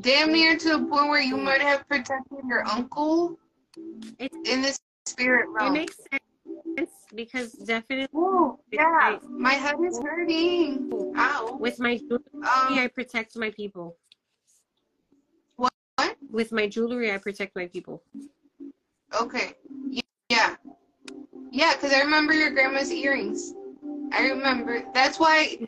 damn 0.00 0.32
near 0.32 0.56
to 0.58 0.68
the 0.70 0.78
point 0.78 1.08
where 1.08 1.20
you 1.20 1.36
might 1.36 1.60
have 1.60 1.86
protected 1.88 2.40
your 2.46 2.66
uncle 2.66 3.38
It's, 4.18 4.36
in 4.44 4.60
this 4.60 4.78
spirit 5.06 5.48
realm. 5.48 5.74
it 5.74 5.78
makes 5.78 5.96
sense 5.96 6.90
because 7.14 7.52
definitely 7.52 8.08
Oh, 8.14 8.58
yeah. 8.70 9.18
My 9.30 9.52
head 9.54 9.76
is 9.86 9.98
hurting. 10.02 11.12
Ow. 11.16 11.56
with 11.60 11.78
my 11.78 11.96
jewelry, 11.96 12.22
Um, 12.36 12.78
I 12.78 12.90
protect 12.92 13.36
my 13.36 13.50
people. 13.50 13.96
What? 15.56 15.72
With 16.30 16.52
my 16.52 16.66
jewelry, 16.66 17.12
I 17.12 17.18
protect 17.18 17.54
my 17.56 17.66
people. 17.66 18.02
Okay. 19.20 19.54
Yeah. 20.28 20.56
Yeah, 21.50 21.74
because 21.74 21.92
I 21.92 22.00
remember 22.00 22.32
your 22.32 22.50
grandma's 22.50 22.90
earrings. 22.90 23.54
I 24.12 24.28
remember. 24.28 24.84
That's 24.92 25.18
why 25.18 25.58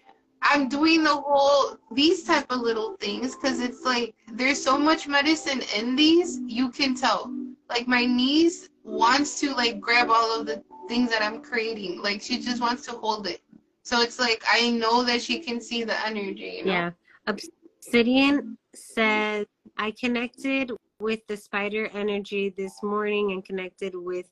I'm 0.43 0.69
doing 0.69 1.03
the 1.05 1.15
whole, 1.15 1.79
these 1.93 2.25
type 2.25 2.51
of 2.51 2.61
little 2.61 2.97
things, 2.97 3.35
because 3.35 3.61
it's 3.61 3.85
like, 3.85 4.15
there's 4.33 4.63
so 4.63 4.79
much 4.79 5.09
medicine 5.09 5.63
in 5.77 5.97
these, 5.97 6.41
you 6.47 6.71
can 6.71 6.95
tell. 6.95 7.33
Like, 7.69 7.89
my 7.89 8.05
niece 8.05 8.69
wants 8.85 9.41
to, 9.41 9.53
like, 9.55 9.81
grab 9.81 10.09
all 10.11 10.41
of 10.41 10.47
the 10.47 10.63
things 10.89 11.11
that 11.11 11.23
I'm 11.23 11.43
creating. 11.43 12.03
Like, 12.03 12.23
she 12.23 12.39
just 12.39 12.61
wants 12.61 12.85
to 12.87 12.93
hold 12.93 13.27
it. 13.27 13.43
So 13.83 14.01
it's 14.01 14.19
like, 14.19 14.45
I 14.49 14.71
know 14.71 15.03
that 15.05 15.23
she 15.23 15.41
can 15.41 15.61
see 15.61 15.85
the 15.85 16.07
energy, 16.07 16.59
you 16.59 16.65
know? 16.65 16.73
Yeah. 16.73 16.91
Obsidian 17.27 18.59
says, 18.75 19.47
I 19.79 19.93
connected 19.93 20.73
with 21.01 21.27
the 21.27 21.37
spider 21.37 21.91
energy 21.93 22.53
this 22.57 22.83
morning 22.83 23.33
and 23.33 23.45
connected 23.45 23.95
with 23.95 24.31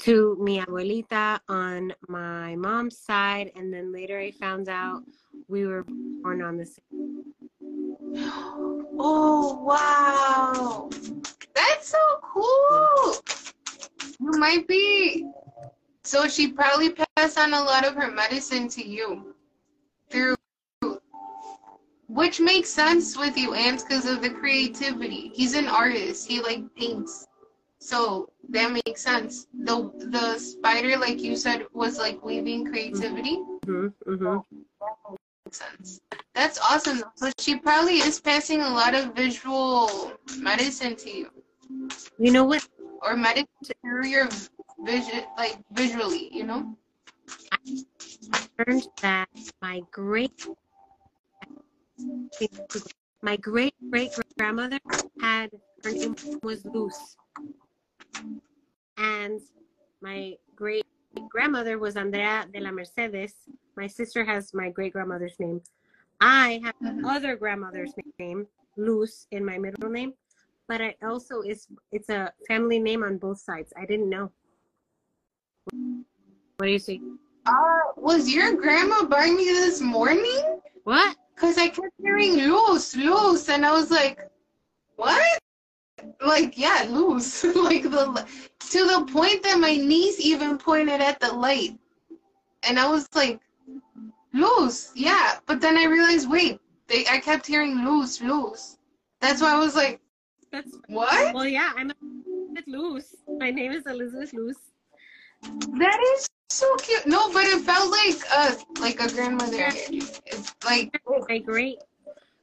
to 0.00 0.36
mi 0.40 0.58
abuelita 0.60 1.40
on 1.48 1.92
my 2.08 2.56
mom's 2.56 2.98
side. 2.98 3.50
And 3.56 3.72
then 3.72 3.92
later 3.92 4.18
I 4.18 4.30
found 4.32 4.68
out 4.68 5.02
we 5.48 5.66
were 5.66 5.84
born 6.22 6.42
on 6.42 6.56
the 6.56 6.66
same. 6.66 7.24
Oh 8.98 9.62
wow. 9.62 10.88
That's 11.54 11.88
so 11.88 11.98
cool. 12.22 13.20
You 14.18 14.38
might 14.38 14.66
be 14.66 15.28
so 16.02 16.26
she 16.26 16.48
probably 16.48 16.90
passed 17.16 17.38
on 17.38 17.52
a 17.52 17.60
lot 17.60 17.84
of 17.84 17.94
her 17.94 18.10
medicine 18.10 18.68
to 18.68 18.86
you 18.86 19.35
which 22.08 22.40
makes 22.40 22.70
sense 22.70 23.16
with 23.16 23.36
you, 23.36 23.54
Ants, 23.54 23.82
because 23.84 24.06
of 24.06 24.22
the 24.22 24.30
creativity. 24.30 25.30
He's 25.34 25.54
an 25.54 25.66
artist. 25.68 26.28
He 26.28 26.40
like 26.40 26.62
paints. 26.76 27.26
So 27.80 28.30
that 28.50 28.72
makes 28.72 29.02
sense. 29.02 29.46
The 29.52 29.90
the 30.10 30.38
spider, 30.38 30.96
like 30.98 31.22
you 31.22 31.36
said, 31.36 31.66
was 31.72 31.98
like 31.98 32.24
weaving 32.24 32.66
creativity. 32.66 33.36
Mm-hmm, 33.36 33.86
mm-hmm. 34.10 34.38
Makes 35.44 35.58
sense. 35.58 36.00
That's 36.34 36.58
awesome. 36.60 37.02
So 37.16 37.30
she 37.38 37.56
probably 37.58 37.98
is 38.00 38.20
passing 38.20 38.60
a 38.62 38.68
lot 38.70 38.94
of 38.94 39.14
visual 39.14 40.12
medicine 40.38 40.96
to 40.96 41.10
you, 41.10 41.30
You 42.18 42.32
know 42.32 42.44
what? 42.44 42.66
or 43.02 43.16
medicine 43.16 43.46
through 43.82 44.06
your 44.06 44.28
vision, 44.84 45.24
like 45.36 45.58
visually. 45.72 46.28
You 46.34 46.44
know. 46.44 46.76
I 47.52 47.58
learned 48.58 48.88
that 49.02 49.28
my 49.62 49.82
great 49.90 50.46
my 53.22 53.36
great 53.36 53.74
great 53.90 54.12
grandmother 54.38 54.78
had 55.20 55.50
her 55.84 55.92
name 55.92 56.14
was 56.42 56.64
Luz, 56.64 57.16
and 58.98 59.40
my 60.00 60.34
great 60.54 60.84
grandmother 61.28 61.78
was 61.78 61.96
Andrea 61.96 62.46
de 62.52 62.60
la 62.60 62.70
Mercedes. 62.70 63.34
My 63.76 63.86
sister 63.86 64.24
has 64.24 64.52
my 64.54 64.70
great 64.70 64.92
grandmother's 64.92 65.38
name. 65.38 65.60
I 66.20 66.60
have 66.64 67.04
other 67.04 67.36
grandmother's 67.36 67.92
name, 68.18 68.46
Luz, 68.76 69.26
in 69.30 69.44
my 69.44 69.58
middle 69.58 69.90
name, 69.90 70.14
but 70.68 70.80
I 70.80 70.94
also 71.02 71.42
is 71.42 71.66
it's 71.92 72.08
a 72.08 72.32
family 72.48 72.78
name 72.78 73.02
on 73.02 73.18
both 73.18 73.40
sides. 73.40 73.72
I 73.76 73.86
didn't 73.86 74.08
know. 74.08 74.30
What 76.56 76.66
do 76.66 76.72
you 76.72 76.78
see? 76.78 77.02
Uh, 77.44 77.92
was 77.96 78.28
your 78.28 78.54
grandma 78.54 79.04
by 79.04 79.30
me 79.30 79.44
this 79.44 79.80
morning? 79.80 80.60
What? 80.84 81.16
Cause 81.36 81.58
I 81.58 81.68
kept 81.68 81.92
hearing 82.02 82.36
loose, 82.36 82.96
loose, 82.96 83.48
and 83.50 83.64
I 83.66 83.72
was 83.72 83.90
like, 83.90 84.30
what? 84.96 85.38
Like, 86.24 86.56
yeah, 86.56 86.86
loose. 86.88 87.44
like 87.54 87.82
the 87.82 88.26
to 88.70 88.86
the 88.86 89.06
point 89.12 89.42
that 89.42 89.58
my 89.60 89.76
niece 89.76 90.18
even 90.18 90.56
pointed 90.58 91.00
at 91.00 91.20
the 91.20 91.32
light, 91.32 91.78
and 92.62 92.80
I 92.80 92.88
was 92.88 93.06
like, 93.14 93.40
loose, 94.32 94.92
yeah. 94.94 95.38
But 95.46 95.60
then 95.60 95.76
I 95.76 95.84
realized, 95.84 96.30
wait, 96.30 96.58
they 96.88 97.04
I 97.10 97.18
kept 97.18 97.46
hearing 97.46 97.84
loose, 97.84 98.20
loose. 98.20 98.78
That's 99.20 99.42
why 99.42 99.52
I 99.52 99.58
was 99.58 99.76
like, 99.76 100.00
That's 100.50 100.74
what? 100.88 101.34
Well, 101.34 101.46
yeah, 101.46 101.72
I'm 101.76 101.90
a 101.90 101.94
Elizabeth 102.56 102.66
Luz. 102.66 103.14
My 103.38 103.50
name 103.50 103.72
is 103.72 103.86
Elizabeth 103.86 104.32
Luz. 104.32 104.56
That 105.78 106.00
is 106.14 106.28
so 106.50 106.74
cute. 106.76 107.06
No, 107.06 107.32
but 107.32 107.44
it 107.44 107.60
felt 107.60 107.90
like 107.90 108.18
a 108.32 108.80
like 108.80 109.00
a 109.00 109.12
grandmother. 109.12 109.68
It's 109.68 110.54
like 110.64 111.00
oh, 111.06 111.24
My 111.28 111.38
great, 111.38 111.78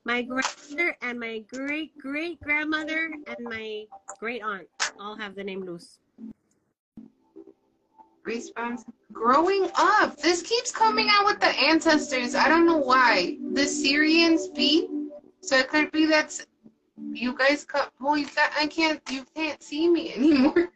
my 0.04 0.22
grandmother 0.22 0.98
and 1.02 1.20
my 1.20 1.40
great 1.52 1.98
great 1.98 2.40
grandmother 2.42 3.12
and 3.28 3.38
my 3.50 3.86
great 4.20 4.44
aunt 4.44 4.68
all 5.00 5.16
have 5.16 5.36
the 5.36 5.44
name 5.44 5.66
Luz. 5.66 6.00
response. 8.24 8.86
Growing 9.12 9.70
up, 9.76 10.18
this 10.18 10.42
keeps 10.42 10.72
coming 10.72 11.08
out 11.10 11.26
with 11.26 11.40
the 11.40 11.48
ancestors. 11.48 12.36
I 12.36 12.48
don't 12.48 12.66
know 12.66 12.78
why. 12.78 13.38
The 13.54 13.62
Sirians 13.62 14.54
be, 14.56 14.88
so 15.42 15.58
it 15.58 15.70
could 15.70 15.92
be 15.92 16.06
that's 16.06 16.46
you 17.12 17.38
guys. 17.38 17.64
Cut, 17.66 17.92
well, 18.00 18.18
you 18.18 18.28
got. 18.36 18.52
I 18.58 18.68
can't. 18.68 19.02
You 19.10 19.26
can't 19.36 19.62
see 19.62 19.88
me 19.90 20.14
anymore 20.16 20.73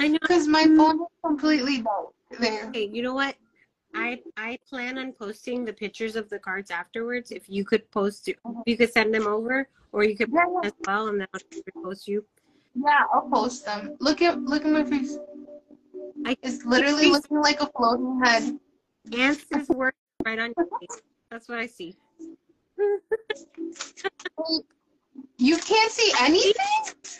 I 0.00 0.08
know. 0.08 0.18
because 0.20 0.46
my 0.46 0.64
phone 0.64 1.00
is 1.00 1.06
completely 1.24 1.82
dark. 1.82 2.08
There. 2.40 2.66
Okay, 2.68 2.88
you 2.92 3.02
know 3.02 3.14
what? 3.14 3.36
I 3.94 4.20
I 4.36 4.58
plan 4.68 4.98
on 4.98 5.12
posting 5.12 5.64
the 5.64 5.72
pictures 5.72 6.16
of 6.16 6.28
the 6.28 6.38
cards 6.38 6.70
afterwards. 6.70 7.30
If 7.30 7.48
you 7.48 7.64
could 7.64 7.88
post, 7.90 8.28
uh-huh. 8.28 8.62
you 8.66 8.76
could 8.76 8.92
send 8.92 9.14
them 9.14 9.26
over, 9.26 9.68
or 9.92 10.04
you 10.04 10.16
could 10.16 10.30
Yeah, 10.32 10.44
post 10.44 10.58
yeah. 10.62 10.66
as 10.68 10.72
well, 10.86 11.08
and 11.08 11.20
then 11.20 11.28
I'll 11.32 11.82
post 11.82 12.08
you. 12.08 12.24
Yeah, 12.74 13.04
I'll 13.12 13.28
post 13.30 13.64
them. 13.64 13.96
Look 14.00 14.20
at 14.22 14.40
look 14.42 14.64
at 14.64 14.72
my 14.72 14.84
face. 14.84 15.18
I- 16.26 16.36
It's 16.42 16.64
literally 16.64 17.10
looking 17.10 17.40
like 17.40 17.60
a 17.60 17.70
floating 17.76 18.20
head. 18.22 18.58
Answers 19.16 19.68
work 19.68 19.94
right 20.24 20.38
on 20.38 20.52
your 20.56 20.66
face. 20.80 21.00
That's 21.30 21.48
what 21.48 21.58
I 21.58 21.66
see. 21.66 21.96
You 25.38 25.56
can't 25.58 25.92
see 25.92 26.12
anything. 26.20 26.52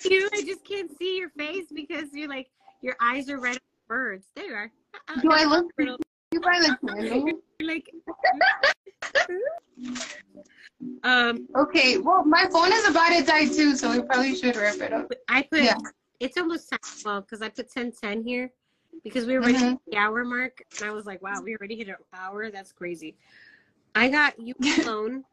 You, 0.05 0.29
I 0.33 0.43
just 0.43 0.65
can't 0.65 0.91
see 0.99 1.17
your 1.19 1.31
face 1.31 1.67
because 1.75 2.13
you're 2.13 2.29
like 2.29 2.49
your 2.83 2.97
eyes 3.01 3.29
are 3.29 3.39
red 3.39 3.59
birds. 3.89 4.27
There 4.35 4.47
you 4.47 4.55
are. 4.55 4.73
Uh, 5.09 5.21
Do 5.21 5.31
I 5.33 5.45
look 5.45 5.67
you 5.79 6.41
by 6.41 6.59
the 6.61 6.77
candle? 6.87 7.41
Like. 7.63 7.91
um, 11.05 11.49
Okay, 11.57 11.97
well, 11.99 12.23
my 12.25 12.47
phone 12.53 12.71
is 12.73 12.87
about 12.89 13.11
to 13.17 13.25
die 13.25 13.47
too, 13.47 13.75
so 13.77 13.91
we 13.91 14.03
probably 14.03 14.35
should 14.37 14.57
wrap 14.57 14.77
it 14.77 14.93
up. 14.93 15.11
I 15.29 15.43
put 15.43 15.63
Yeah. 15.63 15.77
it's 16.21 16.37
almost 16.37 16.69
ten. 16.69 16.79
Well, 17.05 17.23
because 17.23 17.41
I 17.43 17.49
put 17.49 17.71
ten 17.71 17.93
ten 17.93 18.23
here 18.23 18.51
because 19.05 19.27
we 19.27 19.37
already 19.37 19.55
Mhm. 19.55 19.71
hit 19.71 19.79
the 19.93 19.97
hour 19.97 20.25
mark, 20.25 20.63
and 20.79 20.89
I 20.89 20.93
was 20.93 21.07
like, 21.07 21.23
wow, 21.23 21.41
we 21.43 21.57
already 21.57 21.77
hit 21.77 21.89
an 21.89 21.97
hour. 22.13 22.51
That's 22.51 22.73
crazy. 22.73 23.17
I 23.95 24.09
got 24.11 24.39
you 24.39 24.55
alone. 24.83 25.25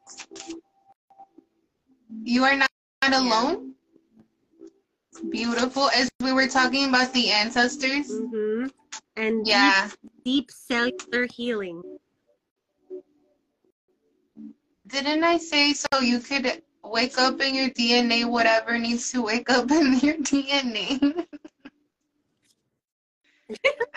You 2.22 2.44
are 2.44 2.56
not, 2.56 2.70
not 3.02 3.12
alone. 3.14 3.74
Beautiful. 5.30 5.90
As 5.90 6.08
we 6.20 6.32
were 6.32 6.46
talking 6.48 6.88
about 6.88 7.12
the 7.12 7.30
ancestors. 7.30 8.08
hmm 8.08 8.66
And 9.16 9.46
Yeah. 9.46 9.88
deep, 9.88 10.10
deep 10.24 10.50
cellular 10.50 11.26
healing. 11.32 11.82
Didn't 14.86 15.24
I 15.24 15.38
say 15.38 15.72
so 15.72 16.00
you 16.00 16.20
could 16.20 16.62
wake 16.84 17.18
up 17.18 17.40
in 17.40 17.54
your 17.54 17.70
DNA, 17.70 18.24
whatever 18.28 18.78
needs 18.78 19.10
to 19.12 19.22
wake 19.22 19.48
up 19.50 19.70
in 19.70 19.98
your 20.00 20.16
DNA? 20.18 21.00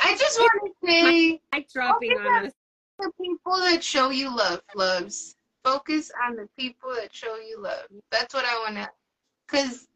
I 0.04 0.16
just 0.18 0.40
want 0.40 0.52
to 0.66 0.88
say 0.88 1.42
Like 1.54 1.70
dropping 1.70 2.18
on 2.18 2.46
us. 2.48 2.54
the 3.00 3.12
people 3.22 3.58
that 3.60 3.84
show 3.84 4.10
you 4.10 4.36
love, 4.36 4.62
loves. 4.76 5.37
Focus 5.68 6.12
on 6.26 6.38
the 6.38 6.48
people 6.58 6.92
that 6.96 7.14
show 7.14 7.36
you 7.36 7.62
love. 7.62 7.88
That's 8.10 8.34
what 8.34 8.46
I 8.46 8.54
want 8.60 8.76
to, 8.78 8.90
because 9.46 9.88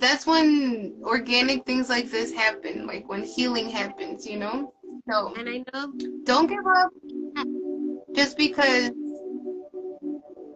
that's 0.00 0.26
when 0.26 1.00
organic 1.04 1.64
things 1.64 1.88
like 1.88 2.10
this 2.10 2.32
happen, 2.32 2.88
like 2.88 3.08
when 3.08 3.22
healing 3.22 3.70
happens, 3.70 4.26
you 4.26 4.36
know? 4.36 4.74
So 5.08 5.32
And 5.38 5.48
I 5.48 5.58
know 5.72 5.92
don't 6.24 6.48
give 6.48 6.66
up 6.66 6.90
just 8.16 8.36
because 8.36 8.90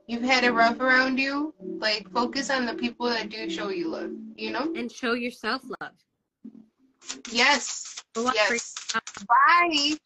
you've 0.08 0.22
had 0.22 0.42
it 0.42 0.50
rough 0.50 0.80
around 0.80 1.18
you. 1.18 1.54
Like, 1.60 2.10
focus 2.10 2.50
on 2.50 2.66
the 2.66 2.74
people 2.74 3.06
that 3.06 3.30
do 3.30 3.48
show 3.48 3.68
you 3.68 3.88
love, 3.88 4.10
you 4.34 4.50
know? 4.50 4.72
and 4.74 4.90
show 4.90 5.12
yourself 5.12 5.62
love. 5.80 5.92
Yes. 7.30 8.02
Yes. 8.16 8.74
By 9.28 9.96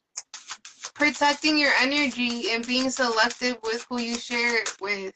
protecting 0.98 1.56
your 1.56 1.72
energy 1.78 2.50
and 2.50 2.66
being 2.66 2.90
selective 2.90 3.56
with 3.62 3.86
who 3.88 4.00
you 4.00 4.16
share 4.16 4.60
it 4.62 4.76
with 4.80 5.14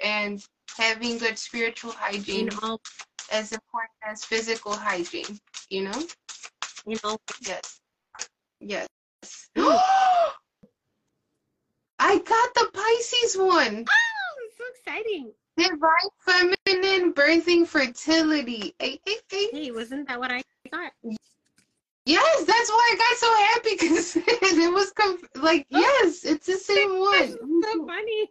and 0.00 0.46
having 0.78 1.18
good 1.18 1.38
spiritual 1.38 1.92
hygiene 1.92 2.48
in 2.48 2.58
all 2.62 2.80
as 3.32 3.52
important 3.52 3.90
as 4.04 4.24
physical 4.24 4.72
hygiene, 4.72 5.38
you 5.68 5.82
know? 5.82 6.02
You 6.86 6.96
know? 7.02 7.18
Yes. 7.46 7.80
Yes. 8.60 8.86
I 11.98 12.18
got 12.18 12.54
the 12.54 12.70
Pisces 12.72 13.36
one. 13.36 13.84
Oh, 13.88 14.44
it's 14.44 14.58
so 14.58 14.64
exciting. 14.74 15.32
Divine 15.56 16.10
feminine 16.20 17.12
birthing 17.12 17.66
fertility. 17.66 18.74
Hey, 18.78 19.00
hey, 19.06 19.16
hey. 19.30 19.48
Hey, 19.52 19.70
wasn't 19.70 20.08
that 20.08 20.18
what 20.18 20.30
I 20.30 20.42
thought? 20.70 20.92
Yes, 22.06 22.44
that's 22.44 22.70
why 22.70 22.90
I 22.92 22.96
got 22.96 23.16
so 23.18 23.34
happy 23.34 23.76
because 23.80 24.16
it 24.66 24.72
was 24.72 24.92
conf- 24.92 25.28
like, 25.36 25.66
yes, 25.70 26.24
it's 26.24 26.46
the 26.46 26.54
same 26.54 26.98
one. 27.00 27.62
so 27.62 27.86
funny. 27.86 28.30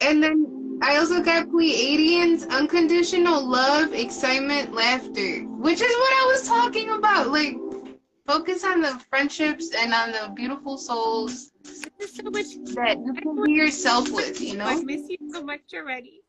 And 0.00 0.22
then 0.22 0.78
I 0.82 0.96
also 0.98 1.22
got 1.22 1.48
Pleiadians, 1.48 2.48
unconditional 2.50 3.44
love, 3.44 3.92
excitement, 3.92 4.72
laughter, 4.74 5.40
which 5.44 5.80
is 5.80 5.96
what 5.96 6.12
I 6.12 6.26
was 6.32 6.46
talking 6.46 6.90
about. 6.90 7.30
Like, 7.30 7.56
focus 8.26 8.64
on 8.64 8.82
the 8.82 8.98
friendships 9.10 9.70
and 9.74 9.92
on 9.94 10.12
the 10.12 10.32
beautiful 10.34 10.76
souls 10.78 11.52
There's 11.98 12.14
so 12.16 12.22
much. 12.30 12.46
that 12.74 12.98
you 13.04 13.14
can 13.14 13.42
be 13.44 13.52
yourself 13.52 14.10
with, 14.12 14.40
you 14.40 14.56
know? 14.58 14.66
I 14.66 14.82
miss 14.82 15.08
you 15.08 15.16
so 15.32 15.42
much 15.42 15.62
already. 15.74 16.22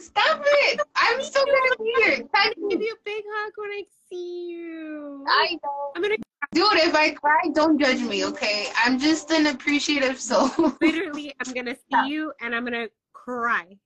Stop 0.00 0.42
it! 0.44 0.80
I'm 0.96 1.22
still 1.22 1.44
gonna 1.44 1.76
be 1.78 1.92
here. 2.04 2.16
Time 2.34 2.52
Give 2.68 2.80
you 2.80 2.94
a 2.94 3.02
big 3.04 3.24
hug 3.26 3.52
when 3.56 3.70
I 3.70 3.82
see 4.08 4.48
you. 4.50 5.24
I 5.28 5.58
know. 5.62 5.92
I'm 5.94 6.02
gonna 6.02 6.16
Dude, 6.52 6.66
if 6.74 6.94
I 6.94 7.10
cry, 7.10 7.40
don't 7.52 7.78
judge 7.78 8.00
me, 8.00 8.24
okay? 8.24 8.68
I'm 8.84 8.98
just 8.98 9.30
an 9.30 9.48
appreciative 9.48 10.18
soul. 10.18 10.50
Literally, 10.80 11.34
I'm 11.44 11.52
gonna 11.52 11.74
see 11.74 12.08
you 12.08 12.32
and 12.40 12.54
I'm 12.54 12.64
gonna 12.64 12.88
cry. 13.12 13.76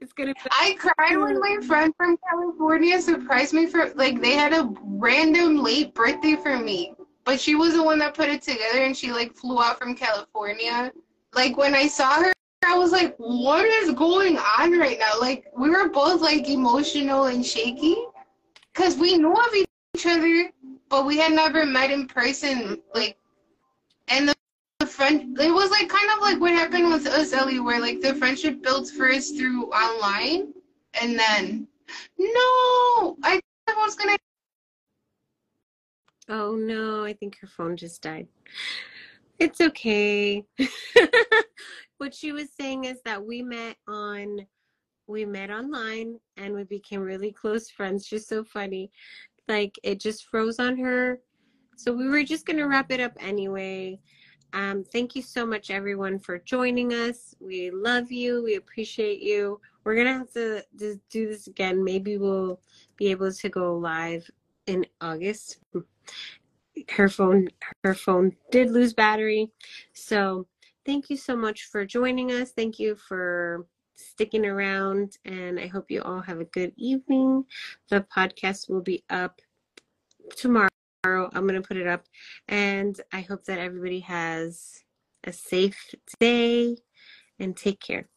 It's 0.00 0.12
gonna. 0.12 0.34
Be- 0.34 0.50
I 0.50 0.76
cried 0.78 1.16
when 1.16 1.40
my 1.40 1.58
friend 1.66 1.92
from 1.96 2.16
California 2.28 3.00
surprised 3.00 3.54
me 3.54 3.66
for 3.66 3.92
like 3.94 4.20
they 4.20 4.34
had 4.34 4.52
a 4.52 4.72
random 4.82 5.62
late 5.62 5.94
birthday 5.94 6.36
for 6.36 6.58
me, 6.58 6.94
but 7.24 7.40
she 7.40 7.54
was 7.54 7.74
the 7.74 7.82
one 7.82 7.98
that 7.98 8.14
put 8.14 8.28
it 8.28 8.42
together 8.42 8.84
and 8.84 8.96
she 8.96 9.10
like 9.12 9.34
flew 9.34 9.60
out 9.60 9.78
from 9.78 9.94
California. 9.94 10.92
Like 11.34 11.56
when 11.56 11.74
I 11.74 11.88
saw 11.88 12.22
her, 12.22 12.32
I 12.64 12.76
was 12.76 12.92
like, 12.92 13.14
"What 13.18 13.64
is 13.64 13.92
going 13.92 14.38
on 14.38 14.78
right 14.78 14.98
now?" 14.98 15.20
Like 15.20 15.46
we 15.56 15.70
were 15.70 15.88
both 15.88 16.20
like 16.20 16.48
emotional 16.48 17.24
and 17.24 17.44
shaky 17.44 17.96
because 18.72 18.96
we 18.96 19.16
knew 19.16 19.32
of 19.32 19.54
each 19.54 20.06
other, 20.06 20.50
but 20.88 21.06
we 21.06 21.18
had 21.18 21.32
never 21.32 21.64
met 21.66 21.90
in 21.90 22.06
person. 22.06 22.80
Like, 22.94 23.18
and 24.08 24.28
the 24.28 24.34
the 24.78 24.86
friend 24.86 25.38
it 25.40 25.50
was 25.50 25.70
like 25.70 25.88
kind 25.88 26.10
of 26.10 26.20
like 26.20 26.40
what 26.40 26.52
happened 26.52 26.88
with 26.92 27.06
us 27.06 27.32
ellie 27.32 27.60
where 27.60 27.80
like 27.80 28.00
the 28.00 28.14
friendship 28.14 28.62
built 28.62 28.90
first 28.90 29.36
through 29.36 29.64
online 29.72 30.52
and 31.00 31.18
then 31.18 31.66
no 32.18 33.16
i 33.22 33.40
was 33.78 33.94
gonna 33.94 34.16
oh 36.28 36.54
no 36.56 37.04
i 37.04 37.12
think 37.12 37.38
her 37.40 37.46
phone 37.46 37.76
just 37.76 38.02
died 38.02 38.28
it's 39.38 39.60
okay 39.60 40.44
what 41.98 42.14
she 42.14 42.32
was 42.32 42.48
saying 42.58 42.84
is 42.84 43.00
that 43.04 43.24
we 43.24 43.42
met 43.42 43.76
on 43.88 44.46
we 45.08 45.24
met 45.24 45.50
online 45.50 46.18
and 46.36 46.52
we 46.52 46.64
became 46.64 47.00
really 47.00 47.32
close 47.32 47.70
friends 47.70 48.06
just 48.06 48.28
so 48.28 48.42
funny 48.42 48.90
like 49.48 49.78
it 49.82 50.00
just 50.00 50.26
froze 50.26 50.58
on 50.58 50.76
her 50.76 51.20
so 51.76 51.92
we 51.92 52.08
were 52.08 52.24
just 52.24 52.46
gonna 52.46 52.66
wrap 52.66 52.90
it 52.90 53.00
up 53.00 53.12
anyway 53.20 53.98
um, 54.52 54.84
thank 54.84 55.14
you 55.14 55.22
so 55.22 55.44
much, 55.44 55.70
everyone, 55.70 56.18
for 56.18 56.38
joining 56.38 56.92
us. 56.92 57.34
We 57.40 57.70
love 57.70 58.10
you. 58.10 58.42
We 58.42 58.56
appreciate 58.56 59.20
you. 59.20 59.60
We're 59.84 59.96
gonna 59.96 60.18
have 60.18 60.32
to 60.32 60.62
do 60.72 61.28
this 61.28 61.46
again. 61.46 61.84
Maybe 61.84 62.16
we'll 62.16 62.60
be 62.96 63.08
able 63.10 63.32
to 63.32 63.48
go 63.48 63.76
live 63.76 64.28
in 64.66 64.86
August. 65.00 65.58
Her 66.90 67.08
phone, 67.08 67.48
her 67.84 67.94
phone 67.94 68.34
did 68.50 68.70
lose 68.70 68.92
battery, 68.94 69.50
so 69.92 70.46
thank 70.86 71.10
you 71.10 71.16
so 71.16 71.36
much 71.36 71.64
for 71.64 71.84
joining 71.84 72.30
us. 72.30 72.52
Thank 72.52 72.78
you 72.78 72.94
for 72.94 73.66
sticking 73.96 74.46
around, 74.46 75.18
and 75.24 75.58
I 75.58 75.66
hope 75.66 75.90
you 75.90 76.00
all 76.02 76.20
have 76.20 76.40
a 76.40 76.44
good 76.44 76.72
evening. 76.76 77.44
The 77.90 78.06
podcast 78.16 78.70
will 78.70 78.82
be 78.82 79.02
up 79.10 79.40
tomorrow. 80.36 80.68
I'm 81.04 81.46
going 81.46 81.60
to 81.60 81.66
put 81.66 81.76
it 81.76 81.86
up. 81.86 82.04
And 82.48 82.98
I 83.12 83.20
hope 83.22 83.44
that 83.44 83.58
everybody 83.58 84.00
has 84.00 84.82
a 85.24 85.32
safe 85.32 85.94
day 86.20 86.76
and 87.38 87.56
take 87.56 87.80
care. 87.80 88.08